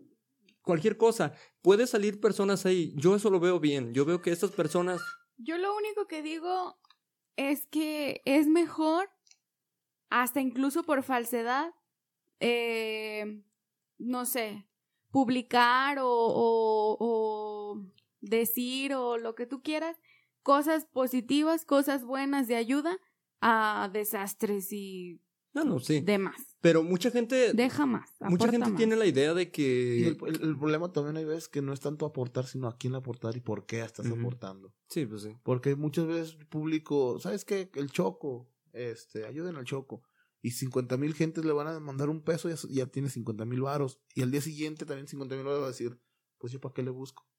cualquier 0.61 0.97
cosa. 0.97 1.33
Puede 1.61 1.87
salir 1.87 2.19
personas 2.19 2.65
ahí. 2.65 2.93
Yo 2.97 3.15
eso 3.15 3.29
lo 3.29 3.39
veo 3.39 3.59
bien. 3.59 3.93
Yo 3.93 4.03
veo 4.03 4.21
que 4.21 4.31
estas 4.31 4.51
personas. 4.51 5.01
Yo 5.37 5.57
lo 5.57 5.75
único 5.75 6.07
que 6.07 6.21
digo 6.21 6.77
es 7.37 7.65
que 7.67 8.21
es 8.25 8.47
mejor, 8.47 9.09
hasta 10.09 10.41
incluso 10.41 10.83
por 10.83 11.03
falsedad, 11.03 11.73
eh, 12.39 13.43
no 13.97 14.25
sé, 14.25 14.67
publicar 15.11 15.99
o, 15.99 16.07
o, 16.07 17.81
decir 18.21 18.93
o 18.93 19.17
lo 19.17 19.35
que 19.35 19.45
tú 19.45 19.61
quieras, 19.61 19.97
cosas 20.43 20.85
positivas, 20.85 21.65
cosas 21.65 22.03
buenas 22.03 22.47
de 22.47 22.55
ayuda 22.55 22.97
a 23.41 23.89
desastres 23.91 24.71
y 24.71 25.21
no, 25.53 25.63
no, 25.63 25.79
sí. 25.79 26.01
demás. 26.01 26.54
Pero 26.65 26.81
mucha 26.81 27.11
gente. 27.11 27.53
Deja 27.53 27.85
más. 27.85 28.09
Mucha 28.21 28.49
gente 28.49 28.71
tiene 28.71 28.95
la 28.95 29.05
idea 29.05 29.35
de 29.35 29.51
que. 29.51 30.07
El, 30.07 30.17
problema 30.57 30.91
también 30.91 31.15
hay 31.15 31.23
veces 31.23 31.47
que 31.47 31.61
no 31.61 31.71
es 31.73 31.79
tanto 31.79 32.07
aportar, 32.07 32.47
sino 32.47 32.67
a 32.67 32.75
quién 32.75 32.95
aportar 32.95 33.37
y 33.37 33.39
por 33.39 33.67
qué 33.67 33.81
estás 33.81 34.07
aportando. 34.07 34.73
Sí, 34.89 35.05
pues 35.05 35.21
sí. 35.21 35.37
Porque 35.43 35.75
muchas 35.75 36.07
veces 36.07 36.37
el 36.39 36.47
público, 36.47 37.19
¿sabes 37.19 37.45
qué? 37.45 37.69
El 37.75 37.91
choco, 37.91 38.51
este, 38.73 39.27
ayuden 39.27 39.57
al 39.57 39.65
choco. 39.65 40.01
Y 40.41 40.51
50 40.51 40.97
mil 40.97 41.13
gentes 41.13 41.45
le 41.45 41.53
van 41.53 41.67
a 41.67 41.79
mandar 41.79 42.09
un 42.09 42.23
peso 42.23 42.49
y 42.49 42.73
ya, 42.73 42.87
tiene 42.87 43.11
50 43.11 43.45
mil 43.45 43.61
varos. 43.61 44.01
Y 44.15 44.23
al 44.23 44.31
día 44.31 44.41
siguiente 44.41 44.87
también 44.87 45.07
50 45.07 45.35
mil 45.35 45.45
varos 45.45 45.61
va 45.61 45.65
a 45.65 45.69
decir, 45.69 46.01
pues 46.39 46.51
yo 46.51 46.59
para 46.59 46.73
qué 46.73 46.81
le 46.81 46.89
busco. 46.89 47.29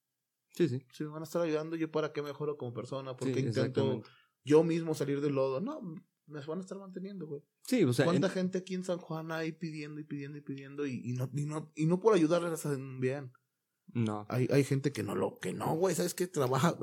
Sí, 0.50 0.68
sí. 0.68 0.80
Si 0.92 1.02
me 1.02 1.10
van 1.10 1.22
a 1.22 1.24
estar 1.24 1.42
ayudando, 1.42 1.74
¿yo 1.74 1.90
para 1.90 2.12
qué 2.12 2.22
mejoro 2.22 2.56
como 2.56 2.72
persona? 2.72 3.16
Porque 3.16 3.40
intento 3.40 4.04
yo 4.44 4.62
mismo 4.62 4.94
salir 4.94 5.20
del 5.20 5.34
lodo. 5.34 5.60
No, 5.60 5.80
me 6.26 6.40
van 6.46 6.58
a 6.58 6.60
estar 6.60 6.78
manteniendo, 6.78 7.26
güey. 7.26 7.42
Sí, 7.66 7.82
o 7.84 7.92
sea. 7.92 8.04
¿Cuánta 8.04 8.28
gente 8.28 8.58
aquí 8.58 8.74
en 8.74 8.84
San 8.84 8.98
Juan 8.98 9.32
hay 9.32 9.52
pidiendo 9.52 10.00
y 10.00 10.04
pidiendo 10.04 10.38
y 10.38 10.40
pidiendo 10.40 10.86
y, 10.86 11.12
no, 11.12 11.28
y, 11.34 11.46
no, 11.46 11.72
y 11.74 11.86
no 11.86 12.00
por 12.00 12.14
ayudarles 12.14 12.64
a 12.64 12.76
bien? 13.00 13.32
No. 13.92 14.26
Hay, 14.28 14.48
hay 14.52 14.64
gente 14.64 14.92
que 14.92 15.02
no 15.02 15.14
lo, 15.14 15.38
que 15.38 15.52
no, 15.52 15.74
güey, 15.74 15.94
¿sabes 15.94 16.14
qué? 16.14 16.26
Trabaja. 16.26 16.76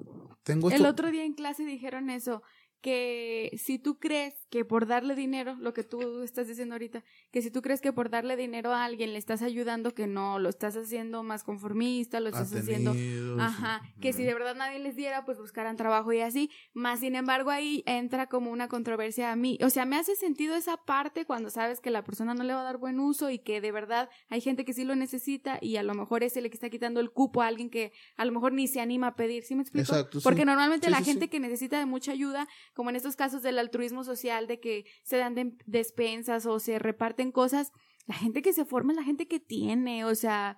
Tengo 0.43 0.69
El 0.71 0.85
otro 0.85 1.11
día 1.11 1.23
en 1.23 1.33
clase 1.33 1.63
dijeron 1.65 2.09
eso 2.09 2.43
que 2.81 3.57
si 3.57 3.79
tú 3.79 3.97
crees 3.97 4.42
que 4.53 4.65
por 4.65 4.85
darle 4.85 5.15
dinero, 5.15 5.55
lo 5.59 5.73
que 5.73 5.83
tú 5.83 6.21
estás 6.21 6.47
diciendo 6.47 6.75
ahorita, 6.75 7.03
que 7.31 7.41
si 7.41 7.49
tú 7.49 7.63
crees 7.63 7.81
que 7.81 7.91
por 7.91 8.11
darle 8.11 8.35
dinero 8.35 8.71
a 8.71 8.85
alguien 8.85 9.11
le 9.11 9.17
estás 9.17 9.41
ayudando, 9.41 9.95
que 9.95 10.05
no, 10.05 10.37
lo 10.37 10.47
estás 10.47 10.77
haciendo 10.77 11.23
más 11.23 11.43
conformista, 11.43 12.19
lo 12.19 12.29
estás 12.29 12.53
haciendo, 12.53 12.93
ajá, 13.39 13.81
que 13.99 14.13
si 14.13 14.23
de 14.23 14.31
verdad 14.35 14.53
nadie 14.53 14.77
les 14.77 14.95
diera, 14.95 15.25
pues 15.25 15.39
buscaran 15.39 15.75
trabajo 15.75 16.13
y 16.13 16.21
así, 16.21 16.51
más 16.75 16.99
sin 16.99 17.15
embargo 17.15 17.49
ahí 17.49 17.81
entra 17.87 18.27
como 18.27 18.51
una 18.51 18.67
controversia 18.67 19.31
a 19.31 19.35
mí, 19.35 19.57
o 19.63 19.71
sea, 19.71 19.85
me 19.85 19.95
hace 19.95 20.15
sentido 20.15 20.55
esa 20.55 20.77
parte 20.77 21.25
cuando 21.25 21.49
sabes 21.49 21.79
que 21.79 21.89
la 21.89 22.03
persona 22.03 22.35
no 22.35 22.43
le 22.43 22.53
va 22.53 22.61
a 22.61 22.63
dar 22.63 22.77
buen 22.77 22.99
uso 22.99 23.31
y 23.31 23.39
que 23.39 23.59
de 23.59 23.71
verdad 23.71 24.07
hay 24.29 24.39
gente 24.39 24.65
que 24.65 24.73
sí 24.73 24.83
lo 24.83 24.93
necesita 24.95 25.57
y 25.61 25.77
a 25.77 25.83
lo 25.83 25.95
mejor 25.95 26.21
ese 26.21 26.41
le 26.41 26.49
está 26.49 26.69
quitando 26.69 26.99
el 26.99 27.09
cupo 27.09 27.41
a 27.41 27.47
alguien 27.47 27.71
que 27.71 27.91
a 28.17 28.25
lo 28.25 28.31
mejor 28.31 28.53
ni 28.53 28.67
se 28.67 28.81
anima 28.81 29.07
a 29.07 29.15
pedir, 29.15 29.41
¿sí 29.45 29.55
me 29.55 29.63
explico? 29.63 29.95
Porque 30.21 30.45
normalmente 30.45 30.91
la 30.91 31.01
gente 31.01 31.27
que 31.27 31.39
necesita 31.39 31.79
de 31.79 31.87
mucha 31.87 32.11
ayuda 32.11 32.47
como 32.75 32.91
en 32.91 32.97
estos 32.97 33.15
casos 33.15 33.41
del 33.41 33.57
altruismo 33.57 34.03
social, 34.03 34.42
de 34.47 34.59
que 34.59 34.85
se 35.03 35.17
dan 35.17 35.57
despensas 35.65 36.45
o 36.45 36.59
se 36.59 36.79
reparten 36.79 37.31
cosas, 37.31 37.71
la 38.05 38.15
gente 38.15 38.41
que 38.41 38.53
se 38.53 38.65
forma 38.65 38.93
es 38.93 38.97
la 38.97 39.03
gente 39.03 39.27
que 39.27 39.39
tiene, 39.39 40.05
o 40.05 40.15
sea, 40.15 40.57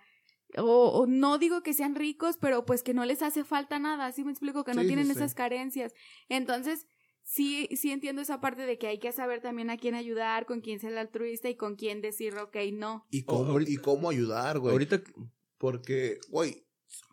o, 0.57 1.05
no 1.07 1.37
digo 1.37 1.63
que 1.63 1.73
sean 1.73 1.95
ricos, 1.95 2.37
pero 2.39 2.65
pues 2.65 2.83
que 2.83 2.93
no 2.93 3.05
les 3.05 3.21
hace 3.21 3.43
falta 3.43 3.79
nada, 3.79 4.05
así 4.05 4.23
me 4.23 4.31
explico, 4.31 4.63
que 4.63 4.73
no 4.73 4.83
tienen 4.83 5.11
esas 5.11 5.33
carencias. 5.33 5.93
Entonces, 6.29 6.87
sí, 7.23 7.67
sí 7.75 7.91
entiendo 7.91 8.21
esa 8.21 8.39
parte 8.39 8.65
de 8.65 8.77
que 8.77 8.87
hay 8.87 8.99
que 8.99 9.11
saber 9.11 9.41
también 9.41 9.69
a 9.69 9.77
quién 9.77 9.95
ayudar, 9.95 10.45
con 10.45 10.61
quién 10.61 10.79
ser 10.79 10.93
el 10.93 10.97
altruista 10.97 11.49
y 11.49 11.55
con 11.55 11.75
quién 11.75 12.01
decir, 12.01 12.37
ok, 12.37 12.55
no. 12.73 13.05
Y 13.09 13.23
cómo, 13.23 13.59
y 13.59 13.77
cómo 13.77 14.09
ayudar, 14.09 14.59
güey. 14.59 14.71
Ahorita. 14.71 15.01
Porque, 15.57 16.19
güey, 16.29 16.65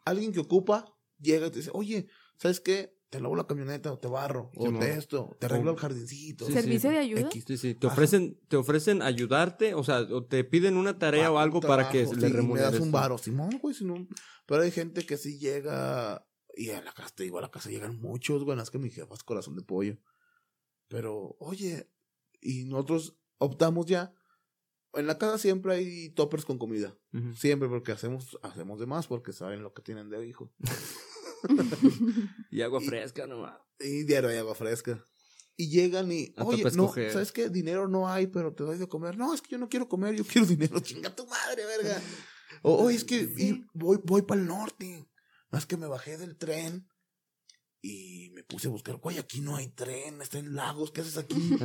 alguien 0.05 0.33
que 0.33 0.41
ocupa 0.41 0.85
llega 1.19 1.47
y 1.47 1.51
te 1.51 1.59
dice, 1.59 1.71
oye, 1.73 2.07
¿sabes 2.37 2.61
qué? 2.61 2.93
Te 3.13 3.21
lavo 3.21 3.37
la 3.37 3.47
camioneta 3.47 3.93
o 3.93 3.99
te 3.99 4.09
barro 4.09 4.51
o 4.57 4.79
te 4.79 4.95
esto, 4.95 5.37
te 5.39 5.45
arreglo 5.45 5.73
el 5.73 5.77
jardincito. 5.77 6.47
¿Servicio 6.47 6.89
de 6.89 6.97
ayuda? 6.97 7.29
Sí, 7.31 7.59
sí, 7.59 7.75
te 7.75 7.87
ofrecen, 7.87 8.41
te 8.49 8.57
ofrecen 8.57 9.03
ayudarte, 9.03 9.75
o 9.75 9.85
sea, 9.85 10.01
o 10.01 10.25
te 10.25 10.45
piden 10.45 10.79
una 10.79 10.99
tarea 10.99 11.31
o 11.31 11.37
algo 11.37 11.61
para 11.61 11.91
que 11.91 12.07
le 12.07 12.29
remuneres. 12.31 12.71
me 12.71 12.79
das 12.79 12.81
un 12.81 12.91
varo, 12.91 13.19
Simón, 13.19 13.59
güey, 13.61 13.77
pero 14.47 14.63
hay 14.63 14.71
gente 14.71 15.05
que 15.05 15.19
sí 15.19 15.39
llega 15.39 16.27
y 16.57 16.71
a 16.71 16.81
la 16.81 16.95
casa, 16.95 17.15
te 17.15 17.25
digo, 17.25 17.37
a 17.37 17.43
la 17.43 17.51
casa 17.51 17.69
llegan 17.69 18.01
muchos, 18.01 18.45
güey, 18.45 18.59
es 18.59 18.71
que 18.71 18.79
mi 18.79 18.89
jefa 18.89 19.13
es 19.13 19.23
corazón 19.23 19.57
de 19.57 19.63
pollo. 19.63 19.99
Pero, 20.89 21.37
oye, 21.39 21.91
y 22.41 22.65
nosotros 22.65 23.19
optamos 23.37 23.85
ya 23.85 24.15
en 24.95 25.07
la 25.07 25.19
casa 25.19 25.37
siempre 25.37 25.75
hay 25.75 26.11
toppers 26.11 26.47
con 26.47 26.57
comida. 26.59 26.97
Siempre, 27.35 27.69
porque 27.69 27.93
hacemos, 27.93 28.39
hacemos 28.43 28.81
de 28.81 28.87
más, 28.87 29.07
porque 29.07 29.35
saben 29.35 29.63
lo 29.63 29.75
que 29.75 29.83
tienen 29.83 30.09
de 30.09 30.27
hijo. 30.27 30.51
y 32.51 32.63
agua 32.63 32.81
fresca 32.81 33.27
nomás. 33.27 33.59
Y 33.79 34.05
diario 34.05 34.31
hay 34.31 34.37
agua 34.37 34.55
fresca. 34.55 35.05
Y 35.57 35.69
llegan 35.69 36.11
y, 36.11 36.35
oye, 36.39 36.65
no, 36.75 36.93
¿sabes 36.93 37.31
qué? 37.31 37.49
Dinero 37.49 37.87
no 37.87 38.09
hay, 38.09 38.27
pero 38.27 38.55
te 38.55 38.65
doy 38.65 38.79
de 38.79 38.89
comer. 38.89 39.19
No, 39.19 39.35
es 39.35 39.43
que 39.43 39.51
yo 39.51 39.59
no 39.59 39.69
quiero 39.69 39.89
comer, 39.89 40.15
yo 40.15 40.25
quiero 40.25 40.47
dinero. 40.47 40.81
Chinga 40.81 41.15
tu 41.15 41.27
madre, 41.27 41.65
verga. 41.67 42.01
O, 42.63 42.85
oye, 42.85 42.97
es 42.97 43.05
que 43.05 43.63
voy, 43.75 43.99
voy 44.05 44.23
para 44.23 44.41
el 44.41 44.47
norte. 44.47 45.09
No 45.51 45.59
es 45.59 45.67
que 45.67 45.77
me 45.77 45.87
bajé 45.87 46.17
del 46.17 46.37
tren 46.39 46.89
y 47.83 48.31
me 48.33 48.45
puse 48.45 48.69
a 48.69 48.71
buscar, 48.71 48.97
güey, 48.97 49.19
aquí 49.19 49.41
no 49.41 49.57
hay 49.57 49.69
tren, 49.69 50.23
está 50.23 50.39
en 50.39 50.55
lagos, 50.55 50.93
¿qué 50.93 51.01
haces 51.01 51.19
aquí? 51.19 51.59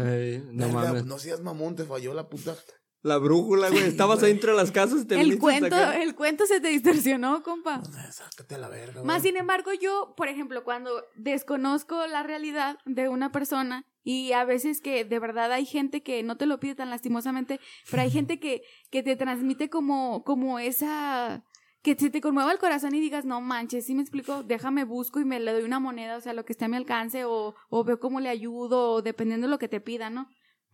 no 0.51 0.69
mames. 0.69 1.05
No 1.05 1.19
seas 1.19 1.41
mamón, 1.41 1.75
te 1.75 1.85
falló 1.85 2.13
la 2.13 2.27
puta 2.27 2.57
la 3.01 3.17
brújula, 3.17 3.69
güey. 3.69 3.83
Estabas 3.83 4.23
ahí 4.23 4.31
entre 4.31 4.53
las 4.53 4.71
casas. 4.71 5.07
Te 5.07 5.19
el 5.19 5.39
cuento, 5.39 5.75
el 5.91 6.15
cuento 6.15 6.45
se 6.45 6.59
te 6.59 6.69
distorsionó, 6.69 7.43
compa. 7.43 7.81
Sácate 8.11 8.55
a 8.55 8.57
la 8.57 8.69
verga. 8.69 9.03
Más 9.03 9.23
sin 9.23 9.37
embargo, 9.37 9.71
yo, 9.73 10.13
por 10.17 10.27
ejemplo, 10.27 10.63
cuando 10.63 10.91
desconozco 11.15 12.05
la 12.07 12.23
realidad 12.23 12.77
de 12.85 13.09
una 13.09 13.31
persona 13.31 13.85
y 14.03 14.31
a 14.31 14.45
veces 14.45 14.81
que 14.81 15.05
de 15.05 15.19
verdad 15.19 15.51
hay 15.51 15.65
gente 15.65 16.01
que 16.01 16.23
no 16.23 16.37
te 16.37 16.45
lo 16.45 16.59
pide 16.59 16.75
tan 16.75 16.89
lastimosamente, 16.89 17.59
pero 17.89 18.03
hay 18.03 18.11
gente 18.11 18.39
que, 18.39 18.63
que 18.89 19.03
te 19.03 19.15
transmite 19.15 19.69
como, 19.69 20.23
como 20.23 20.59
esa 20.59 21.43
que 21.83 21.95
se 21.95 22.09
te 22.09 22.19
conmueva 22.19 22.51
el 22.51 22.57
corazón 22.57 22.95
y 22.95 22.99
digas, 22.99 23.23
no 23.23 23.39
manches, 23.39 23.85
si 23.85 23.95
me 23.95 24.01
explico, 24.01 24.43
déjame 24.43 24.83
busco 24.83 25.21
y 25.21 25.25
me 25.25 25.39
le 25.39 25.53
doy 25.53 25.63
una 25.63 25.79
moneda, 25.79 26.17
o 26.17 26.21
sea, 26.21 26.33
lo 26.33 26.43
que 26.43 26.51
esté 26.51 26.65
a 26.65 26.67
mi 26.67 26.75
alcance, 26.75 27.23
o, 27.23 27.55
o 27.69 27.83
veo 27.85 27.99
cómo 27.99 28.19
le 28.19 28.27
ayudo, 28.27 28.91
o 28.91 29.01
dependiendo 29.01 29.47
de 29.47 29.51
lo 29.51 29.59
que 29.59 29.69
te 29.69 29.79
pida, 29.79 30.09
¿no? 30.09 30.27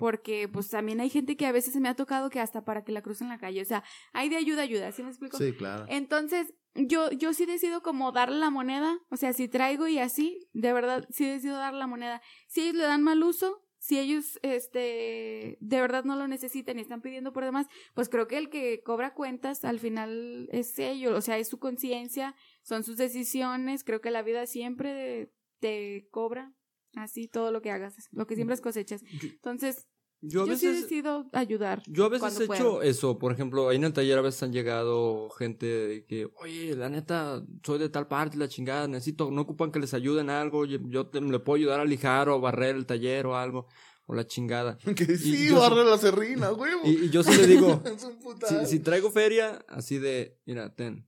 Porque 0.04 0.50
pues 0.50 0.68
también 0.68 1.00
hay 1.00 1.10
gente 1.10 1.38
que 1.38 1.46
a 1.46 1.54
veces 1.54 1.72
se 1.72 1.80
me 1.80 1.88
ha 1.88 1.96
tocado 1.96 2.30
que 2.30 2.42
hasta 2.42 2.66
para 2.66 2.84
que 2.84 2.92
la 2.92 3.02
crucen 3.02 3.30
la 3.30 3.38
calle, 3.38 3.62
o 3.62 3.66
sea, 3.66 3.86
hay 4.12 4.28
de 4.28 4.36
ayuda, 4.36 4.64
ayuda, 4.64 4.92
¿sí 4.92 5.02
me 5.02 5.08
explico? 5.08 5.38
Sí, 5.38 5.54
claro. 5.54 5.86
Entonces, 5.88 6.54
yo, 6.76 7.10
yo 7.12 7.34
sí 7.34 7.46
decido 7.46 7.82
como 7.82 8.12
darle 8.12 8.38
la 8.38 8.50
moneda, 8.50 9.00
o 9.08 9.16
sea, 9.16 9.32
si 9.32 9.48
traigo 9.48 9.88
y 9.88 10.00
así, 10.00 10.50
de 10.52 10.74
verdad, 10.74 11.08
sí 11.10 11.26
decido 11.26 11.56
dar 11.56 11.74
la 11.74 11.88
moneda. 11.88 12.22
Si 12.48 12.64
ellos 12.64 12.76
le 12.76 12.84
dan 12.84 13.02
mal 13.02 13.24
uso, 13.24 13.66
si 13.78 13.98
ellos, 13.98 14.40
este, 14.42 15.58
de 15.62 15.80
verdad 15.80 16.04
no 16.04 16.18
lo 16.18 16.28
necesitan 16.28 16.80
y 16.80 16.82
están 16.82 17.02
pidiendo 17.02 17.32
por 17.32 17.46
demás, 17.46 17.68
pues 17.94 18.10
creo 18.10 18.28
que 18.28 18.38
el 18.38 18.50
que 18.50 18.82
cobra 18.84 19.14
cuentas 19.14 19.64
al 19.64 19.80
final 19.80 20.50
es 20.52 20.78
ellos, 20.80 21.18
o 21.18 21.22
sea, 21.22 21.38
es 21.38 21.48
su 21.48 21.60
conciencia, 21.60 22.36
son 22.62 22.84
sus 22.84 22.98
decisiones, 22.98 23.86
creo 23.86 24.02
que 24.02 24.12
la 24.12 24.22
vida 24.22 24.48
siempre 24.48 25.32
te 25.62 26.10
cobra 26.12 26.54
Así 26.96 27.28
todo 27.28 27.52
lo 27.52 27.62
que 27.62 27.72
hagas, 27.72 27.96
lo 28.12 28.28
que 28.28 28.36
siembras 28.36 28.62
cosechas. 28.62 29.04
Entonces, 29.24 29.88
yo, 30.26 30.44
a 30.44 30.46
veces, 30.46 30.78
sí 30.78 30.82
decido 30.84 31.28
ayudar. 31.34 31.84
Yo 31.86 32.06
a 32.06 32.10
veces 32.10 32.40
he 32.40 32.46
hecho 32.46 32.82
eso, 32.82 33.20
por 33.20 33.34
ejemplo, 33.34 33.68
ahí 33.68 33.76
en 33.76 33.84
el 33.84 33.92
taller 33.92 34.18
a 34.18 34.22
veces 34.22 34.42
han 34.44 34.54
llegado 34.54 35.30
gente 35.32 36.06
que, 36.08 36.30
oye, 36.38 36.78
la 36.78 36.88
neta, 36.88 37.44
soy 37.62 37.78
de 37.78 37.90
tal 37.90 38.08
parte, 38.08 38.38
la 38.38 38.48
chingada, 38.48 38.88
necesito, 38.88 39.32
no 39.32 39.42
ocupan 39.42 39.70
que 39.70 39.80
les 39.80 39.94
ayuden 39.94 40.30
algo, 40.30 40.64
yo, 40.66 40.80
le 41.12 41.40
puedo 41.40 41.58
ayudar 41.58 41.82
a 41.82 41.86
lijar 41.86 42.30
o 42.30 42.36
a 42.36 42.38
barrer 42.38 42.78
el 42.78 42.86
taller 42.86 43.26
o 43.26 43.36
algo, 43.36 43.68
o 44.06 44.16
la 44.16 44.26
chingada. 44.26 44.78
Que 44.96 45.18
sí, 45.18 45.52
barre 45.52 45.84
la 45.84 45.98
serrina, 45.98 46.50
güey. 46.52 46.72
Y, 46.86 47.10
yo 47.10 47.22
sí 47.22 47.36
le 47.36 47.46
digo, 47.46 47.84
si, 48.48 48.66
si 48.66 48.80
traigo 48.80 49.12
feria, 49.12 49.66
así 49.68 49.98
de, 49.98 50.40
mira, 50.46 50.74
ten, 50.74 51.06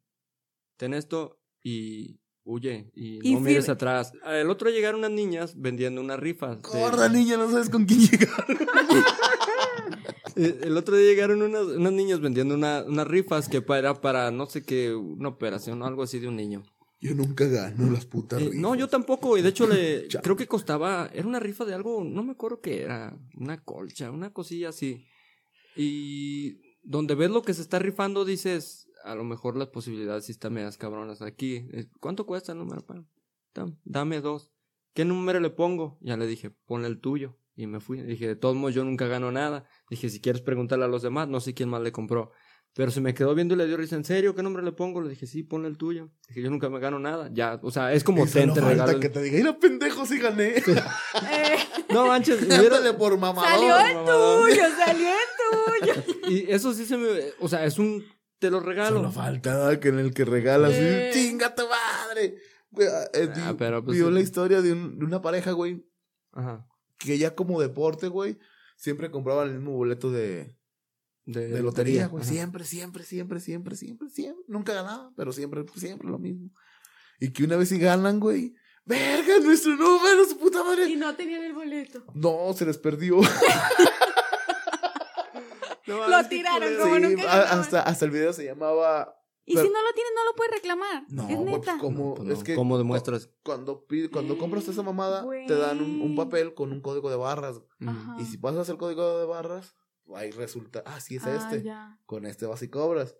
ten 0.76 0.94
esto 0.94 1.40
y 1.64 2.20
huye 2.46 2.92
y, 2.96 3.34
no 3.34 3.42
mires 3.42 3.68
atrás. 3.68 4.14
El 4.26 4.50
otro 4.50 4.70
llegaron 4.70 5.00
unas 5.00 5.12
niñas 5.12 5.60
vendiendo 5.60 6.00
unas 6.00 6.20
rifas. 6.20 6.58
Corra, 6.58 7.10
niña, 7.10 7.38
no 7.38 7.52
sabes 7.52 7.70
con 7.70 7.86
quién 7.86 8.00
llegaron. 8.00 8.58
el 10.36 10.78
otro 10.78 10.96
día 10.96 11.10
llegaron 11.10 11.42
unas, 11.42 11.64
unas 11.64 11.92
niñas 11.92 12.22
vendiendo 12.22 12.54
una, 12.54 12.84
unas 12.84 13.08
rifas 13.08 13.50
que 13.50 13.64
era 13.68 14.00
para 14.00 14.32
no 14.32 14.46
sé 14.46 14.64
qué, 14.64 14.94
una 14.94 15.30
operación 15.30 15.82
o 15.82 15.86
algo 15.86 16.04
así 16.04 16.20
de 16.20 16.28
un 16.28 16.38
niño. 16.38 16.64
Yo 17.02 17.14
nunca 17.14 17.46
gano 17.46 17.92
las 17.92 18.06
putas 18.06 18.42
eh, 18.42 18.52
No, 18.54 18.74
yo 18.74 18.88
tampoco. 18.88 19.38
Y 19.38 19.42
de 19.42 19.50
hecho, 19.50 19.68
le 19.68 20.08
creo 20.24 20.36
que 20.36 20.48
costaba. 20.48 21.10
Era 21.14 21.28
una 21.28 21.40
rifa 21.40 21.66
de 21.66 21.74
algo. 21.74 22.04
No 22.04 22.24
me 22.24 22.32
acuerdo 22.32 22.62
qué 22.62 22.84
era. 22.84 23.16
Una 23.36 23.64
colcha, 23.64 24.12
una 24.12 24.32
cosilla 24.32 24.70
así. 24.70 25.06
Y 25.76 26.62
donde 26.84 27.16
ves 27.16 27.30
lo 27.30 27.42
que 27.42 27.54
se 27.54 27.62
está 27.62 27.80
rifando, 27.80 28.24
dices 28.24 28.88
a 29.06 29.16
lo 29.16 29.24
mejor 29.24 29.56
las 29.56 29.68
posibilidades 29.68 30.26
sí 30.26 30.32
están 30.32 30.54
medias 30.54 30.78
cabronas 30.78 31.22
aquí. 31.22 31.68
¿Cuánto 32.00 32.26
cuesta 32.26 32.52
el 32.52 32.58
número? 32.58 32.84
Dame 33.84 34.20
dos. 34.20 34.52
¿Qué 34.94 35.06
número 35.06 35.40
le 35.40 35.50
pongo? 35.50 35.98
Ya 36.02 36.18
le 36.18 36.26
dije, 36.26 36.50
ponle 36.50 36.88
el 36.88 37.00
tuyo. 37.00 37.38
Y 37.56 37.68
me 37.68 37.80
fui. 37.80 38.02
Dije, 38.02 38.28
de 38.28 38.36
todos 38.36 38.56
modos, 38.56 38.76
yo 38.76 38.84
nunca 38.84 39.08
gano 39.08 39.32
nada. 39.32 39.66
Dije, 39.90 40.10
si 40.10 40.20
quieres 40.20 40.42
preguntarle 40.42 40.86
a 40.86 40.90
los 40.90 41.04
demás, 41.04 41.28
no 41.28 41.40
sé 41.40 41.54
quién 41.54 41.70
más 41.70 41.82
le 41.82 41.92
compró. 41.92 42.32
Pero 42.74 42.92
se 42.92 43.00
me 43.00 43.14
quedó 43.14 43.34
viendo 43.34 43.54
y 43.54 43.58
le 43.58 43.68
dio 43.68 43.78
risa, 43.78 43.96
¿en 43.96 44.04
serio? 44.04 44.36
¿Qué 44.36 44.44
nombre 44.44 44.62
le 44.62 44.74
pongo? 44.74 45.02
Le 45.02 45.10
dije, 45.10 45.28
sí, 45.28 45.44
ponle 45.44 45.70
el 45.70 45.78
tuyo. 45.78 46.10
Dije, 46.28 46.42
yo 46.42 46.50
nunca 46.50 46.70
me 46.70 46.80
gano 46.80 47.00
nada. 47.00 47.30
Ya, 47.32 47.58
o 47.62 47.72
sea, 47.72 47.94
es 47.94 48.04
como 48.04 48.26
te 48.26 48.46
regalo. 48.46 49.00
que 49.00 49.08
te 49.08 49.22
diga, 49.22 49.38
mira, 49.38 49.58
pendejo, 49.58 50.06
sí 50.06 50.20
gané. 50.20 50.62
no 51.90 52.08
manches. 52.08 52.42
Mira, 52.42 52.98
por 52.98 53.18
mamador. 53.18 53.50
Salió 53.50 53.80
el 53.80 54.06
tuyo, 54.06 54.64
salió 54.78 55.08
el 55.08 55.94
tuyo. 55.94 56.16
y 56.30 56.52
eso 56.52 56.74
sí 56.74 56.86
se 56.86 56.98
me, 56.98 57.08
o 57.40 57.48
sea, 57.48 57.64
es 57.64 57.80
un 57.80 58.04
te 58.40 58.50
lo 58.50 58.60
regalo. 58.60 58.98
Solo 58.98 59.12
falta 59.12 59.80
que 59.80 59.90
en 59.90 60.00
el 60.00 60.14
que 60.14 60.26
regalas, 60.26 60.74
chinga 61.14 61.56
tu 61.56 61.64
madre. 61.68 62.38
Eh, 62.78 63.30
ah, 63.38 63.56
pero 63.58 63.84
pues, 63.84 63.98
vio 63.98 64.12
la 64.12 64.20
historia 64.20 64.62
de, 64.62 64.74
una 64.74 65.22
pareja, 65.22 65.52
güey. 65.52 65.86
Ajá. 66.32 66.68
Que 66.98 67.18
ya 67.18 67.36
como 67.36 67.62
deporte, 67.62 68.08
güey, 68.08 68.38
siempre 68.76 69.12
compraban 69.12 69.48
el 69.50 69.56
mismo 69.56 69.72
boleto 69.72 70.12
de, 70.12 70.58
de, 71.26 71.62
lotería, 71.62 72.08
güey. 72.08 72.24
Siempre, 72.24 72.64
siempre, 72.64 73.04
siempre, 73.04 73.40
siempre, 73.40 73.76
siempre, 73.76 74.10
siempre. 74.10 74.44
Nunca 74.48 74.74
ganaban, 74.74 75.14
pero 75.16 75.32
siempre, 75.32 75.64
siempre 75.76 76.10
lo 76.10 76.20
mismo. 76.20 76.52
Y 77.20 77.32
que 77.32 77.44
una 77.44 77.56
vez 77.56 77.70
si 77.70 77.80
ganan, 77.80 78.20
güey. 78.20 78.56
¡Verga, 78.86 79.40
nuestro 79.44 79.76
número, 79.76 80.26
su 80.26 80.38
puta 80.38 80.64
madre! 80.64 80.88
Y 80.88 80.96
no 80.96 81.16
tenían 81.16 81.44
el 81.44 81.54
boleto. 81.54 82.06
No, 82.14 82.54
se 82.54 82.66
les 82.66 82.78
perdió. 82.78 83.20
lo 85.86 86.28
tiraron 86.28 86.78
como 86.78 87.00
nunca. 87.00 87.42
hasta, 87.52 87.82
hasta 87.82 88.06
el 88.06 88.12
video 88.12 88.34
se 88.34 88.46
llamaba 88.46 89.16
Y 89.46 89.52
si 89.52 89.58
no 89.58 89.64
lo 89.64 89.94
tienes, 89.94 90.12
no 90.16 90.26
lo 90.26 90.36
puedes 90.36 90.54
reclamar. 90.54 91.04
No, 91.10 91.30
es 91.30 91.40
neta. 91.40 91.78
¿cómo, 91.80 92.16
es 92.30 92.44
que 92.44 92.56
¿cómo 92.56 92.78
demuestras? 92.78 93.30
Cuando, 93.44 93.86
cuando 94.12 94.38
compras 94.38 94.68
esa 94.68 94.84
mamada, 94.84 95.26
te 95.48 95.56
dan 95.56 95.82
un, 95.82 96.16
papel 96.16 96.54
con 96.54 96.72
un 96.72 96.82
código 96.82 97.10
de 97.10 97.18
barras. 97.18 97.62
Y 98.20 98.26
si 98.26 98.38
pasas 98.38 98.68
el 98.70 98.78
código 98.78 99.20
de 99.20 99.26
barras, 99.26 99.76
ahí 100.14 100.32
resulta, 100.32 100.84
ah, 100.86 101.00
sí 101.00 101.16
es 101.16 101.26
ah, 101.26 101.36
este. 101.36 101.70
Con 102.06 102.26
este 102.26 102.46
vas 102.46 102.62
y 102.62 102.70
cobras. 102.70 103.16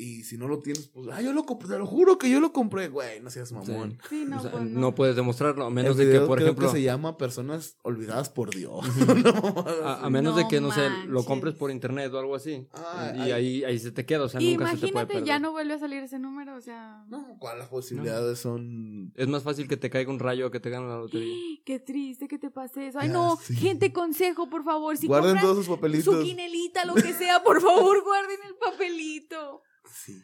Y 0.00 0.24
si 0.24 0.38
no 0.38 0.48
lo 0.48 0.60
tienes, 0.60 0.86
pues, 0.86 1.08
ah, 1.12 1.20
yo 1.20 1.34
lo 1.34 1.44
compré, 1.44 1.68
te 1.68 1.78
lo 1.78 1.86
juro 1.86 2.16
que 2.16 2.30
yo 2.30 2.40
lo 2.40 2.54
compré, 2.54 2.88
güey, 2.88 3.20
no 3.20 3.28
seas 3.28 3.52
mamón. 3.52 3.98
Sí. 4.08 4.24
no, 4.26 4.40
pues 4.40 4.64
no. 4.64 4.94
puedes 4.94 5.14
demostrarlo, 5.14 5.66
a 5.66 5.70
menos 5.70 5.98
de 5.98 6.10
que, 6.10 6.20
por 6.20 6.40
ejemplo. 6.40 6.68
Que 6.68 6.78
se 6.78 6.82
llama 6.82 7.18
Personas 7.18 7.76
Olvidadas 7.82 8.30
por 8.30 8.48
Dios. 8.54 8.82
a, 9.84 10.08
menos 10.08 10.36
de 10.36 10.48
que, 10.48 10.58
no 10.58 10.72
sé, 10.72 10.88
lo 11.06 11.22
compres 11.26 11.54
por 11.54 11.70
internet 11.70 12.10
o 12.14 12.18
algo 12.18 12.34
así. 12.34 12.66
Ah, 12.72 13.12
y 13.14 13.30
ahí, 13.30 13.62
ahí 13.62 13.78
se 13.78 13.92
te 13.92 14.06
queda, 14.06 14.24
o 14.24 14.28
sea, 14.30 14.40
nunca 14.40 14.70
se 14.70 14.86
te 14.86 14.88
puede 14.90 15.06
perder. 15.06 15.24
ya 15.24 15.38
no 15.38 15.52
vuelve 15.52 15.74
a 15.74 15.78
salir 15.78 16.02
ese 16.02 16.18
número, 16.18 16.56
o 16.56 16.60
sea. 16.62 17.04
No, 17.10 17.36
¿cuál 17.38 17.58
las 17.58 17.68
posibilidades 17.68 18.38
son? 18.38 19.12
Es 19.16 19.28
más 19.28 19.42
fácil 19.42 19.68
que 19.68 19.76
te 19.76 19.90
caiga 19.90 20.10
un 20.10 20.18
rayo 20.18 20.50
que 20.50 20.60
te 20.60 20.70
gane 20.70 20.88
la 20.88 20.96
lotería. 20.96 21.34
Qué 21.66 21.78
triste 21.78 22.26
que 22.26 22.38
te 22.38 22.50
pase 22.50 22.86
eso. 22.86 22.98
Ay, 22.98 23.10
no, 23.10 23.36
gente, 23.36 23.92
consejo, 23.92 24.48
por 24.48 24.64
favor. 24.64 24.96
Si 24.96 25.08
guarden 25.08 25.38
todos 25.40 25.58
sus 25.58 25.68
papelitos. 25.68 26.14
Su 26.14 26.22
quinelita, 26.22 26.86
lo 26.86 26.94
que 26.94 27.12
sea, 27.12 27.42
por 27.42 27.60
favor, 27.60 28.02
guarden 28.04 28.38
el 28.48 28.54
papelito. 28.54 29.60
Sí. 29.92 30.22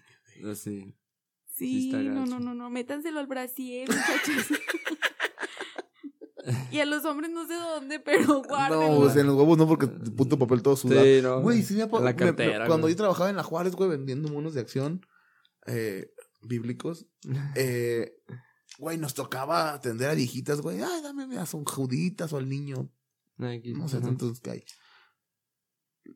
Sí. 0.54 0.94
Sí, 1.56 1.90
no, 1.90 2.26
no, 2.26 2.38
no, 2.38 2.54
no, 2.54 2.68
métanselo 2.68 3.18
al 3.18 3.26
brasier, 3.26 3.88
muchachos. 3.88 4.58
y 6.70 6.78
a 6.80 6.84
los 6.84 7.04
hombres 7.06 7.30
no 7.30 7.46
sé 7.46 7.54
dónde, 7.54 7.98
pero 7.98 8.42
guarden. 8.42 8.78
No, 8.78 8.96
pues 8.96 9.16
en 9.16 9.26
los 9.26 9.36
huevos 9.36 9.56
no, 9.56 9.66
porque 9.66 9.86
puto 9.86 10.38
papel 10.38 10.62
todo 10.62 10.76
sudado. 10.76 11.02
Sí, 11.02 11.20
no. 11.22 11.40
Güey, 11.40 11.62
sí, 11.62 11.74
me, 11.74 11.86
la 12.00 12.14
cartera, 12.14 12.66
Cuando 12.66 12.90
yo 12.90 12.96
trabajaba 12.96 13.30
en 13.30 13.36
la 13.36 13.42
Juárez, 13.42 13.74
güey, 13.74 13.88
vendiendo 13.88 14.28
monos 14.28 14.52
de 14.52 14.60
acción 14.60 15.00
eh, 15.66 16.12
bíblicos, 16.42 17.06
eh, 17.54 18.18
güey, 18.78 18.98
nos 18.98 19.14
tocaba 19.14 19.72
atender 19.72 20.10
a 20.10 20.14
viejitas, 20.14 20.60
güey. 20.60 20.82
Ay, 20.82 21.02
dame 21.02 21.38
a 21.38 21.46
son 21.46 21.64
juditas 21.64 22.34
o 22.34 22.36
al 22.36 22.50
niño. 22.50 22.90
no 23.38 23.88
sé 23.88 24.00
tantos 24.00 24.40
que 24.40 24.50
hay. 24.50 24.64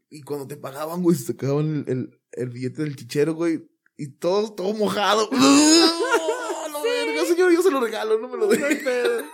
Y 0.08 0.22
cuando 0.22 0.46
te 0.46 0.56
pagaban, 0.56 1.02
güey, 1.02 1.16
se 1.16 1.24
sacaban 1.24 1.84
el, 1.86 1.88
el, 1.88 2.19
el 2.32 2.50
billete 2.50 2.82
del 2.82 2.96
chichero, 2.96 3.34
güey 3.34 3.70
y 4.00 4.08
todo, 4.08 4.54
todo 4.54 4.72
mojado. 4.72 5.28
¡No, 5.32 6.82
verga, 6.82 7.24
señor, 7.26 7.52
yo 7.52 7.62
se 7.62 7.70
lo 7.70 7.80
regalo, 7.80 8.18
no 8.18 8.28
me 8.28 8.38
lo 8.38 8.46
deje. 8.46 9.24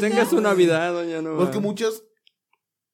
Tenga 0.00 0.28
su 0.28 0.40
Navidad, 0.40 0.94
doña 0.94 1.20
no. 1.20 1.36
Porque 1.36 1.60
muchas, 1.60 2.02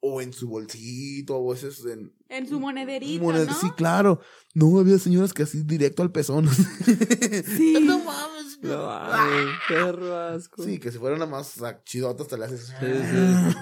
o 0.00 0.20
en 0.20 0.32
su 0.32 0.48
bolsito, 0.48 1.36
o 1.36 1.50
a 1.50 1.54
veces 1.54 1.84
en... 1.86 2.12
En 2.28 2.48
su 2.48 2.58
monederito, 2.58 3.32
¿no? 3.32 3.54
Sí, 3.54 3.70
claro. 3.76 4.20
No, 4.52 4.80
había 4.80 4.98
señoras 4.98 5.32
que 5.32 5.44
así 5.44 5.62
directo 5.62 6.02
al 6.02 6.10
pezón. 6.10 6.48
Sí. 7.56 7.78
no 7.80 8.00
mames. 8.00 8.58
No 8.60 8.84
mames, 8.84 9.54
perro 9.68 10.16
asco. 10.16 10.64
Sí, 10.64 10.80
que 10.80 10.90
si 10.90 10.98
fuera 10.98 11.16
nada 11.16 11.30
más 11.30 11.54
chidotas 11.84 12.26
te 12.26 12.36
le 12.36 12.46
haces... 12.46 12.66
Sí, 12.66 12.74
sí. 12.80 13.54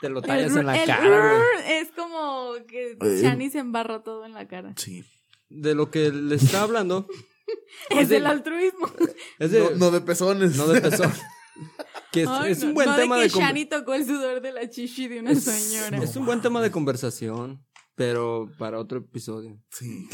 Te 0.00 0.08
lo 0.08 0.22
tallas 0.22 0.54
en 0.56 0.66
la 0.66 0.84
cara. 0.84 1.40
Es 1.68 1.90
como 1.92 2.54
que 2.66 2.96
Shani 3.00 3.50
se 3.50 3.58
embarra 3.58 4.02
todo 4.02 4.24
en 4.24 4.34
la 4.34 4.46
cara. 4.48 4.74
Sí 4.76 5.04
de 5.50 5.74
lo 5.74 5.90
que 5.90 6.10
le 6.10 6.36
está 6.36 6.62
hablando. 6.62 7.06
es, 7.90 8.08
del 8.08 8.26
altruismo. 8.26 8.88
Es 9.38 9.50
de, 9.50 9.76
no, 9.76 9.90
de 9.90 10.00
pezones. 10.00 10.56
No 10.56 10.66
de 10.68 10.80
pezones. 10.80 11.20
que 12.12 12.22
es, 12.22 12.62
un 12.62 12.74
buen 12.74 12.94
tema 12.96 13.18
de 13.18 13.28
que 13.28 13.38
Shani 13.38 13.66
tocó 13.66 13.94
el 13.94 14.04
sudor 14.04 14.40
de 14.40 14.52
la 14.52 14.68
chichi 14.68 15.08
de 15.08 15.20
una 15.20 15.34
señora. 15.34 16.02
Es 16.02 16.16
un 16.16 16.26
buen 16.26 16.40
tema 16.40 16.60
de 16.62 16.70
conversación, 16.70 17.64
pero 17.94 18.50
para 18.58 18.78
otro 18.78 18.98
episodio. 18.98 19.60
Sí. 19.70 20.08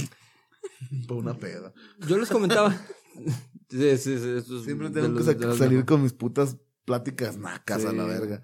Para 1.06 1.20
una 1.20 1.34
peda. 1.34 1.72
Yo 2.06 2.18
les 2.18 2.28
comentaba. 2.28 2.74
Siempre 3.68 4.90
tengo 4.90 5.16
que 5.16 5.56
salir 5.56 5.84
con 5.84 6.02
mis 6.02 6.12
putas 6.12 6.58
pláticas 6.84 7.36
nacas 7.36 7.84
a 7.84 7.92
la 7.92 8.04
verga. 8.04 8.42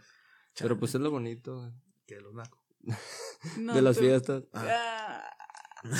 Pero 0.59 0.79
pues 0.79 0.95
es 0.95 1.01
lo 1.01 1.11
bonito. 1.11 1.73
Que 2.07 2.21
lo 2.21 2.33
naco. 2.33 2.59
de 3.57 3.83
las 3.83 3.99
fiestas. 3.99 4.45
Ah. 4.53 4.67
ah. 4.69 5.41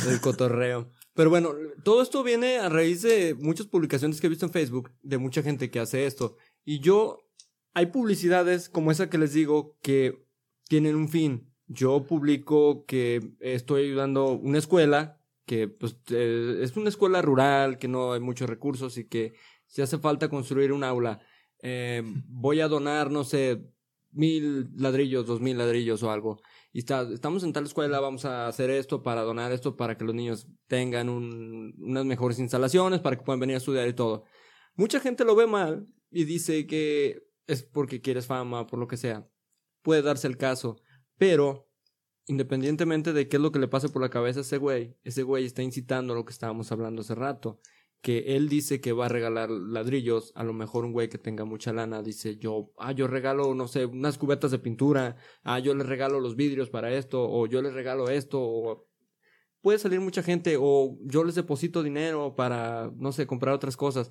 El 0.09 0.21
cotorreo. 0.21 0.91
Pero 1.15 1.31
bueno, 1.31 1.55
todo 1.85 2.03
esto 2.03 2.23
viene 2.23 2.59
a 2.59 2.69
raíz 2.69 3.03
de 3.03 3.35
muchas 3.35 3.67
publicaciones 3.67 4.21
que 4.21 4.27
he 4.27 4.31
visto 4.31 4.47
en 4.47 4.53
Facebook 4.53 4.91
de 5.03 5.19
mucha 5.19 5.43
gente 5.43 5.71
que 5.71 5.81
hace 5.81 6.07
esto. 6.07 6.37
Y 6.65 6.81
yo, 6.81 7.31
hay 7.73 7.87
publicidades 7.87 8.69
como 8.69 8.91
esa 8.91 9.09
que 9.09 9.19
les 9.19 9.33
digo 9.33 9.79
que 9.83 10.27
tienen 10.69 10.97
un 10.97 11.09
fin. 11.09 11.53
Yo 11.67 12.05
publico 12.05 12.85
que 12.85 13.35
estoy 13.41 13.85
ayudando 13.85 14.33
una 14.33 14.59
escuela 14.59 15.21
que 15.47 15.67
pues 15.67 15.97
eh, 16.11 16.61
es 16.63 16.77
una 16.77 16.89
escuela 16.91 17.23
rural, 17.23 17.79
que 17.79 17.89
no 17.89 18.13
hay 18.13 18.21
muchos 18.21 18.49
recursos 18.49 18.97
y 18.99 19.09
que 19.09 19.35
si 19.67 19.83
hace 19.83 19.99
falta 19.99 20.29
construir 20.29 20.73
un 20.73 20.85
aula, 20.85 21.21
eh, 21.61 22.03
voy 22.29 22.61
a 22.61 22.69
donar, 22.69 23.11
no 23.11 23.25
sé, 23.25 23.61
mil 24.13 24.71
ladrillos, 24.77 25.27
dos 25.27 25.41
mil 25.41 25.57
ladrillos 25.59 26.03
o 26.03 26.11
algo 26.11 26.41
y 26.73 26.81
está, 26.81 27.03
estamos 27.13 27.43
en 27.43 27.53
tal 27.53 27.65
escuela, 27.65 28.01
vamos 28.01 28.25
a 28.25 28.47
hacer 28.47 28.71
esto 28.71 29.03
para 29.03 29.23
donar 29.23 29.51
esto 29.53 29.77
para 29.77 29.97
que 29.97 30.05
los 30.05 30.15
niños 30.15 30.47
tengan 30.69 31.09
un, 31.09 31.75
unas 31.79 32.05
mejores 32.05 32.39
instalaciones, 32.39 33.01
para 33.01 33.17
que 33.17 33.25
puedan 33.25 33.41
venir 33.41 33.55
a 33.55 33.59
estudiar 33.59 33.89
y 33.89 33.93
todo. 33.93 34.25
Mucha 34.77 35.01
gente 35.01 35.25
lo 35.25 35.35
ve 35.35 35.47
mal 35.47 35.87
y 36.11 36.25
dice 36.25 36.67
que 36.67 37.25
es 37.47 37.65
porque 37.65 38.01
quieres 38.01 38.27
fama, 38.27 38.67
por 38.67 38.79
lo 38.79 38.87
que 38.87 38.97
sea. 38.97 39.29
Puede 39.83 40.03
darse 40.03 40.29
el 40.29 40.37
caso, 40.37 40.77
pero 41.17 41.69
independientemente 42.27 43.13
de 43.13 43.29
qué 43.29 43.37
es 43.37 43.43
lo 43.43 43.51
que 43.51 43.59
le 43.59 43.67
pase 43.67 43.89
por 43.89 44.03
la 44.03 44.11
cabeza 44.11 44.39
a 44.39 44.43
ese 44.43 44.59
güey, 44.59 44.97
ese 45.03 45.25
güey 45.25 45.47
está 45.47 45.63
incitando 45.63 46.13
a 46.13 46.17
lo 46.17 46.25
que 46.25 46.33
estábamos 46.33 46.71
hablando 46.71 47.03
hace 47.03 47.17
rato 47.17 47.61
que 48.03 48.37
él 48.37 48.49
dice 48.49 48.81
que 48.81 48.93
va 48.93 49.07
a 49.07 49.09
regalar 49.09 49.51
ladrillos, 49.51 50.33
a 50.35 50.45
lo 50.45 50.53
mejor 50.53 50.85
un 50.85 50.93
güey 50.93 51.09
que 51.09 51.19
tenga 51.19 51.45
mucha 51.45 51.73
lana 51.73 52.03
dice 52.03 52.39
yo, 52.39 52.73
ah, 52.79 52.93
yo 52.93 53.07
regalo, 53.07 53.55
no 53.55 53.69
sé, 53.69 53.85
unas 53.85 54.17
cubetas 54.17 54.51
de 54.51 54.59
pintura, 54.59 55.17
ah, 55.43 55.59
yo 55.59 55.75
le 55.75 55.85
regalo 55.85 56.21
los 56.21 56.37
vidrios 56.37 56.71
para 56.71 56.93
esto, 56.93 57.23
o 57.31 57.47
yo 57.47 57.61
les 57.61 57.75
regalo 57.75 58.09
esto, 58.09 58.41
o 58.41 58.89
puede 59.61 59.79
salir 59.79 60.01
mucha 60.01 60.23
gente, 60.23 60.57
o 60.59 60.97
yo 61.03 61.25
les 61.25 61.35
deposito 61.35 61.83
dinero 61.83 62.35
para, 62.35 62.91
no 62.97 63.13
sé, 63.13 63.27
comprar 63.27 63.55
otras 63.55 63.77
cosas. 63.77 64.11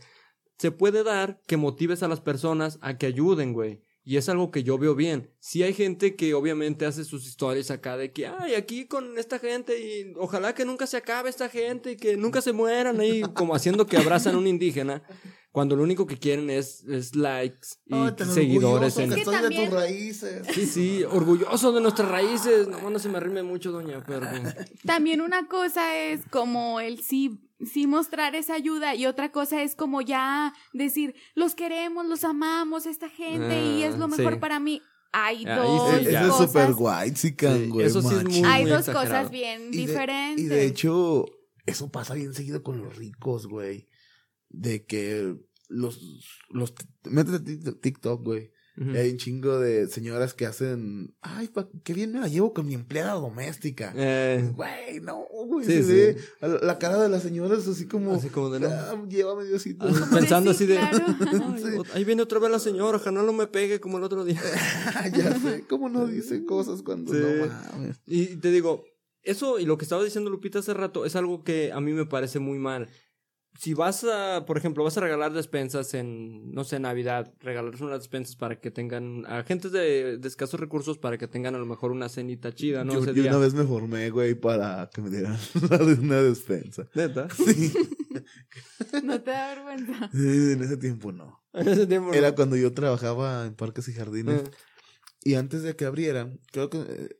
Se 0.57 0.71
puede 0.71 1.03
dar 1.03 1.41
que 1.47 1.57
motives 1.57 2.03
a 2.03 2.07
las 2.07 2.21
personas 2.21 2.77
a 2.81 2.97
que 2.97 3.07
ayuden, 3.07 3.53
güey. 3.53 3.81
Y 4.03 4.17
es 4.17 4.29
algo 4.29 4.49
que 4.49 4.63
yo 4.63 4.77
veo 4.77 4.95
bien. 4.95 5.31
Si 5.39 5.61
hay 5.61 5.73
gente 5.73 6.15
que 6.15 6.33
obviamente 6.33 6.85
hace 6.85 7.03
sus 7.03 7.27
historias 7.27 7.69
acá 7.69 7.97
de 7.97 8.11
que, 8.11 8.27
ay, 8.27 8.55
aquí 8.55 8.85
con 8.85 9.17
esta 9.17 9.39
gente 9.39 9.79
y 9.79 10.13
ojalá 10.17 10.55
que 10.55 10.65
nunca 10.65 10.87
se 10.87 10.97
acabe 10.97 11.29
esta 11.29 11.49
gente 11.49 11.91
y 11.91 11.97
que 11.97 12.17
nunca 12.17 12.41
se 12.41 12.53
mueran 12.53 12.99
ahí, 12.99 13.21
como 13.33 13.53
haciendo 13.53 13.85
que 13.85 13.97
abrazan 13.97 14.35
a 14.35 14.37
un 14.37 14.47
indígena, 14.47 15.03
cuando 15.51 15.75
lo 15.75 15.83
único 15.83 16.05
que 16.07 16.17
quieren 16.17 16.49
es, 16.49 16.83
es 16.87 17.15
likes 17.15 17.69
y 17.85 18.23
seguidores. 18.23 18.97
En... 18.97 19.09
de 19.09 19.23
tus 19.23 19.69
raíces. 19.71 20.47
Sí, 20.53 20.65
sí, 20.65 21.03
orgulloso 21.03 21.71
de 21.71 21.81
nuestras 21.81 22.09
raíces. 22.09 22.67
No, 22.67 22.89
no 22.89 22.99
se 22.99 23.09
me 23.09 23.19
rime 23.19 23.43
mucho, 23.43 23.71
doña, 23.71 24.03
pero... 24.05 24.27
También 24.85 25.21
una 25.21 25.47
cosa 25.47 25.97
es 25.97 26.21
como 26.29 26.79
el 26.79 27.01
sí 27.03 27.48
sí 27.65 27.87
mostrar 27.87 28.35
esa 28.35 28.53
ayuda 28.53 28.95
y 28.95 29.05
otra 29.05 29.31
cosa 29.31 29.61
es 29.63 29.75
como 29.75 30.01
ya 30.01 30.53
decir, 30.73 31.15
los 31.35 31.55
queremos, 31.55 32.05
los 32.05 32.23
amamos, 32.23 32.85
esta 32.85 33.09
gente 33.09 33.63
y 33.63 33.83
es 33.83 33.97
lo 33.97 34.05
ah, 34.05 34.07
mejor 34.07 34.39
para 34.39 34.59
mí. 34.59 34.81
Hay 35.11 35.43
dos 35.43 35.57
cosas. 35.57 36.05
es 36.05 36.35
súper 36.35 36.73
guay, 36.73 37.15
sí, 37.15 37.35
güey. 37.67 37.87
Eso 37.87 38.01
sí 38.01 38.15
es 38.15 38.23
muy, 38.23 38.43
Hay 38.43 38.65
dos 38.65 38.85
cosas 38.85 39.31
bien 39.31 39.71
diferentes. 39.71 40.45
y 40.45 40.47
de 40.47 40.65
hecho, 40.65 41.25
eso 41.65 41.91
pasa 41.91 42.13
bien 42.13 42.33
seguido 42.33 42.61
con 42.61 42.81
los 42.81 42.95
ricos, 42.95 43.47
güey. 43.47 43.87
De 44.49 44.85
que 44.85 45.35
los, 45.67 45.99
los, 46.49 46.73
métete 47.05 47.71
TikTok, 47.73 48.23
güey. 48.23 48.51
Hay 48.79 49.11
un 49.11 49.17
chingo 49.17 49.59
de 49.59 49.87
señoras 49.87 50.33
que 50.33 50.45
hacen, 50.45 51.13
ay, 51.21 51.49
pa, 51.49 51.67
qué 51.83 51.93
bien 51.93 52.13
me 52.13 52.19
la 52.19 52.27
llevo 52.27 52.53
con 52.53 52.65
mi 52.65 52.75
empleada 52.75 53.13
doméstica. 53.13 53.93
Eh. 53.95 54.51
Güey, 54.55 55.01
no, 55.01 55.25
güey. 55.47 55.65
se 55.65 55.81
ve 55.81 56.17
la 56.61 56.79
cara 56.79 56.97
de 57.01 57.09
las 57.09 57.23
señoras 57.23 57.67
así 57.67 57.87
como, 57.87 58.13
así 58.13 58.29
como 58.29 58.49
de 58.49 58.61
no. 58.61 58.69
Ah, 58.69 58.95
llévame 59.09 59.43
Diosito. 59.45 59.85
pensando 60.13 60.51
así 60.51 60.65
de, 60.65 60.77
ahí 61.93 62.05
viene 62.05 62.21
otra 62.21 62.39
vez 62.39 62.51
la 62.51 62.59
señora, 62.59 62.97
ojalá 62.97 63.21
no 63.21 63.33
me 63.33 63.47
pegue 63.47 63.81
como 63.81 63.97
el 63.97 64.03
otro 64.03 64.23
día. 64.23 64.41
ya 65.13 65.37
sé, 65.39 65.65
cómo 65.67 65.89
no 65.89 66.07
dice 66.07 66.45
cosas 66.45 66.81
cuando 66.81 67.13
no 67.13 67.47
mames. 67.47 67.99
Y 68.07 68.37
te 68.37 68.49
digo, 68.49 68.85
eso 69.23 69.59
y 69.59 69.65
lo 69.65 69.77
que 69.77 69.83
estaba 69.83 70.03
diciendo 70.03 70.29
Lupita 70.29 70.59
hace 70.59 70.73
rato 70.73 71.05
es 71.05 71.15
algo 71.15 71.43
que 71.43 71.71
a 71.73 71.81
mí 71.81 71.91
me 71.91 72.05
parece 72.05 72.39
muy 72.39 72.59
mal 72.59 72.87
si 73.57 73.73
vas 73.73 74.03
a, 74.03 74.45
por 74.45 74.57
ejemplo, 74.57 74.83
vas 74.83 74.97
a 74.97 75.01
regalar 75.01 75.33
despensas 75.33 75.93
en, 75.93 76.51
no 76.51 76.63
sé, 76.63 76.79
Navidad, 76.79 77.33
regalar 77.39 77.73
unas 77.81 77.99
despensas 77.99 78.35
para 78.35 78.59
que 78.59 78.71
tengan, 78.71 79.25
a 79.25 79.43
gente 79.43 79.69
de, 79.69 80.19
escasos 80.23 80.59
recursos 80.59 80.97
para 80.97 81.17
que 81.17 81.27
tengan 81.27 81.55
a 81.55 81.57
lo 81.57 81.65
mejor 81.65 81.91
una 81.91 82.09
cenita 82.09 82.53
chida, 82.53 82.83
¿no? 82.83 82.93
Yo, 82.93 83.11
una 83.11 83.37
vez 83.37 83.53
me 83.53 83.65
formé, 83.65 84.09
güey, 84.11 84.35
para 84.35 84.89
que 84.93 85.01
me 85.01 85.09
dieran 85.09 85.37
una 86.01 86.21
despensa. 86.21 86.87
¿Neta? 86.93 87.27
Sí. 87.31 87.73
¿No 89.03 89.21
te 89.21 89.31
da 89.31 89.55
vergüenza? 89.55 90.09
Sí, 90.13 90.51
en 90.53 90.63
ese 90.63 90.77
tiempo 90.77 91.11
no. 91.11 91.43
En 91.53 91.67
ese 91.67 91.87
tiempo 91.87 92.13
Era 92.13 92.35
cuando 92.35 92.55
yo 92.55 92.73
trabajaba 92.73 93.45
en 93.45 93.55
parques 93.55 93.87
y 93.89 93.93
jardines. 93.93 94.43
Ah. 94.45 94.51
Y 95.21 95.35
antes 95.35 95.63
de 95.63 95.75
que 95.75 95.85
abrieran, 95.85 96.39
creo 96.51 96.69
que 96.69 96.77
eh, 96.77 97.19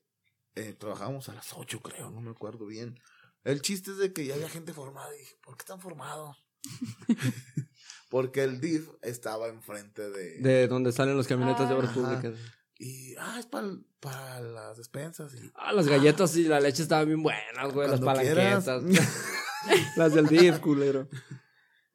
eh, 0.55 0.73
trabajábamos 0.77 1.27
a 1.27 1.33
las 1.33 1.51
8, 1.53 1.81
creo, 1.81 2.11
no 2.11 2.21
me 2.21 2.31
acuerdo 2.31 2.65
bien 2.65 2.97
El 3.49 3.61
chiste 3.61 3.91
es 3.91 3.97
de 3.97 4.13
que 4.13 4.25
ya 4.25 4.35
había 4.35 4.49
gente 4.49 4.73
formada. 4.73 5.13
Y 5.15 5.19
dije, 5.19 5.35
¿por 5.43 5.57
qué 5.57 5.63
están 5.63 5.81
formados? 5.81 6.37
Porque 8.09 8.43
el 8.43 8.59
DIF 8.59 8.89
estaba 9.01 9.47
enfrente 9.47 10.09
de... 10.09 10.39
De 10.39 10.67
donde 10.67 10.91
salen 10.91 11.17
los 11.17 11.27
camionetas 11.27 11.67
de 11.67 11.75
obras 11.75 11.91
públicas. 11.93 12.35
Y, 12.77 13.15
ah, 13.17 13.37
es 13.39 13.45
para 13.47 14.39
las 14.39 14.77
despensas. 14.77 15.33
Y, 15.33 15.51
Ah, 15.55 15.73
las 15.73 15.87
galletas 15.87 16.35
y 16.37 16.43
la 16.43 16.59
leche 16.59 16.83
estaban 16.83 17.07
bien 17.07 17.21
buenas, 17.23 17.73
güey. 17.73 17.89
Las 17.89 17.99
palanquetas. 17.99 18.83
las 19.97 20.13
del 20.13 20.27
DIF, 20.27 20.59
culero. 20.59 21.07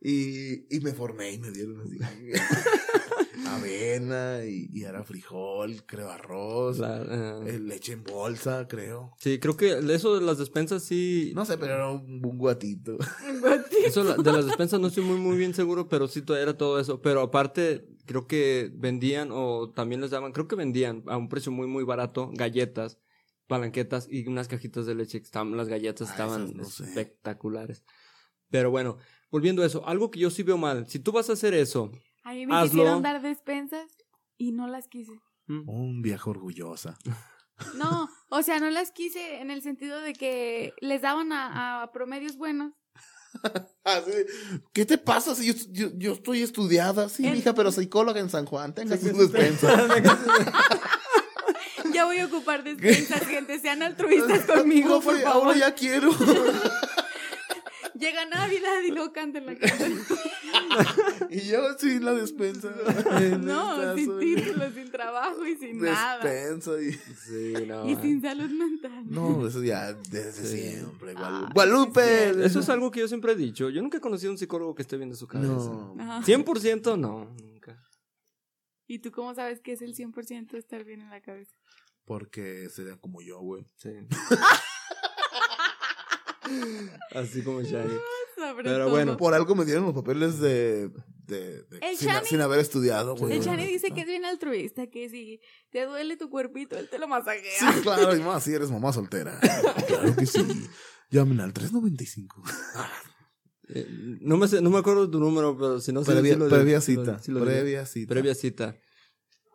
y, 0.00 0.76
y 0.76 0.80
me 0.80 0.92
formé 0.92 1.32
y 1.32 1.38
me 1.38 1.50
dieron 1.50 1.80
así. 1.80 1.98
avena 3.46 4.44
y, 4.44 4.68
y 4.72 4.84
era 4.84 5.02
frijol, 5.04 5.84
creo 5.86 6.10
arroz, 6.10 6.78
La, 6.78 7.02
eh, 7.02 7.54
eh, 7.54 7.58
leche 7.58 7.92
en 7.92 8.04
bolsa, 8.04 8.66
creo. 8.68 9.12
Sí, 9.18 9.38
creo 9.38 9.56
que 9.56 9.78
eso 9.92 10.14
de 10.18 10.24
las 10.24 10.38
despensas 10.38 10.82
sí. 10.84 11.32
No 11.34 11.44
sé, 11.44 11.58
pero 11.58 11.74
era 11.74 11.90
un, 11.90 12.24
un 12.24 12.38
guatito. 12.38 12.96
Eso 13.84 14.04
de 14.16 14.32
las 14.32 14.46
despensas 14.46 14.80
no 14.80 14.86
estoy 14.88 15.04
muy, 15.04 15.18
muy 15.18 15.36
bien 15.36 15.52
seguro, 15.54 15.88
pero 15.88 16.08
sí 16.08 16.22
era 16.28 16.56
todo 16.56 16.80
eso. 16.80 17.02
Pero 17.02 17.20
aparte, 17.20 17.86
creo 18.06 18.26
que 18.26 18.70
vendían 18.74 19.28
o 19.32 19.70
también 19.70 20.00
les 20.00 20.10
daban, 20.10 20.32
creo 20.32 20.48
que 20.48 20.56
vendían 20.56 21.02
a 21.06 21.16
un 21.16 21.28
precio 21.28 21.52
muy, 21.52 21.66
muy 21.66 21.84
barato 21.84 22.30
galletas, 22.32 22.98
palanquetas 23.46 24.08
y 24.10 24.26
unas 24.26 24.48
cajitas 24.48 24.86
de 24.86 24.94
leche. 24.94 25.18
que 25.20 25.24
estaban- 25.26 25.56
las 25.56 25.68
galletas 25.68 26.08
Ah, 26.08 26.12
estaban 26.12 26.42
esas 26.44 26.54
no 26.56 26.64
sé. 26.64 26.84
espectaculares. 26.84 27.84
Pero 28.50 28.70
bueno, 28.70 28.96
volviendo 29.30 29.62
a 29.62 29.66
eso, 29.66 29.86
algo 29.86 30.10
que 30.10 30.20
yo 30.20 30.30
sí 30.30 30.42
veo 30.42 30.56
mal. 30.56 30.86
Si 30.88 30.98
tú 30.98 31.12
vas 31.12 31.28
a 31.28 31.34
hacer 31.34 31.52
eso, 31.54 31.90
A 32.24 32.32
mí 32.32 32.46
me 32.46 32.54
Hazlo. 32.56 32.70
quisieron 32.70 33.02
dar 33.02 33.22
despensas 33.22 33.86
y 34.36 34.52
no 34.52 34.66
las 34.66 34.88
quise. 34.88 35.12
¿Mm? 35.46 35.68
Un 35.68 36.02
viejo 36.02 36.30
orgullosa. 36.30 36.98
No, 37.76 38.08
o 38.30 38.42
sea, 38.42 38.58
no 38.58 38.68
las 38.68 38.90
quise 38.90 39.40
en 39.40 39.52
el 39.52 39.62
sentido 39.62 40.00
de 40.00 40.12
que 40.12 40.72
les 40.80 41.02
daban 41.02 41.32
a, 41.32 41.82
a 41.84 41.92
promedios 41.92 42.36
buenos. 42.36 42.72
Así, 43.84 44.10
¿Qué 44.72 44.84
te 44.84 44.98
pasa 44.98 45.36
si 45.36 45.46
yo, 45.52 45.54
yo, 45.70 45.88
yo 45.96 46.12
estoy 46.14 46.42
estudiada? 46.42 47.08
Sí, 47.08 47.24
En- 47.24 47.36
hija, 47.36 47.54
pero 47.54 47.70
psicóloga 47.70 48.18
en 48.18 48.28
San 48.28 48.44
Juan. 48.44 48.74
Tenga 48.74 48.96
su 48.96 49.06
despensa. 49.16 49.86
Ya 51.92 52.06
voy 52.06 52.18
a 52.18 52.26
ocupar 52.26 52.64
despensas, 52.64 53.24
gente. 53.26 53.60
Sean 53.60 53.82
altruistas 53.84 54.46
conmigo, 54.46 55.00
por 55.00 55.16
favor. 55.20 55.44
Ahora 55.46 55.56
ya 55.56 55.74
quiero. 55.74 56.10
Llega 58.04 58.26
Navidad 58.26 58.82
y 58.86 58.90
luego 58.90 59.12
canten 59.12 59.46
la 59.46 59.54
canción. 59.58 59.98
y 61.30 61.40
yo 61.48 61.72
sin 61.78 62.04
la 62.04 62.12
despensa. 62.12 62.68
En 63.20 63.44
No, 63.46 63.94
sin 63.94 64.18
título, 64.18 64.70
sin 64.72 64.90
trabajo 64.90 65.46
y 65.46 65.56
sin 65.56 65.78
nada. 65.80 66.18
Despensa 66.22 66.72
y... 66.82 66.92
sí, 66.92 67.54
no. 67.66 67.88
Y 67.88 67.96
sin 67.96 68.20
salud 68.20 68.50
mental. 68.50 69.04
No, 69.06 69.46
eso 69.46 69.62
ya 69.62 69.92
desde 69.94 70.32
Sí. 70.46 70.58
siempre. 70.72 71.14
Ah, 71.16 71.48
Guadalupe. 71.54 72.44
Eso 72.44 72.60
es 72.60 72.68
algo 72.68 72.90
que 72.90 73.00
yo 73.00 73.08
siempre 73.08 73.32
he 73.32 73.36
dicho. 73.36 73.70
Yo 73.70 73.80
nunca 73.80 73.96
he 73.98 74.00
conocido 74.00 74.30
a 74.30 74.34
un 74.34 74.38
psicólogo 74.38 74.74
que 74.74 74.82
esté 74.82 74.96
bien 74.98 75.08
de 75.10 75.16
su 75.16 75.26
cabeza. 75.26 75.50
No. 75.52 75.96
Ajá. 75.98 76.20
100% 76.22 76.98
no, 76.98 77.34
nunca. 77.40 77.80
¿Y 78.86 78.98
tú 78.98 79.10
cómo 79.12 79.34
sabes 79.34 79.60
que 79.60 79.72
es 79.72 79.80
el 79.80 79.94
100% 79.94 80.50
de 80.50 80.58
estar 80.58 80.84
bien 80.84 81.00
en 81.00 81.08
la 81.08 81.22
cabeza? 81.22 81.56
Porque 82.04 82.68
serían 82.68 82.98
como 82.98 83.22
yo, 83.22 83.40
güey. 83.40 83.64
Sí. 83.76 83.88
Así 87.14 87.42
como 87.42 87.62
Shaggy. 87.62 87.96
Sobre 88.36 88.64
Pero 88.64 88.78
todo. 88.84 88.90
bueno, 88.90 89.16
Por 89.16 89.34
algo 89.34 89.54
me 89.54 89.64
dieron 89.64 89.84
los 89.84 89.94
papeles 89.94 90.38
de. 90.40 90.88
de, 91.26 91.62
de- 91.62 91.78
El 91.80 91.96
sin, 91.96 92.08
Shani- 92.08 92.24
sin 92.24 92.40
haber 92.40 92.58
estudiado, 92.60 93.14
güey. 93.16 93.34
El 93.36 93.42
Chani 93.44 93.66
dice 93.66 93.90
que 93.92 94.00
es 94.02 94.06
bien 94.06 94.24
altruista, 94.24 94.86
que 94.88 95.08
si 95.08 95.40
te 95.70 95.86
duele 95.86 96.16
tu 96.16 96.28
cuerpito, 96.28 96.76
él 96.76 96.88
te 96.90 96.98
lo 96.98 97.06
masajea. 97.08 97.42
Sí, 97.74 97.80
claro, 97.82 98.14
y 98.16 98.20
más 98.20 98.42
si 98.42 98.52
eres 98.52 98.70
mamá 98.70 98.92
soltera. 98.92 99.38
Claro 99.86 100.16
que 100.16 100.26
sí. 100.26 100.44
Llamen 101.10 101.40
al 101.40 101.52
395. 101.52 102.42
eh, 103.68 103.86
no, 104.20 104.36
me 104.36 104.48
sé- 104.48 104.60
no 104.60 104.70
me 104.70 104.78
acuerdo 104.78 105.06
de 105.06 105.12
tu 105.12 105.20
número, 105.20 105.56
pero 105.56 105.80
si 105.80 105.92
no 105.92 106.04
sé 106.04 106.12
Previa, 106.12 106.36
lo- 106.36 106.48
previa 106.48 106.76
lo- 106.76 106.80
cita. 106.82 107.20
lo 107.28 107.40
previa 107.44 107.86
cita. 107.86 108.08
Previa 108.14 108.34
cita. 108.34 108.76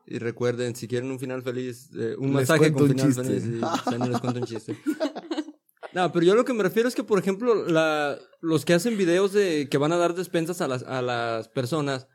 Y 0.08 0.18
recuerden, 0.18 0.76
si 0.76 0.88
quieren 0.88 1.12
un 1.12 1.20
final 1.20 1.44
feliz, 1.44 1.90
eh, 1.96 2.16
un 2.18 2.28
Les 2.28 2.34
masaje 2.50 2.72
cuento 2.74 2.80
con 2.80 2.90
un 2.92 2.96
final 2.98 3.08
chiste. 3.08 3.24
feliz, 3.24 3.46
y 3.46 3.90
Shani 3.92 4.10
les 4.10 4.20
cuenta 4.22 4.40
un 4.40 4.46
chiste. 4.46 4.76
No, 5.94 6.12
pero 6.12 6.26
yo 6.26 6.36
lo 6.36 6.46
que 6.46 6.54
me 6.54 6.64
refiero 6.64 6.88
es 6.88 6.96
que, 6.96 7.04
por 7.04 7.20
ejemplo, 7.20 7.66
la, 7.68 8.18
los 8.42 8.66
que 8.66 8.74
hacen 8.74 8.98
videos 8.98 9.34
de 9.34 9.68
que 9.70 9.78
van 9.78 9.92
a 9.92 9.98
dar 9.98 10.14
despensas 10.14 10.62
a 10.62 10.68
las, 10.68 10.84
a 10.84 11.02
las 11.02 11.48
personas, 11.50 12.08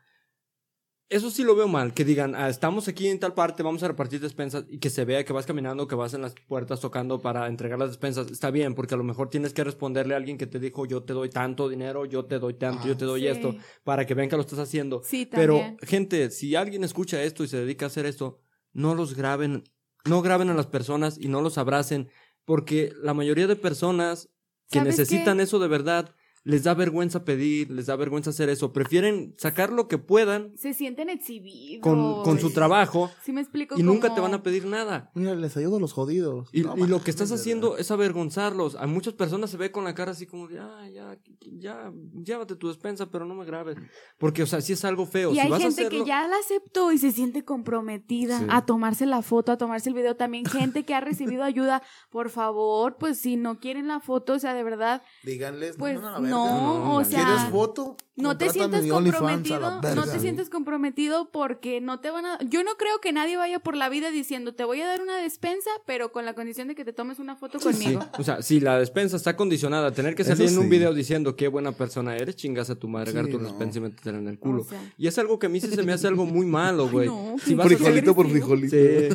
eso 1.07 1.29
sí 1.29 1.43
lo 1.43 1.55
veo 1.55 1.67
mal, 1.67 1.93
que 1.93 2.03
digan, 2.03 2.33
ah, 2.33 2.49
estamos 2.49 2.87
aquí 2.87 3.07
en 3.07 3.19
tal 3.19 3.35
parte, 3.35 3.61
vamos 3.61 3.83
a 3.83 3.87
repartir 3.87 4.19
despensas 4.19 4.65
y 4.67 4.79
que 4.79 4.89
se 4.89 5.05
vea 5.05 5.23
que 5.23 5.33
vas 5.33 5.45
caminando, 5.45 5.87
que 5.87 5.93
vas 5.93 6.15
en 6.15 6.23
las 6.23 6.33
puertas 6.47 6.79
tocando 6.79 7.21
para 7.21 7.45
entregar 7.47 7.77
las 7.77 7.89
despensas. 7.89 8.31
Está 8.31 8.49
bien, 8.49 8.73
porque 8.73 8.95
a 8.95 8.97
lo 8.97 9.03
mejor 9.03 9.29
tienes 9.29 9.53
que 9.53 9.63
responderle 9.63 10.15
a 10.15 10.17
alguien 10.17 10.39
que 10.39 10.47
te 10.47 10.57
dijo, 10.59 10.87
yo 10.87 11.03
te 11.03 11.13
doy 11.13 11.29
tanto 11.29 11.69
dinero, 11.69 12.05
yo 12.05 12.25
te 12.25 12.39
doy 12.39 12.55
tanto, 12.55 12.87
yo 12.87 12.97
te 12.97 13.05
doy 13.05 13.21
Sí. 13.21 13.27
esto, 13.27 13.55
para 13.83 14.05
que 14.07 14.15
vean 14.15 14.29
que 14.29 14.35
lo 14.35 14.41
estás 14.41 14.57
haciendo. 14.59 15.03
Sí, 15.03 15.27
Pero, 15.29 15.57
también. 15.57 15.77
gente, 15.83 16.31
si 16.31 16.55
alguien 16.55 16.83
escucha 16.83 17.21
esto 17.21 17.43
y 17.43 17.47
se 17.49 17.57
dedica 17.57 17.85
a 17.85 17.87
hacer 17.87 18.07
esto, 18.07 18.39
no 18.73 18.95
los 18.95 19.13
graben, 19.15 19.63
no 20.05 20.23
graben 20.23 20.49
a 20.49 20.53
las 20.55 20.65
personas 20.67 21.19
y 21.19 21.27
no 21.27 21.41
los 21.41 21.59
abracen, 21.59 22.09
porque 22.45 22.93
la 23.01 23.13
mayoría 23.13 23.47
de 23.47 23.55
personas 23.55 24.29
que 24.69 24.79
¿Sabes 24.79 24.97
necesitan 24.97 25.37
qué? 25.37 25.43
eso 25.43 25.59
de 25.59 25.67
verdad, 25.67 26.15
les 26.45 26.63
da 26.63 26.73
vergüenza 26.75 27.25
pedir, 27.25 27.69
les 27.71 27.87
da 27.87 27.95
vergüenza 27.97 28.29
hacer 28.29 28.49
eso, 28.49 28.71
prefieren 28.71 29.33
sacar 29.37 29.71
lo 29.73 29.87
que 29.87 29.97
puedan 29.97 30.55
Se 30.57 30.73
sienten 30.73 31.09
exhibidos. 31.09 31.81
con, 31.81 32.23
con 32.23 32.39
su 32.39 32.51
trabajo 32.51 33.09
Sí 33.23 33.33
me 33.33 33.41
explico 33.41 33.75
y 33.77 33.83
nunca 33.83 34.13
te 34.15 34.21
van 34.21 34.33
a 34.35 34.43
pedir 34.43 34.65
nada. 34.65 35.11
Mira, 35.15 35.33
les 35.35 35.57
ayudo 35.57 35.77
a 35.77 35.79
los 35.79 35.91
jodidos. 35.91 36.47
Y, 36.53 36.61
No 36.61 36.77
y 36.77 36.87
lo 36.87 37.01
que 37.03 37.09
estás 37.11 37.31
haciendo 37.31 37.77
es 37.77 37.89
avergonzarlos. 37.91 38.75
A 38.75 38.85
muchas 38.87 39.13
personas 39.15 39.49
se 39.49 39.57
ve 39.57 39.71
con 39.71 39.83
la 39.85 39.95
cara 39.95 40.11
así 40.11 40.25
como 40.27 40.47
de, 40.47 40.59
ah, 40.59 40.87
ya, 40.93 41.17
ya, 41.57 41.91
llévate 42.23 42.55
tu 42.55 42.67
despensa, 42.67 43.07
pero 43.09 43.25
no 43.25 43.33
me 43.33 43.43
grabes. 43.45 43.77
Porque, 44.19 44.43
o 44.43 44.45
sea, 44.45 44.61
sí 44.61 44.73
es 44.73 44.85
algo 44.85 45.05
feo. 45.07 45.31
Y 45.31 45.35
si 45.35 45.39
hay 45.39 45.49
vas 45.49 45.59
a 45.59 45.63
gente 45.63 45.81
hacerlo, 45.81 46.03
que 46.03 46.07
ya 46.07 46.27
la 46.27 46.37
aceptó 46.37 46.91
y 46.91 46.99
se 46.99 47.11
siente 47.11 47.43
comprometida 47.43 48.37
Sí. 48.39 48.45
a 48.49 48.65
tomarse 48.65 49.05
la 49.07 49.21
foto, 49.23 49.51
a 49.51 49.57
tomarse 49.57 49.89
el 49.89 49.95
video. 49.95 50.15
También 50.15 50.45
gente 50.45 50.83
que 50.85 50.93
ha 50.93 51.01
recibido 51.01 51.43
ayuda. 51.43 51.81
Por 52.11 52.29
favor, 52.29 52.97
pues 52.99 53.17
si 53.17 53.35
no 53.35 53.59
quieren 53.59 53.87
la 53.87 53.99
foto, 53.99 54.33
o 54.33 54.39
sea, 54.39 54.53
de 54.53 54.63
verdad, 54.63 55.01
Díganles, 55.23 55.75
pues 55.77 55.99
no, 55.99 56.19
no, 56.35 56.95
o 56.97 57.03
sea, 57.03 57.23
¿Quieres 57.25 57.43
foto? 57.51 57.95
no 58.17 58.37
te 58.37 58.49
sientes 58.49 58.85
comprometido, 58.89 59.81
no 59.95 60.05
te 60.05 60.19
sientes 60.19 60.49
comprometido 60.49 61.29
porque 61.31 61.81
no 61.81 61.99
te 61.99 62.09
van 62.11 62.25
a, 62.25 62.39
yo 62.47 62.63
no 62.63 62.75
creo 62.77 62.99
que 63.01 63.11
nadie 63.11 63.35
vaya 63.35 63.59
por 63.59 63.75
la 63.75 63.89
vida 63.89 64.09
diciendo 64.11 64.53
te 64.55 64.63
voy 64.63 64.79
a 64.81 64.87
dar 64.87 65.01
una 65.01 65.17
despensa, 65.17 65.69
pero 65.85 66.11
con 66.13 66.23
la 66.25 66.33
condición 66.33 66.67
de 66.69 66.75
que 66.75 66.85
te 66.85 66.93
tomes 66.93 67.19
una 67.19 67.35
foto 67.35 67.59
Sí, 67.59 67.65
conmigo. 67.65 68.05
o 68.17 68.23
sea, 68.23 68.41
si 68.41 68.59
la 68.61 68.79
despensa 68.79 69.17
está 69.17 69.35
condicionada 69.35 69.87
a 69.87 69.91
tener 69.91 70.15
que 70.15 70.21
Eso 70.21 70.31
salir 70.35 70.49
en 70.49 70.57
un 70.57 70.63
sí. 70.65 70.69
video 70.69 70.93
diciendo 70.93 71.35
qué 71.35 71.47
buena 71.49 71.73
persona 71.73 72.15
eres, 72.15 72.35
chingas 72.35 72.69
a 72.69 72.75
tu 72.75 72.87
madre, 72.87 73.11
Sí, 73.11 73.17
agarra 73.17 73.31
tu 73.31 73.37
no. 73.39 73.49
despensa 73.49 73.79
y 73.79 73.81
métetela 73.81 74.17
en 74.19 74.27
el 74.29 74.39
culo. 74.39 74.61
O 74.61 74.65
sea. 74.65 74.81
Y 74.97 75.07
es 75.07 75.17
algo 75.17 75.37
que 75.39 75.47
a 75.47 75.49
mí 75.49 75.59
sí 75.59 75.67
se 75.67 75.83
me 75.83 75.91
hace 75.91 76.07
algo 76.07 76.25
muy 76.25 76.45
malo, 76.45 76.89
güey. 76.89 77.07
no, 77.07 77.35
si 77.43 77.55
Frijolito 77.55 78.15
por 78.15 78.29
frijolito. 78.29 78.75
Sí. 78.75 79.09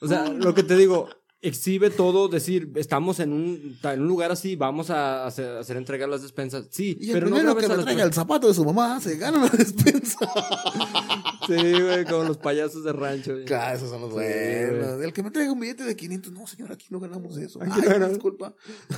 O 0.00 0.08
sea, 0.08 0.28
lo 0.28 0.54
que 0.54 0.62
te 0.62 0.76
digo, 0.76 1.08
exhibe 1.42 1.90
todo, 1.90 2.28
decir, 2.28 2.72
estamos 2.76 3.20
en 3.20 3.32
un, 3.32 3.78
en 3.82 4.00
un 4.00 4.08
lugar 4.08 4.32
así, 4.32 4.56
vamos 4.56 4.90
a 4.90 5.26
hacer, 5.26 5.56
hacer 5.58 5.76
entregar 5.76 6.08
las 6.08 6.22
despensas. 6.22 6.66
Sí, 6.70 6.96
Y 7.00 7.08
el 7.08 7.12
pero 7.14 7.26
no 7.28 7.36
primero 7.36 7.54
grabes 7.54 7.68
que 7.70 7.76
las 7.76 7.84
traiga 7.84 8.04
el 8.04 8.12
zapato 8.12 8.48
de 8.48 8.54
su 8.54 8.64
mamá 8.64 9.00
se 9.00 9.16
gana 9.16 9.38
la 9.38 9.48
despensa. 9.48 10.18
Sí, 11.46 11.54
güey, 11.54 12.04
como 12.06 12.24
los 12.24 12.38
payasos 12.38 12.82
de 12.82 12.92
rancho. 12.92 13.32
güey. 13.32 13.44
Claro, 13.44 13.76
esos 13.76 13.88
son 13.88 14.00
los 14.00 14.10
Sí, 14.10 14.16
buenos. 14.16 15.00
El 15.00 15.12
que 15.12 15.22
me 15.22 15.30
traiga 15.30 15.52
un 15.52 15.60
billete 15.60 15.84
de 15.84 15.94
500. 15.94 16.32
No, 16.32 16.44
señor, 16.44 16.72
aquí 16.72 16.88
no 16.90 16.98
ganamos 16.98 17.36
eso. 17.36 17.60
Ay, 17.62 17.98
no 18.00 18.08
disculpa. 18.08 18.52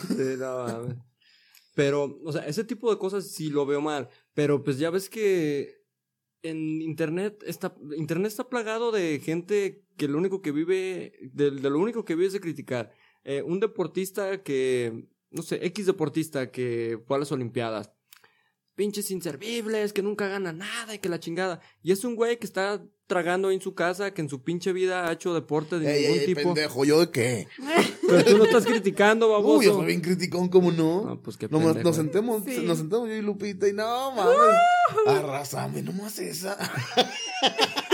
Sí, 0.08 0.16
no, 0.38 0.64
mames. 0.64 0.96
Pero, 1.74 2.18
o 2.24 2.32
sea, 2.32 2.46
ese 2.46 2.64
tipo 2.64 2.90
de 2.90 2.98
cosas 2.98 3.26
sí 3.26 3.50
lo 3.50 3.66
veo 3.66 3.82
mal. 3.82 4.08
Pero 4.32 4.64
pues 4.64 4.78
ya 4.78 4.88
ves 4.88 5.10
que 5.10 5.82
en 6.42 6.80
internet 6.80 7.42
está, 7.46 7.74
internet 7.94 8.28
está 8.28 8.48
plagado 8.48 8.92
de 8.92 9.20
gente 9.22 9.84
que 9.98 10.08
lo 10.08 10.16
único 10.16 10.40
que 10.40 10.52
vive, 10.52 11.12
de, 11.34 11.50
de 11.50 11.68
lo 11.70 11.78
único 11.78 12.04
que 12.06 12.14
vive 12.14 12.28
es 12.28 12.32
de 12.32 12.40
criticar. 12.40 12.92
Eh, 13.24 13.42
un 13.42 13.60
deportista 13.60 14.42
que, 14.42 15.06
no 15.30 15.42
sé, 15.42 15.58
X 15.66 15.84
deportista 15.84 16.50
que 16.50 16.98
fue 17.06 17.16
a 17.16 17.20
las 17.20 17.30
Olimpiadas. 17.32 17.92
Pinches 18.74 19.10
inservibles, 19.10 19.92
que 19.92 20.02
nunca 20.02 20.28
gana 20.28 20.52
nada 20.52 20.94
y 20.94 21.00
que 21.00 21.08
la 21.08 21.18
chingada. 21.18 21.60
Y 21.82 21.90
es 21.90 22.04
un 22.04 22.14
güey 22.14 22.38
que 22.38 22.46
está 22.46 22.80
tragando 23.08 23.50
en 23.50 23.60
su 23.60 23.74
casa, 23.74 24.14
que 24.14 24.20
en 24.22 24.28
su 24.28 24.44
pinche 24.44 24.72
vida 24.72 25.08
ha 25.08 25.12
hecho 25.12 25.34
deporte 25.34 25.80
de 25.80 25.92
Ey, 25.92 26.02
ningún 26.02 26.18
ey, 26.20 26.26
tipo. 26.26 26.40
pendejo, 26.54 26.84
¿yo 26.84 27.00
de 27.00 27.10
qué? 27.10 27.48
Pero 28.06 28.24
tú 28.24 28.38
no 28.38 28.44
estás 28.44 28.64
criticando, 28.66 29.28
baboso. 29.30 29.58
Uy, 29.58 29.64
yo 29.66 29.74
soy 29.74 29.86
bien 29.86 30.00
criticón, 30.00 30.48
¿cómo 30.48 30.70
no? 30.70 31.04
No, 31.06 31.20
pues 31.22 31.36
qué 31.36 31.48
Nos, 31.48 31.60
pendejo. 31.64 31.88
nos 31.88 31.96
sentemos, 31.96 32.44
Sí. 32.44 32.62
nos 32.64 32.78
sentamos 32.78 33.08
yo 33.08 33.16
y 33.16 33.22
Lupita 33.22 33.66
y 33.66 33.72
no, 33.72 34.12
mames. 34.12 34.36
Arrasame, 35.06 35.82
nomás 35.82 36.18
esa. 36.20 36.56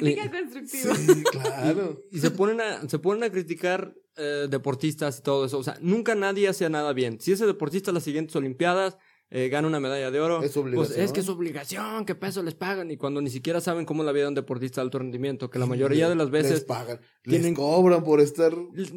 Crítica 0.00 0.30
constructiva. 0.30 0.94
Sí, 0.94 1.22
claro. 1.30 2.02
Y 2.10 2.18
se 2.18 2.30
ponen 2.30 2.60
a, 2.60 2.88
se 2.88 2.98
ponen 2.98 3.24
a 3.24 3.30
criticar 3.30 3.94
eh, 4.16 4.46
deportistas 4.50 5.18
y 5.18 5.22
todo 5.22 5.46
eso. 5.46 5.58
O 5.58 5.62
sea, 5.62 5.78
nunca 5.80 6.14
nadie 6.14 6.48
hace 6.48 6.68
nada 6.68 6.92
bien. 6.92 7.20
Si 7.20 7.32
ese 7.32 7.46
deportista 7.46 7.92
las 7.92 8.02
siguientes 8.02 8.36
Olimpiadas 8.36 8.98
eh, 9.34 9.48
gana 9.48 9.66
una 9.66 9.80
medalla 9.80 10.10
de 10.10 10.20
oro. 10.20 10.42
Es 10.42 10.52
Pues 10.52 10.90
es 10.90 11.10
que 11.10 11.20
es 11.20 11.28
obligación, 11.30 12.04
qué 12.04 12.14
peso 12.14 12.42
les 12.42 12.52
pagan. 12.54 12.90
Y 12.90 12.98
cuando 12.98 13.22
ni 13.22 13.30
siquiera 13.30 13.62
saben 13.62 13.86
cómo 13.86 14.04
la 14.04 14.12
vida 14.12 14.24
de 14.24 14.28
un 14.28 14.34
deportista 14.34 14.82
de 14.82 14.84
alto 14.84 14.98
rendimiento, 14.98 15.48
que 15.48 15.58
la 15.58 15.64
mayoría 15.64 16.10
de 16.10 16.14
las 16.14 16.28
veces. 16.28 16.52
Les 16.52 16.64
pagan. 16.64 17.00
Tienen, 17.22 17.54
cobran 17.54 18.04
por 18.04 18.20
estar. 18.20 18.52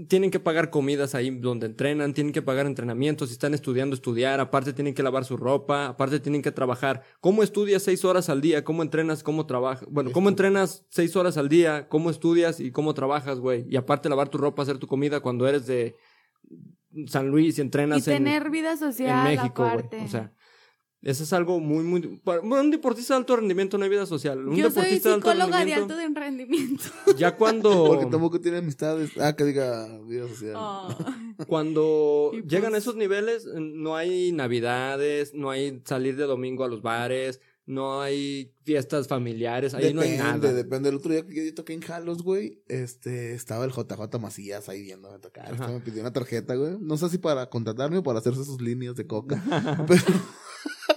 Tienen 0.09 0.31
que 0.31 0.41
pagar 0.41 0.71
comidas 0.71 1.15
ahí 1.15 1.29
donde 1.29 1.67
entrenan, 1.67 2.13
tienen 2.13 2.33
que 2.33 2.41
pagar 2.41 2.65
entrenamientos, 2.65 3.29
si 3.29 3.33
están 3.33 3.53
estudiando, 3.53 3.95
estudiar. 3.95 4.41
Aparte 4.41 4.73
tienen 4.73 4.93
que 4.93 5.03
lavar 5.03 5.23
su 5.23 5.37
ropa, 5.37 5.87
aparte 5.87 6.19
tienen 6.19 6.41
que 6.41 6.51
trabajar. 6.51 7.03
¿Cómo 7.21 7.41
estudias 7.41 7.83
seis 7.83 8.03
horas 8.03 8.27
al 8.27 8.41
día? 8.41 8.65
¿Cómo 8.65 8.83
entrenas? 8.83 9.23
¿Cómo 9.23 9.45
trabajas? 9.45 9.87
Bueno, 9.89 10.11
¿cómo 10.11 10.27
entrenas 10.27 10.83
seis 10.89 11.15
horas 11.15 11.37
al 11.37 11.47
día? 11.47 11.87
¿Cómo 11.87 12.09
estudias 12.09 12.59
y 12.59 12.71
cómo 12.71 12.93
trabajas, 12.93 13.39
güey? 13.39 13.65
Y 13.69 13.77
aparte 13.77 14.09
lavar 14.09 14.27
tu 14.27 14.37
ropa, 14.37 14.63
hacer 14.63 14.79
tu 14.79 14.87
comida 14.87 15.21
cuando 15.21 15.47
eres 15.47 15.65
de 15.65 15.95
San 17.07 17.29
Luis 17.29 17.57
y 17.57 17.61
entrenas 17.61 17.99
y 17.99 18.01
tener 18.03 18.49
vida 18.49 18.77
social 18.77 19.27
en 19.27 19.35
México, 19.35 19.69
O 20.03 20.07
sea, 20.07 20.31
eso 21.05 21.23
es 21.23 21.33
algo 21.33 21.59
muy, 21.59 21.83
muy... 21.83 22.19
un 22.25 22.71
deportista 22.71 23.13
de 23.13 23.19
alto 23.19 23.35
rendimiento 23.35 23.77
no 23.77 23.83
hay 23.83 23.91
vida 23.91 24.07
social. 24.07 24.47
Un 24.47 24.55
Yo 24.55 24.69
deportista 24.69 25.11
soy 25.11 25.21
psicóloga 25.21 25.63
de 25.63 25.73
alto, 25.75 25.95
rendimiento. 26.15 26.85
Ya 27.17 27.35
cuando... 27.35 27.69
Porque 27.87 28.07
tampoco 28.07 28.41
tiene 28.41 28.57
amistades. 28.57 29.11
Ah, 29.19 29.35
que 29.35 29.43
diga 29.43 29.87
vida 30.07 30.27
social. 30.27 30.55
Oh. 30.57 30.87
Cuando 31.47 32.31
llegan 32.47 32.69
a 32.69 32.69
pues 32.71 32.83
esos 32.83 32.95
niveles, 32.95 33.45
no 33.45 33.95
hay 33.95 34.31
navidades, 34.31 35.35
no 35.35 35.51
hay 35.51 35.79
salir 35.85 36.15
de 36.15 36.23
domingo 36.23 36.63
a 36.63 36.69
los 36.69 36.81
bares, 36.81 37.39
no 37.65 38.01
hay 38.01 38.53
fiestas 38.63 39.07
familiares, 39.07 39.73
ahí 39.73 39.93
no 39.93 40.01
hay 40.01 40.17
nada. 40.17 40.53
Depende, 40.53 40.89
el 40.89 40.95
otro 40.95 41.11
día 41.11 41.25
que 41.25 41.45
yo 41.45 41.53
toqué 41.53 41.73
en 41.73 41.81
Jalos, 41.81 42.21
güey, 42.21 42.61
este, 42.67 43.33
estaba 43.33 43.65
el 43.65 43.71
JJ 43.71 44.19
Macías 44.19 44.69
ahí 44.69 44.81
viéndome 44.83 45.19
tocar, 45.19 45.51
este, 45.51 45.67
me 45.67 45.79
pidió 45.79 46.01
una 46.01 46.13
tarjeta, 46.13 46.55
güey, 46.55 46.77
no 46.79 46.97
sé 46.97 47.09
si 47.09 47.17
para 47.17 47.49
contratarme 47.49 47.97
o 47.97 48.03
para 48.03 48.19
hacerse 48.19 48.43
sus 48.43 48.61
líneas 48.61 48.95
de 48.95 49.07
coca, 49.07 49.41
pero 49.87 50.03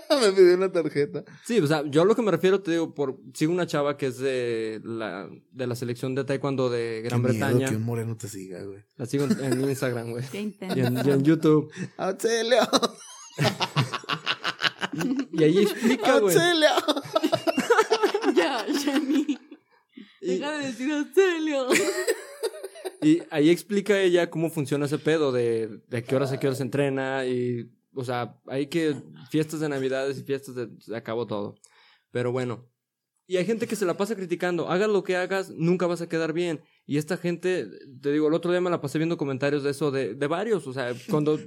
me 0.21 0.33
pidió 0.33 0.55
una 0.55 0.71
tarjeta. 0.71 1.25
Sí, 1.45 1.59
o 1.59 1.67
sea, 1.67 1.85
yo 1.87 2.03
a 2.03 2.05
lo 2.05 2.15
que 2.15 2.23
me 2.23 2.31
refiero, 2.31 2.61
te 2.61 2.73
digo, 2.73 2.95
por, 2.95 3.19
sigo 3.35 3.53
una 3.53 3.67
chava 3.67 3.97
que 3.97 4.07
es 4.07 4.19
de 4.19 4.81
la, 4.85 5.29
de 5.53 5.67
la 5.67 5.75
selección 5.75 6.15
de 6.15 6.25
taekwondo 6.25 6.71
de 6.71 7.03
Gran 7.05 7.23
Qué 7.23 7.29
Bretaña. 7.29 7.57
Miedo 7.57 7.71
que 7.71 7.77
un 7.77 7.85
moreno 7.85 8.17
te 8.17 8.29
siga, 8.29 8.63
güey. 8.63 8.85
La 8.97 9.07
sigo 9.07 9.25
en, 9.25 9.61
Instagram, 9.69 10.11
güey. 10.11 10.25
y, 10.33 10.37
en, 10.81 10.97
y 11.07 11.11
en 11.11 11.23
YouTube. 11.23 11.71
¡Auxilio! 11.97 12.61
Y 15.33 15.45
ahí 15.45 15.59
explica, 15.59 16.19
güey. 16.19 16.37
ya, 18.35 18.65
Jenny. 18.65 19.39
Deja 20.21 20.53
de 20.53 20.67
decir 20.67 20.93
Auxilio. 20.93 21.67
Y 23.03 23.23
ahí 23.31 23.51
explica 23.51 24.01
ella 24.01 24.29
cómo 24.31 24.51
funciona 24.51 24.87
ese 24.87 24.99
pedo 24.99 25.31
de, 25.33 25.81
de 25.89 26.03
qué 26.03 26.17
horas 26.17 26.33
a 26.33 26.41
qué 26.41 26.49
horas 26.49 26.59
se 26.59 26.65
entrena 26.65 27.27
y, 27.27 27.71
o 27.95 28.05
sea, 28.05 28.37
hay 28.47 28.67
que 28.67 28.97
fiestas 29.31 29.61
de 29.61 29.69
navidades 29.69 30.19
y 30.19 30.25
fiestas 30.25 30.55
de, 30.55 30.69
se 30.81 30.97
acabó 30.97 31.27
todo. 31.27 31.55
Pero 32.11 32.33
bueno. 32.33 32.69
Y 33.27 33.37
hay 33.37 33.45
gente 33.45 33.67
que 33.67 33.77
se 33.77 33.85
la 33.85 33.97
pasa 33.97 34.17
criticando, 34.17 34.71
hagas 34.71 34.89
lo 34.89 35.03
que 35.05 35.15
hagas, 35.15 35.51
nunca 35.51 35.87
vas 35.87 36.01
a 36.01 36.09
quedar 36.09 36.33
bien. 36.33 36.63
Y 36.87 36.97
esta 36.97 37.19
gente, 37.19 37.69
te 38.01 38.11
digo, 38.11 38.29
el 38.29 38.35
otro 38.35 38.51
día 38.51 38.61
me 38.63 38.71
la 38.71 38.81
pasé 38.81 38.97
viendo 38.97 39.19
comentarios 39.19 39.63
de 39.63 39.71
eso, 39.71 39.91
de, 39.91 40.15
de 40.15 40.27
varios, 40.27 40.67
o 40.67 40.73
sea, 40.73 40.95
cuando 41.11 41.39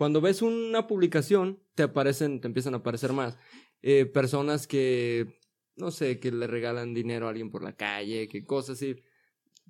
cuando 0.00 0.22
ves 0.22 0.40
una 0.40 0.86
publicación, 0.86 1.62
te 1.74 1.82
aparecen, 1.82 2.40
te 2.40 2.48
empiezan 2.48 2.72
a 2.72 2.78
aparecer 2.78 3.12
más. 3.12 3.36
Eh, 3.82 4.06
personas 4.06 4.66
que, 4.66 5.38
no 5.76 5.90
sé, 5.90 6.18
que 6.18 6.32
le 6.32 6.46
regalan 6.46 6.94
dinero 6.94 7.26
a 7.26 7.28
alguien 7.28 7.50
por 7.50 7.62
la 7.62 7.76
calle, 7.76 8.26
que 8.26 8.42
cosas 8.46 8.78
así. 8.78 8.96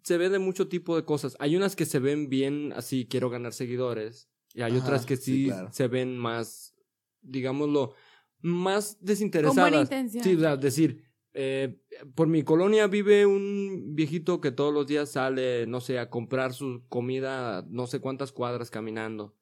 Se 0.04 0.18
ve 0.18 0.28
de 0.28 0.38
mucho 0.38 0.68
tipo 0.68 0.94
de 0.94 1.04
cosas. 1.04 1.36
Hay 1.40 1.56
unas 1.56 1.74
que 1.74 1.84
se 1.84 1.98
ven 1.98 2.28
bien 2.28 2.72
así, 2.76 3.08
quiero 3.08 3.28
ganar 3.28 3.52
seguidores. 3.52 4.30
Y 4.54 4.62
hay 4.62 4.76
otras 4.76 5.04
que 5.04 5.16
sí, 5.16 5.50
se 5.72 5.88
ven 5.88 6.16
más, 6.16 6.76
digámoslo, 7.22 7.96
más 8.38 8.98
desinteresadas. 9.00 9.90
Sí, 10.12 10.36
o 10.36 10.38
sea, 10.38 10.56
decir, 10.56 11.02
eh, 11.32 11.82
por 12.14 12.28
mi 12.28 12.44
colonia 12.44 12.86
vive 12.86 13.26
un 13.26 13.96
viejito 13.96 14.40
que 14.40 14.52
todos 14.52 14.72
los 14.72 14.86
días 14.86 15.10
sale, 15.10 15.66
no 15.66 15.80
sé, 15.80 15.98
a 15.98 16.08
comprar 16.08 16.52
su 16.52 16.84
comida 16.88 17.66
no 17.68 17.88
sé 17.88 17.98
cuántas 17.98 18.30
cuadras 18.30 18.70
caminando. 18.70 19.39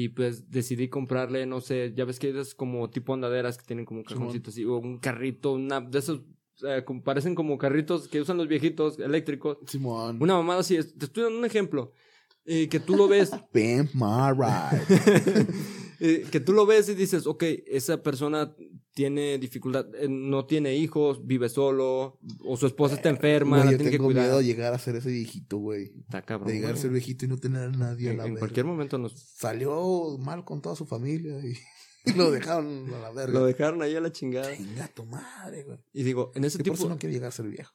Y 0.00 0.10
pues 0.10 0.48
decidí 0.48 0.86
comprarle, 0.86 1.44
no 1.44 1.60
sé, 1.60 1.92
ya 1.92 2.04
ves 2.04 2.20
que 2.20 2.30
es 2.30 2.54
como 2.54 2.88
tipo 2.88 3.14
andaderas 3.14 3.58
que 3.58 3.64
tienen 3.64 3.84
como 3.84 3.98
un 3.98 4.04
cajoncito 4.04 4.50
así, 4.50 4.64
o 4.64 4.76
un 4.76 5.00
carrito, 5.00 5.54
una 5.54 5.80
de 5.80 5.98
esos, 5.98 6.20
parecen 7.02 7.34
como 7.34 7.58
carritos 7.58 8.06
que 8.06 8.20
usan 8.20 8.36
los 8.36 8.46
viejitos 8.46 9.00
eléctricos. 9.00 9.58
Simón. 9.66 10.18
Una 10.22 10.34
mamada 10.34 10.60
así, 10.60 10.76
te 10.76 11.06
estoy 11.06 11.24
dando 11.24 11.40
un 11.40 11.44
ejemplo. 11.44 11.90
Eh, 12.44 12.68
que 12.68 12.78
tú 12.78 12.94
lo 12.94 13.08
ves. 13.08 13.32
Pimp 13.52 13.92
my 13.94 14.30
ride. 14.30 15.46
Eh, 16.00 16.24
que 16.30 16.38
tú 16.38 16.52
lo 16.52 16.64
ves 16.64 16.88
y 16.88 16.94
dices, 16.94 17.26
ok, 17.26 17.42
esa 17.66 18.00
persona 18.00 18.54
tiene 18.98 19.38
dificultad, 19.38 19.86
eh, 19.94 20.08
no 20.08 20.44
tiene 20.44 20.74
hijos, 20.74 21.24
vive 21.24 21.48
solo, 21.48 22.18
o 22.44 22.56
su 22.56 22.66
esposa 22.66 22.96
está 22.96 23.08
enferma, 23.08 23.58
güey, 23.58 23.70
yo 23.70 23.76
tiene 23.78 23.92
tengo 23.92 24.10
miedo 24.10 24.38
de 24.38 24.44
llegar 24.44 24.74
a 24.74 24.78
ser 24.80 24.96
ese 24.96 25.08
viejito, 25.08 25.58
güey. 25.58 25.92
Está 26.00 26.22
cabrón. 26.22 26.48
De 26.48 26.54
llegar 26.54 26.74
a 26.74 26.76
ser 26.76 26.90
viejito 26.90 27.24
y 27.24 27.28
no 27.28 27.36
tener 27.36 27.62
a 27.62 27.70
nadie 27.70 28.10
en, 28.10 28.18
a 28.18 28.24
la 28.24 28.28
En 28.28 28.36
cualquier 28.38 28.66
momento 28.66 28.98
nos... 28.98 29.12
Salió 29.12 30.18
mal 30.18 30.44
con 30.44 30.60
toda 30.60 30.74
su 30.74 30.84
familia 30.84 31.38
y... 31.46 31.54
lo 32.16 32.32
dejaron 32.32 32.92
a 32.92 32.98
la 32.98 33.12
verga. 33.12 33.38
Lo 33.38 33.46
dejaron 33.46 33.82
ahí 33.82 33.94
a 33.94 34.00
la 34.00 34.10
chingada. 34.10 34.52
Chinga 34.56 34.88
tu 34.88 35.04
madre, 35.04 35.62
güey. 35.62 35.78
Y 35.92 36.02
digo, 36.02 36.32
en 36.34 36.42
ese 36.42 36.58
tipo. 36.58 36.70
Por 36.70 36.80
eso 36.80 36.88
no 36.88 36.98
quiere 36.98 37.12
llegar 37.12 37.28
a 37.28 37.32
ser 37.32 37.46
viejo 37.46 37.72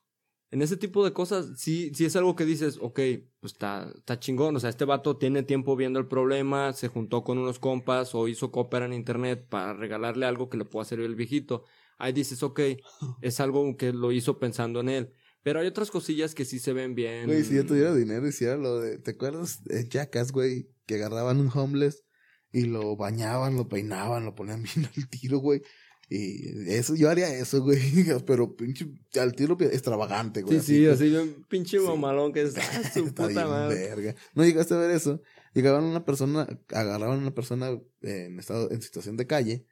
en 0.54 0.62
ese 0.62 0.78
tipo 0.78 1.04
de 1.04 1.14
cosas, 1.14 1.48
sí, 1.58 1.92
sí 1.96 2.06
es 2.06 2.16
algo 2.16 2.36
que 2.36 2.46
dices, 2.46 2.78
ok, 2.80 3.00
pues 3.40 3.54
está, 3.54 3.92
está 3.98 4.20
chingón. 4.20 4.56
O 4.56 4.60
sea, 4.60 4.70
este 4.70 4.86
vato 4.86 5.18
tiene 5.18 5.42
tiempo 5.42 5.76
viendo 5.76 5.98
el 5.98 6.08
problema, 6.08 6.74
se 6.74 6.90
juntó 6.90 7.24
con 7.24 7.40
unos 7.40 7.58
compas 7.58 8.14
o 8.14 8.28
hizo 8.28 8.52
copera 8.52 8.86
en 8.86 8.94
internet 8.94 9.48
para 9.50 9.74
regalarle 9.74 10.28
algo 10.28 10.50
que 10.50 10.58
le 10.58 10.66
pueda 10.66 10.86
servir 10.86 11.08
el 11.08 11.16
viejito. 11.16 11.64
Ahí 11.98 12.14
dices, 12.14 12.44
ok, 12.44 12.60
es 13.24 13.40
algo 13.40 13.76
que 13.78 13.94
lo 13.94 14.12
hizo 14.12 14.38
pensando 14.38 14.82
en 14.82 14.90
él. 14.90 15.14
Pero 15.42 15.60
hay 15.60 15.66
otras 15.66 15.90
cosillas 15.90 16.36
que 16.36 16.46
sí 16.46 16.60
se 16.60 16.72
ven 16.72 16.94
bien. 16.94 17.26
Güey, 17.26 17.44
si 17.44 17.56
yo 17.56 17.66
tuviera 17.66 17.92
dinero, 17.96 18.28
hiciera 18.28 18.56
lo 18.56 18.80
de. 18.80 19.00
¿Te 19.00 19.12
acuerdas 19.12 19.64
de 19.64 19.90
Jackass, 19.90 20.32
güey? 20.32 20.70
Que 20.86 20.96
agarraban 20.96 21.40
un 21.40 21.50
homeless 21.52 22.04
y 22.52 22.66
lo 22.66 22.96
bañaban, 22.96 23.58
lo 23.58 23.68
peinaban, 23.68 24.24
lo 24.24 24.36
ponían 24.36 24.62
bien 24.76 24.88
al 24.96 25.10
tiro, 25.10 25.40
güey. 25.40 25.64
Y 26.16 26.72
eso, 26.72 26.94
yo 26.94 27.10
haría 27.10 27.28
eso, 27.36 27.64
güey. 27.64 27.80
Pero 28.28 28.56
pinche, 28.56 28.86
al 29.20 29.34
tiro 29.34 29.58
extravagante, 29.60 30.44
güey. 30.44 30.60
Sí, 30.60 30.76
sí, 30.76 30.86
así, 30.86 31.16
un 31.16 31.44
pinche 31.50 31.80
mamalón 31.80 32.32
que 32.32 32.44
es 32.44 32.56
ah, 32.58 32.92
su 32.94 33.06
puta 33.06 33.48
madre. 33.48 33.90
Verga. 33.90 34.16
No 34.36 34.46
llegaste 34.46 34.76
a 34.76 34.78
ver 34.78 34.92
eso. 34.92 35.22
Llegaban 35.56 35.84
una 35.86 36.06
persona, 36.06 36.48
agarraban 36.70 37.18
a 37.18 37.22
una 37.22 37.34
persona 37.34 37.72
en 38.04 38.38
estado, 38.38 38.70
en 38.70 38.84
situación 38.84 39.18
de 39.18 39.26
calle. 39.26 39.66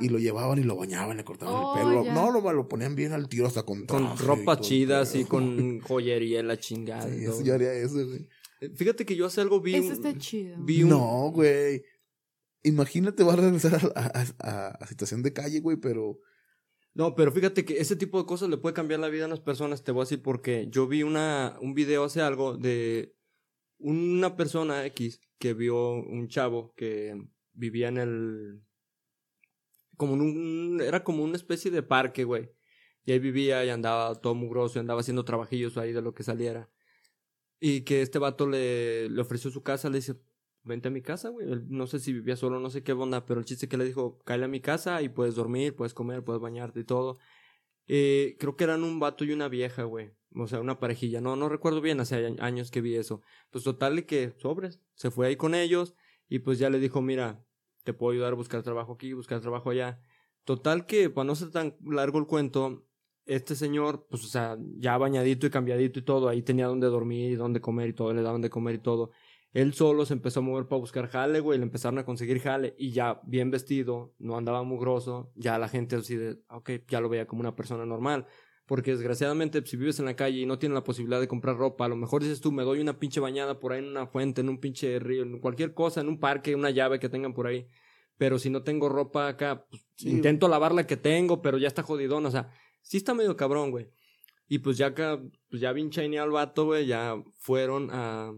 Y 0.00 0.08
lo 0.08 0.18
llevaban 0.18 0.58
y 0.58 0.64
lo 0.64 0.74
bañaban, 0.74 1.16
le 1.16 1.22
cortaban 1.22 1.54
el 1.54 1.62
oh, 1.62 1.74
pelo. 1.74 2.12
No, 2.12 2.32
lo, 2.32 2.52
lo 2.52 2.66
ponían 2.66 2.96
bien 2.96 3.12
al 3.12 3.28
tiro 3.28 3.46
hasta 3.46 3.62
con 3.62 3.86
Con 3.86 4.18
ropa 4.18 4.58
chida, 4.58 5.00
así, 5.00 5.24
con 5.24 5.78
joyería, 5.86 6.42
la 6.42 6.58
chingada. 6.58 7.08
Sí, 7.08 7.24
eso, 7.24 7.40
yo 7.44 7.54
haría 7.54 7.72
eso, 7.72 8.04
güey. 8.04 8.26
Eh, 8.60 8.70
fíjate 8.74 9.06
que 9.06 9.14
yo 9.14 9.26
hace 9.26 9.40
algo 9.40 9.60
vi. 9.60 9.76
Eso 9.76 9.92
está 9.92 10.18
chido. 10.18 10.56
Vi 10.58 10.82
un... 10.82 10.88
No, 10.88 11.30
güey. 11.32 11.84
Imagínate, 12.64 13.22
va 13.24 13.34
a 13.34 13.36
regresar 13.36 13.74
a, 13.94 14.86
situación 14.86 15.22
de 15.22 15.34
calle, 15.34 15.60
güey, 15.60 15.76
pero... 15.76 16.18
No, 16.94 17.14
pero 17.14 17.30
fíjate 17.30 17.64
que 17.64 17.78
ese 17.78 17.94
tipo 17.94 18.18
de 18.18 18.24
cosas 18.24 18.48
le 18.48 18.56
puede 18.56 18.74
cambiar 18.74 19.00
la 19.00 19.08
vida 19.08 19.26
a 19.26 19.28
las 19.28 19.40
personas. 19.40 19.84
Te 19.84 19.92
voy 19.92 20.02
a 20.02 20.04
decir 20.04 20.22
porque 20.22 20.68
yo 20.70 20.86
vi 20.86 21.02
una, 21.02 21.58
un 21.60 21.74
video 21.74 22.04
hace 22.04 22.22
algo 22.22 22.56
de 22.56 23.14
una 23.78 24.36
persona 24.36 24.86
X 24.86 25.20
que 25.38 25.52
vio 25.52 25.92
un 25.92 26.28
chavo 26.28 26.72
que 26.74 27.14
vivía 27.52 27.88
en 27.88 27.98
el... 27.98 28.62
Como 29.98 30.14
en 30.14 30.20
un... 30.22 30.80
Era 30.80 31.04
como 31.04 31.22
una 31.22 31.36
especie 31.36 31.70
de 31.70 31.82
parque, 31.82 32.24
güey. 32.24 32.50
Y 33.04 33.12
ahí 33.12 33.18
vivía 33.18 33.62
y 33.64 33.68
andaba 33.68 34.14
todo 34.14 34.34
mugroso 34.34 34.78
y 34.78 34.80
andaba 34.80 35.00
haciendo 35.00 35.26
trabajillos 35.26 35.76
ahí 35.76 35.92
de 35.92 36.00
lo 36.00 36.14
que 36.14 36.22
saliera. 36.22 36.70
Y 37.60 37.82
que 37.82 38.00
este 38.00 38.18
vato 38.18 38.48
le, 38.48 39.10
le 39.10 39.20
ofreció 39.20 39.50
su 39.50 39.62
casa, 39.62 39.90
le 39.90 39.96
dice, 39.98 40.14
vente 40.64 40.88
a 40.88 40.90
mi 40.90 41.02
casa, 41.02 41.28
güey. 41.28 41.46
No 41.68 41.86
sé 41.86 42.00
si 42.00 42.12
vivía 42.12 42.36
solo, 42.36 42.60
no 42.60 42.70
sé 42.70 42.82
qué 42.82 42.92
onda, 42.92 43.24
pero 43.26 43.40
el 43.40 43.46
chiste 43.46 43.68
que 43.68 43.76
le 43.76 43.84
dijo, 43.84 44.18
cállate 44.24 44.46
a 44.46 44.48
mi 44.48 44.60
casa 44.60 45.02
y 45.02 45.08
puedes 45.08 45.34
dormir, 45.34 45.76
puedes 45.76 45.94
comer, 45.94 46.24
puedes 46.24 46.42
bañarte 46.42 46.80
y 46.80 46.84
todo. 46.84 47.18
Eh, 47.86 48.36
creo 48.38 48.56
que 48.56 48.64
eran 48.64 48.82
un 48.82 48.98
vato 48.98 49.24
y 49.24 49.32
una 49.32 49.48
vieja, 49.48 49.84
güey. 49.84 50.12
O 50.34 50.46
sea, 50.48 50.60
una 50.60 50.80
parejilla. 50.80 51.20
No, 51.20 51.36
no 51.36 51.48
recuerdo 51.48 51.80
bien, 51.80 52.00
hace 52.00 52.34
años 52.40 52.70
que 52.70 52.80
vi 52.80 52.96
eso. 52.96 53.22
Pues 53.50 53.64
total 53.64 53.96
de 53.96 54.06
que 54.06 54.34
sobres. 54.38 54.80
Se 54.94 55.10
fue 55.10 55.28
ahí 55.28 55.36
con 55.36 55.54
ellos 55.54 55.94
y 56.28 56.40
pues 56.40 56.58
ya 56.58 56.70
le 56.70 56.80
dijo, 56.80 57.00
mira, 57.02 57.44
te 57.84 57.92
puedo 57.92 58.12
ayudar 58.12 58.32
a 58.32 58.36
buscar 58.36 58.62
trabajo 58.62 58.94
aquí, 58.94 59.12
buscar 59.12 59.40
trabajo 59.40 59.70
allá. 59.70 60.00
Total 60.44 60.86
que, 60.86 61.10
para 61.10 61.26
no 61.26 61.34
ser 61.34 61.50
tan 61.50 61.76
largo 61.82 62.18
el 62.18 62.26
cuento, 62.26 62.86
este 63.26 63.54
señor, 63.54 64.06
pues, 64.10 64.24
o 64.24 64.28
sea, 64.28 64.58
ya 64.76 64.98
bañadito 64.98 65.46
y 65.46 65.50
cambiadito 65.50 65.98
y 65.98 66.02
todo, 66.02 66.28
ahí 66.28 66.42
tenía 66.42 66.66
donde 66.66 66.86
dormir 66.88 67.32
y 67.32 67.34
donde 67.36 67.60
comer 67.60 67.90
y 67.90 67.92
todo, 67.94 68.12
le 68.12 68.22
daban 68.22 68.40
de 68.40 68.50
comer 68.50 68.74
y 68.76 68.78
todo. 68.78 69.10
Él 69.54 69.72
solo 69.72 70.04
se 70.04 70.14
empezó 70.14 70.40
a 70.40 70.42
mover 70.42 70.66
para 70.66 70.80
buscar 70.80 71.06
jale, 71.06 71.38
güey, 71.38 71.58
le 71.58 71.64
empezaron 71.64 72.00
a 72.00 72.04
conseguir 72.04 72.40
jale 72.40 72.74
y 72.76 72.90
ya 72.90 73.20
bien 73.22 73.52
vestido, 73.52 74.12
no 74.18 74.36
andaba 74.36 74.64
mugroso, 74.64 75.32
ya 75.36 75.58
la 75.58 75.68
gente 75.68 75.94
así 75.94 76.16
de, 76.16 76.40
ok, 76.48 76.70
ya 76.88 77.00
lo 77.00 77.08
veía 77.08 77.28
como 77.28 77.40
una 77.40 77.54
persona 77.54 77.86
normal. 77.86 78.26
Porque 78.66 78.90
desgraciadamente, 78.90 79.64
si 79.64 79.76
vives 79.76 80.00
en 80.00 80.06
la 80.06 80.16
calle 80.16 80.40
y 80.40 80.46
no 80.46 80.58
tienes 80.58 80.74
la 80.74 80.82
posibilidad 80.82 81.20
de 81.20 81.28
comprar 81.28 81.56
ropa, 81.56 81.84
a 81.84 81.88
lo 81.88 81.94
mejor 81.94 82.22
dices 82.22 82.40
tú, 82.40 82.50
me 82.50 82.64
doy 82.64 82.80
una 82.80 82.98
pinche 82.98 83.20
bañada 83.20 83.60
por 83.60 83.72
ahí 83.72 83.78
en 83.78 83.90
una 83.90 84.08
fuente, 84.08 84.40
en 84.40 84.48
un 84.48 84.58
pinche 84.58 84.98
río, 84.98 85.22
en 85.22 85.38
cualquier 85.38 85.72
cosa, 85.72 86.00
en 86.00 86.08
un 86.08 86.18
parque, 86.18 86.56
una 86.56 86.70
llave 86.70 86.98
que 86.98 87.08
tengan 87.08 87.32
por 87.32 87.46
ahí. 87.46 87.68
pero 88.16 88.40
si 88.40 88.50
no 88.50 88.64
tengo 88.64 88.88
ropa 88.88 89.28
acá, 89.28 89.66
pues 89.70 89.86
intento 90.00 90.48
lavar 90.48 90.72
la 90.74 90.86
que 90.86 90.96
tengo, 90.96 91.42
pero 91.42 91.58
ya 91.58 91.68
está 91.68 91.82
jodidón, 91.84 92.26
o 92.26 92.30
sea, 92.30 92.50
sí 92.82 92.96
está 92.96 93.14
medio 93.14 93.36
cabrón, 93.36 93.70
güey. 93.70 93.90
Y 94.48 94.58
pues 94.58 94.78
ya 94.78 94.86
acá, 94.86 95.22
pues 95.48 95.62
ya 95.62 95.72
bien 95.72 95.90
al 96.18 96.30
vato, 96.30 96.64
güey, 96.64 96.86
ya 96.86 97.22
fueron 97.38 97.88
a, 97.92 98.32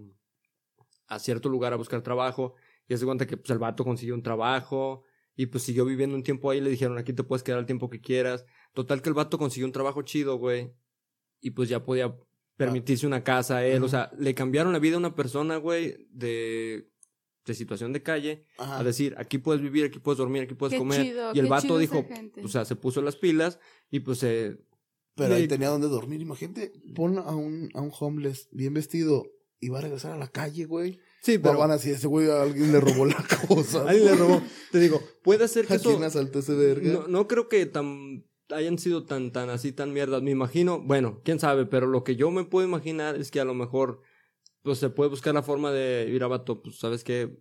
a 1.06 1.18
cierto 1.18 1.48
lugar 1.48 1.72
a 1.72 1.76
buscar 1.76 2.02
trabajo, 2.02 2.54
y 2.88 2.96
se 2.96 3.04
cuenta 3.04 3.26
que 3.26 3.36
pues 3.36 3.50
el 3.50 3.58
vato 3.58 3.84
consiguió 3.84 4.14
un 4.14 4.22
trabajo, 4.22 5.02
y 5.34 5.46
pues 5.46 5.64
siguió 5.64 5.84
viviendo 5.84 6.16
un 6.16 6.22
tiempo 6.22 6.50
ahí, 6.50 6.60
le 6.60 6.70
dijeron, 6.70 6.98
aquí 6.98 7.12
te 7.12 7.24
puedes 7.24 7.42
quedar 7.42 7.58
el 7.58 7.66
tiempo 7.66 7.90
que 7.90 8.00
quieras. 8.00 8.46
Total 8.72 9.02
que 9.02 9.10
el 9.10 9.14
vato 9.14 9.38
consiguió 9.38 9.66
un 9.66 9.72
trabajo 9.72 10.02
chido, 10.02 10.36
güey, 10.36 10.72
y 11.40 11.50
pues 11.50 11.68
ya 11.68 11.84
podía 11.84 12.16
permitirse 12.56 13.06
una 13.06 13.22
casa 13.22 13.58
a 13.58 13.66
él, 13.66 13.82
o 13.82 13.88
sea, 13.88 14.10
le 14.18 14.34
cambiaron 14.34 14.72
la 14.72 14.78
vida 14.78 14.94
a 14.94 14.98
una 14.98 15.14
persona, 15.14 15.56
güey, 15.56 16.08
de 16.10 16.88
de 17.46 17.54
situación 17.54 17.92
de 17.92 18.02
calle 18.02 18.44
a 18.58 18.82
decir, 18.82 19.14
aquí 19.18 19.38
puedes 19.38 19.62
vivir, 19.62 19.84
aquí 19.84 19.98
puedes 19.98 20.18
dormir, 20.18 20.42
aquí 20.42 20.54
puedes 20.54 20.76
comer. 20.76 21.14
y 21.32 21.38
el 21.38 21.46
vato 21.46 21.78
dijo, 21.78 22.04
o 22.42 22.48
sea, 22.48 22.64
se 22.64 22.76
puso 22.76 23.00
las 23.00 23.16
pilas 23.16 23.58
y 23.90 24.00
pues 24.00 24.18
se... 24.18 24.58
Pero 25.14 25.34
ahí 25.34 25.48
tenía 25.48 25.70
donde 25.70 25.88
dormir, 25.88 26.20
imagínate, 26.20 26.72
pon 26.94 27.18
a 27.18 27.34
un, 27.34 27.70
a 27.72 27.80
un 27.80 27.90
homeless 27.98 28.50
bien 28.52 28.74
vestido 28.74 29.24
y 29.60 29.68
va 29.68 29.78
a 29.78 29.82
regresar 29.82 30.12
a 30.12 30.18
la 30.18 30.28
calle, 30.28 30.64
güey. 30.64 31.00
Sí, 31.22 31.38
pero... 31.38 31.58
Van 31.58 31.70
así, 31.70 31.90
ese 31.90 32.06
güey 32.06 32.30
a 32.30 32.42
alguien 32.42 32.72
le 32.72 32.80
robó 32.80 33.06
la 33.06 33.24
cosa. 33.48 33.88
alguien 33.88 34.06
le 34.06 34.16
robó. 34.16 34.42
Te 34.70 34.78
digo, 34.78 35.02
puede 35.22 35.48
ser 35.48 35.66
que 35.66 35.74
¿A 35.74 35.78
quién 35.78 36.04
asaltó 36.04 36.38
ese 36.38 36.54
verga? 36.54 36.92
No, 36.92 37.08
no 37.08 37.28
creo 37.28 37.48
que 37.48 37.66
tan 37.66 38.24
hayan 38.50 38.78
sido 38.78 39.04
tan, 39.04 39.32
tan 39.32 39.50
así, 39.50 39.72
tan 39.72 39.92
mierdas. 39.92 40.22
Me 40.22 40.30
imagino, 40.30 40.80
bueno, 40.80 41.20
quién 41.24 41.40
sabe, 41.40 41.66
pero 41.66 41.86
lo 41.86 42.04
que 42.04 42.16
yo 42.16 42.30
me 42.30 42.44
puedo 42.44 42.66
imaginar 42.66 43.16
es 43.16 43.30
que 43.30 43.40
a 43.40 43.44
lo 43.44 43.54
mejor 43.54 44.02
pues 44.62 44.78
se 44.78 44.90
puede 44.90 45.10
buscar 45.10 45.32
la 45.32 45.42
forma 45.42 45.70
de 45.70 46.08
ir 46.10 46.24
a 46.24 46.26
vato, 46.26 46.60
pues 46.60 46.78
sabes 46.78 47.04
que 47.04 47.38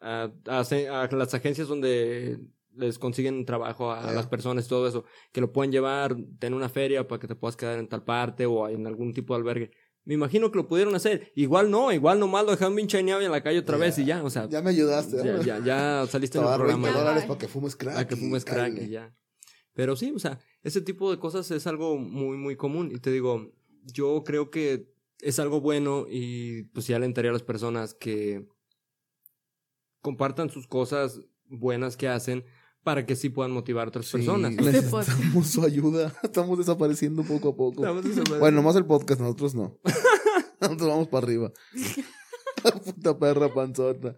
a, 0.00 0.32
a, 0.46 1.08
las 1.12 1.34
agencias 1.34 1.68
donde 1.68 2.40
les 2.74 2.98
consiguen 2.98 3.46
trabajo 3.46 3.92
a, 3.92 4.12
las 4.12 4.26
personas, 4.26 4.66
todo 4.66 4.88
eso, 4.88 5.04
que 5.32 5.40
lo 5.40 5.52
pueden 5.52 5.70
llevar, 5.70 6.16
tener 6.38 6.56
una 6.56 6.68
feria 6.68 7.06
para 7.06 7.20
que 7.20 7.28
te 7.28 7.36
puedas 7.36 7.56
quedar 7.56 7.78
en 7.78 7.88
tal 7.88 8.04
parte 8.04 8.46
o 8.46 8.68
en 8.68 8.86
algún 8.86 9.14
tipo 9.14 9.34
de 9.34 9.40
albergue. 9.40 9.70
Me 10.06 10.14
imagino 10.14 10.52
que 10.52 10.56
lo 10.56 10.68
pudieron 10.68 10.94
hacer. 10.94 11.32
Igual 11.34 11.68
no, 11.68 11.92
igual 11.92 12.20
nomás 12.20 12.44
lo 12.44 12.52
dejaron 12.52 12.76
bien 12.76 12.86
chaneado 12.86 13.20
en 13.20 13.30
la 13.32 13.42
calle 13.42 13.58
otra 13.58 13.76
vez 13.76 13.98
y 13.98 14.04
ya, 14.04 14.22
o 14.22 14.30
sea. 14.30 14.48
Ya 14.48 14.62
me 14.62 14.70
ayudaste. 14.70 15.16
Ya, 15.16 15.42
ya, 15.42 15.58
ya 15.58 16.06
saliste 16.08 16.38
en 16.38 16.44
el 16.44 16.54
programa. 16.54 16.90
dólares 16.90 17.24
para 17.24 17.38
que 17.38 17.48
fumes 17.48 17.74
crack. 17.74 17.94
Para 17.94 18.06
que 18.06 18.16
fumes 18.16 18.44
crack 18.44 18.82
y 18.82 18.88
ya. 18.88 19.12
Pero 19.74 19.96
sí, 19.96 20.12
o 20.14 20.18
sea, 20.20 20.38
ese 20.62 20.80
tipo 20.80 21.10
de 21.10 21.18
cosas 21.18 21.50
es 21.50 21.66
algo 21.66 21.98
muy, 21.98 22.36
muy 22.36 22.54
común. 22.54 22.92
Y 22.94 23.00
te 23.00 23.10
digo, 23.10 23.52
yo 23.82 24.22
creo 24.24 24.50
que 24.52 24.94
es 25.20 25.40
algo 25.40 25.60
bueno 25.60 26.06
y 26.08 26.62
pues 26.72 26.86
ya 26.86 27.00
le 27.00 27.06
entraría 27.06 27.30
a 27.30 27.34
las 27.34 27.42
personas 27.42 27.92
que 27.92 28.46
compartan 30.00 30.50
sus 30.50 30.68
cosas 30.68 31.20
buenas 31.48 31.96
que 31.96 32.06
hacen 32.06 32.44
para 32.86 33.04
que 33.04 33.16
sí 33.16 33.30
puedan 33.30 33.50
motivar 33.50 33.86
a 33.86 33.88
otras 33.88 34.08
personas. 34.08 34.52
Necesitamos 34.52 35.48
su 35.48 35.64
ayuda. 35.64 36.14
Estamos 36.22 36.56
desapareciendo 36.56 37.24
poco 37.24 37.48
a 37.48 37.56
poco. 37.56 37.82
Bueno, 38.38 38.58
nomás 38.58 38.76
el 38.76 38.86
podcast, 38.86 39.20
nosotros 39.20 39.56
no. 39.56 39.76
nosotros 40.60 40.88
vamos 40.88 41.08
para 41.08 41.26
arriba. 41.26 41.52
Puta 42.84 43.18
perra 43.18 43.52
panzota. 43.52 44.14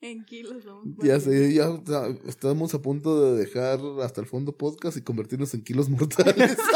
En 0.00 0.24
kilos 0.24 0.64
vamos. 0.64 0.96
Ya 1.04 1.20
sé, 1.20 1.54
ya 1.54 1.68
estamos 2.26 2.74
a 2.74 2.82
punto 2.82 3.22
de 3.22 3.44
dejar 3.44 3.78
hasta 4.02 4.20
el 4.20 4.26
fondo 4.26 4.56
podcast 4.56 4.96
y 4.96 5.02
convertirnos 5.02 5.54
en 5.54 5.62
kilos 5.62 5.88
mortales. 5.88 6.56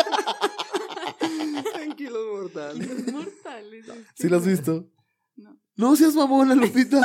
Kilos 1.96 2.26
mortales. 2.32 2.88
¿Sí 4.14 4.28
lo 4.28 4.36
has 4.36 4.46
visto? 4.46 4.88
No. 5.34 5.60
No 5.74 5.96
seas 5.96 6.14
mamona, 6.14 6.54
Lupita. 6.54 7.00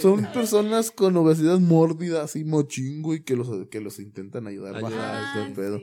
Son 0.00 0.26
personas 0.32 0.90
con 0.90 1.16
obesidad 1.16 1.58
mórbida, 1.58 2.22
así 2.22 2.44
mochingo, 2.44 3.14
y 3.14 3.22
que 3.22 3.36
los, 3.36 3.68
que 3.68 3.80
los 3.80 3.98
intentan 3.98 4.46
ayudar 4.46 4.76
a 4.76 4.80
bajar 4.80 5.38
este 5.38 5.54
pedo. 5.54 5.80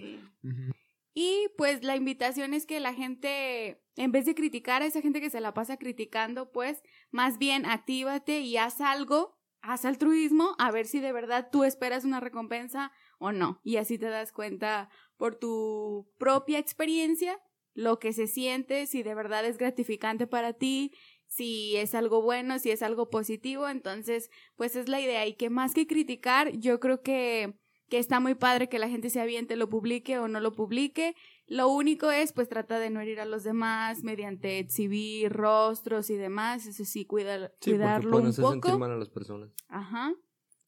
Y 1.14 1.48
pues 1.58 1.84
la 1.84 1.96
invitación 1.96 2.54
es 2.54 2.66
que 2.66 2.80
la 2.80 2.94
gente, 2.94 3.82
en 3.96 4.12
vez 4.12 4.26
de 4.26 4.36
criticar 4.36 4.82
a 4.82 4.86
esa 4.86 5.02
gente 5.02 5.22
que 5.22 5.30
se 5.30 5.42
la 5.42 5.54
pasa 5.54 5.78
criticando, 5.78 6.52
pues 6.52 6.82
más 7.12 7.38
bien 7.38 7.66
actívate 7.66 8.40
y 8.40 8.58
haz 8.58 8.80
algo, 8.80 9.38
haz 9.62 9.86
altruismo, 9.86 10.56
a 10.60 10.72
ver 10.72 10.86
si 10.86 11.00
de 11.00 11.12
verdad 11.12 11.50
tú 11.52 11.64
esperas 11.64 12.06
una 12.06 12.20
recompensa 12.20 12.92
o 13.18 13.32
no. 13.32 13.60
Y 13.64 13.78
así 13.78 13.98
te 13.98 14.08
das 14.08 14.32
cuenta 14.32 14.90
por 15.18 15.36
tu 15.36 16.10
propia 16.18 16.60
experiencia 16.60 17.38
lo 17.74 18.00
que 18.00 18.14
se 18.14 18.28
siente, 18.28 18.88
si 18.88 19.04
de 19.04 19.16
verdad 19.16 19.46
es 19.46 19.58
gratificante 19.58 20.28
para 20.28 20.54
ti, 20.54 20.94
si 21.30 21.78
es 21.78 21.96
algo 21.96 22.22
bueno, 22.22 22.60
si 22.60 22.72
es 22.72 22.82
algo 22.82 23.10
positivo, 23.10 23.70
entonces 23.70 24.30
pues 24.58 24.76
es 24.76 24.90
la 24.90 25.00
idea 25.00 25.26
y 25.26 25.36
que 25.36 25.50
más 25.50 25.74
que 25.74 25.88
criticar, 25.88 26.52
yo 26.58 26.80
creo 26.80 27.02
que 27.02 27.56
que 27.90 27.98
está 27.98 28.20
muy 28.20 28.36
padre 28.36 28.70
que 28.70 28.80
la 28.80 28.88
gente 28.88 29.10
se 29.10 29.20
aviente, 29.20 29.56
lo 29.56 29.68
publique 29.68 30.20
o 30.20 30.28
no 30.28 30.40
lo 30.40 30.54
publique. 30.54 31.16
Lo 31.48 31.68
único 31.68 32.12
es, 32.12 32.32
pues, 32.32 32.48
trata 32.48 32.80
de 32.80 32.90
no 32.90 33.02
herir 33.02 33.20
a 33.20 33.26
los 33.26 33.44
demás 33.44 34.04
mediante 34.04 34.60
exhibir 34.60 35.34
rostros 35.34 36.10
y 36.12 36.16
demás. 36.16 36.68
Eso 36.68 36.86
sí, 36.86 37.06
cuida, 37.06 37.52
sí, 37.60 37.72
cuidarlo 37.72 38.18
un 38.18 38.34
poco. 38.34 38.52
sentir 38.52 38.78
mal 38.78 38.92
a 38.92 38.98
las 38.98 39.10
personas. 39.10 39.52
Ajá. 39.68 40.14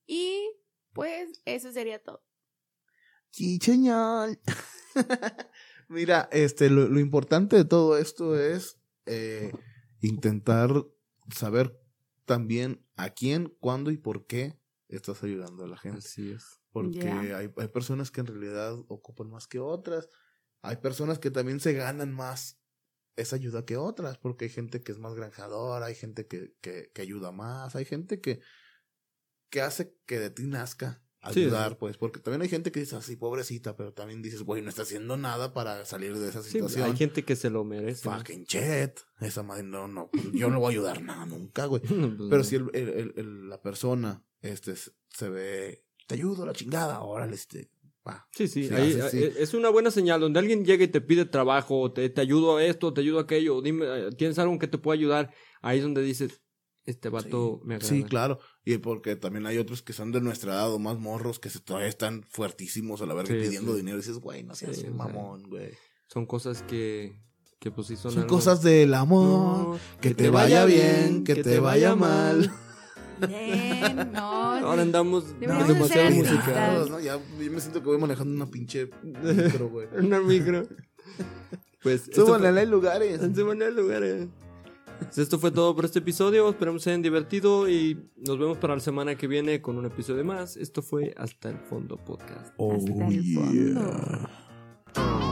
Y, 0.08 0.52
pues, 0.94 1.42
eso 1.46 1.72
sería 1.72 2.02
todo. 2.02 2.24
Sí, 3.30 3.60
Mira, 5.88 6.28
este, 6.32 6.70
lo, 6.70 7.00
importante 7.00 7.56
de 7.56 7.66
todo 7.66 7.98
esto 7.98 8.40
es 8.40 8.80
eh, 9.06 9.52
intentar 10.08 10.72
saber 11.34 11.80
también 12.26 12.86
a 12.96 13.10
quién, 13.10 13.56
cuándo 13.60 13.92
y 13.92 13.98
por 13.98 14.26
qué 14.26 14.60
estás 14.88 15.24
ayudando 15.24 15.64
a 15.64 15.68
la 15.68 15.78
gente. 15.78 16.00
Así 16.00 16.32
es. 16.32 16.60
Porque 16.72 17.10
hay, 17.10 17.52
hay 17.56 17.68
personas 17.68 18.12
que 18.12 18.22
en 18.22 18.28
realidad 18.28 18.74
ocupan 18.88 19.30
más 19.30 19.48
que 19.48 19.60
otras. 19.60 20.10
Hay 20.62 20.78
personas 20.78 21.20
que 21.20 21.32
también 21.32 21.60
se 21.60 21.74
ganan 21.74 22.14
más 22.14 22.62
esa 23.16 23.36
ayuda 23.36 23.66
que 23.66 23.78
otras, 23.78 24.18
porque 24.18 24.46
hay 24.46 24.52
gente 24.52 24.82
que 24.82 24.92
es 24.92 24.98
más 24.98 25.16
granjadora, 25.16 25.88
hay 25.88 25.96
gente 25.96 26.28
que, 26.28 26.56
que, 26.62 26.92
que 26.94 27.02
ayuda 27.02 27.32
más, 27.32 27.76
hay 27.76 27.86
gente 27.86 28.22
que, 28.22 28.42
que 29.50 29.62
hace 29.62 29.98
que 30.06 30.20
de 30.20 30.30
ti 30.30 30.44
nazca 30.44 31.04
ayudar, 31.22 31.78
pues, 31.78 31.98
porque 31.98 32.20
también 32.20 32.42
hay 32.42 32.50
gente 32.50 32.72
que 32.72 32.80
dice 32.80 32.96
así, 32.96 33.16
pobrecita, 33.16 33.76
pero 33.76 33.94
también 33.94 34.22
dices, 34.22 34.44
güey, 34.44 34.62
no 34.62 34.70
está 34.70 34.82
haciendo 34.82 35.18
nada 35.18 35.54
para 35.54 35.86
salir 35.86 36.18
de 36.18 36.30
esa 36.30 36.42
situación. 36.42 36.86
hay 36.86 36.98
gente 36.98 37.24
que 37.24 37.36
se 37.36 37.50
lo 37.50 37.64
merece. 37.64 38.10
Fucking 38.10 38.46
chet. 38.46 39.02
Esa 39.20 39.44
madre, 39.44 39.64
no, 39.64 39.88
no, 39.88 40.10
pues, 40.10 40.32
yo 40.34 40.50
no 40.50 40.60
voy 40.60 40.68
a 40.68 40.72
ayudar 40.72 41.02
nada 41.02 41.26
nunca, 41.26 41.66
güey. 41.66 41.82
Pues 42.22 42.30
pero 42.30 42.44
si 42.44 42.56
el, 42.56 42.70
el, 42.74 43.14
el, 43.16 43.50
la 43.50 43.62
persona, 43.62 44.24
este, 44.42 44.74
se 44.76 45.30
ve, 45.30 45.86
te 46.08 46.16
ayudo 46.16 46.46
la 46.46 46.54
chingada, 46.54 47.02
órale, 47.02 47.36
este, 47.36 47.70
Sí, 48.32 48.48
sí, 48.48 48.68
eh, 48.72 49.34
es 49.38 49.54
una 49.54 49.70
buena 49.70 49.92
señal. 49.92 50.22
Donde 50.22 50.40
alguien 50.40 50.66
llega 50.66 50.84
y 50.84 50.88
te 50.88 51.02
pide 51.02 51.26
trabajo, 51.26 51.92
te, 51.92 52.10
te 52.10 52.22
ayudo 52.22 52.58
a 52.58 52.66
esto, 52.66 52.94
te 52.94 53.02
ayudo 53.02 53.20
a 53.20 53.24
aquello, 53.24 53.62
dime, 53.62 53.86
eh, 53.88 54.10
tienes 54.18 54.40
algo 54.40 54.58
que 54.58 54.68
te 54.68 54.78
pueda 54.78 54.96
ayudar. 54.98 55.34
Ahí 55.62 55.78
es 55.78 55.84
donde 55.84 56.02
dices, 56.02 56.41
este 56.86 57.10
vato 57.10 57.62
me 57.64 57.76
agrada. 57.76 57.94
Sí, 57.94 58.04
claro. 58.04 58.40
Y 58.66 58.78
porque 58.78 59.16
también 59.16 59.46
hay 59.46 59.58
otros 59.58 59.82
que 59.82 59.94
son 59.94 60.12
de 60.12 60.22
nuestra 60.22 60.54
edad 60.54 60.74
o 60.74 60.80
más 60.80 60.98
morros 60.98 61.40
que 61.40 61.50
se, 61.50 61.60
todavía 61.60 61.88
están 61.88 62.24
fuertísimos 62.30 63.02
a 63.02 63.06
la 63.06 63.14
verga 63.14 63.34
pidiendo 63.34 63.76
dinero. 63.76 63.98
Y 63.98 64.02
dices, 64.02 64.20
güey, 64.20 64.44
no 64.44 64.56
seas 64.56 64.80
un 64.80 64.98
mamón, 64.98 65.44
güey. 65.44 65.72
Son 66.08 66.26
cosas 66.26 66.64
que, 66.64 67.16
que 67.60 67.72
pues 67.72 67.88
sí 67.88 67.96
son. 67.96 68.12
Son 68.12 68.28
cosas 68.28 68.62
del 68.62 68.94
amor. 68.94 69.80
que, 70.02 70.14
te, 70.14 70.30
vaya 70.30 70.66
bien, 70.66 71.24
que, 71.24 71.36
te, 71.36 71.60
vaya 71.60 71.96
mal. 71.96 72.52
Bien, 73.28 74.12
no. 74.12 74.20
Ahora 74.66 74.82
andamos 74.82 75.40
demasiado 75.40 76.12
musicados, 76.12 76.90
¿no? 76.90 77.00
Ya, 77.00 77.18
yo 77.40 77.52
me 77.52 77.62
siento 77.62 77.82
que 77.82 77.88
voy 77.88 77.98
manejando 77.98 78.34
una 78.36 78.50
pinche 78.50 78.90
micro, 79.04 79.70
güey. 79.70 79.88
una 79.98 80.20
micro. 80.20 80.68
Pues. 81.82 82.10
Súbanle 82.14 82.66
lugares. 82.66 83.22
Súbanle 83.36 83.72
lugares. 83.72 84.28
Pues 85.02 85.18
esto 85.18 85.40
fue 85.40 85.52
todo 85.52 85.76
por 85.76 85.86
este 85.86 86.00
episodio. 86.00 86.50
Esperamos 86.50 86.82
que 86.82 86.84
se 86.86 86.90
hayan 86.92 87.02
divertido 87.02 87.70
y 87.70 87.98
nos 88.16 88.40
vemos 88.40 88.58
para 88.58 88.76
la 88.76 88.80
semana 88.80 89.16
que 89.16 89.28
viene 89.28 89.62
con 89.62 89.78
un 89.78 89.86
episodio 89.86 90.24
más. 90.24 90.58
Esto 90.58 90.82
fue 90.82 91.14
Hasta 91.18 91.50
el 91.50 91.58
Fondo 91.58 91.98
Podcast. 91.98 92.54
Oh, 92.58 92.74
Hasta 92.74 93.08
el 93.08 93.24
fondo. 93.34 95.31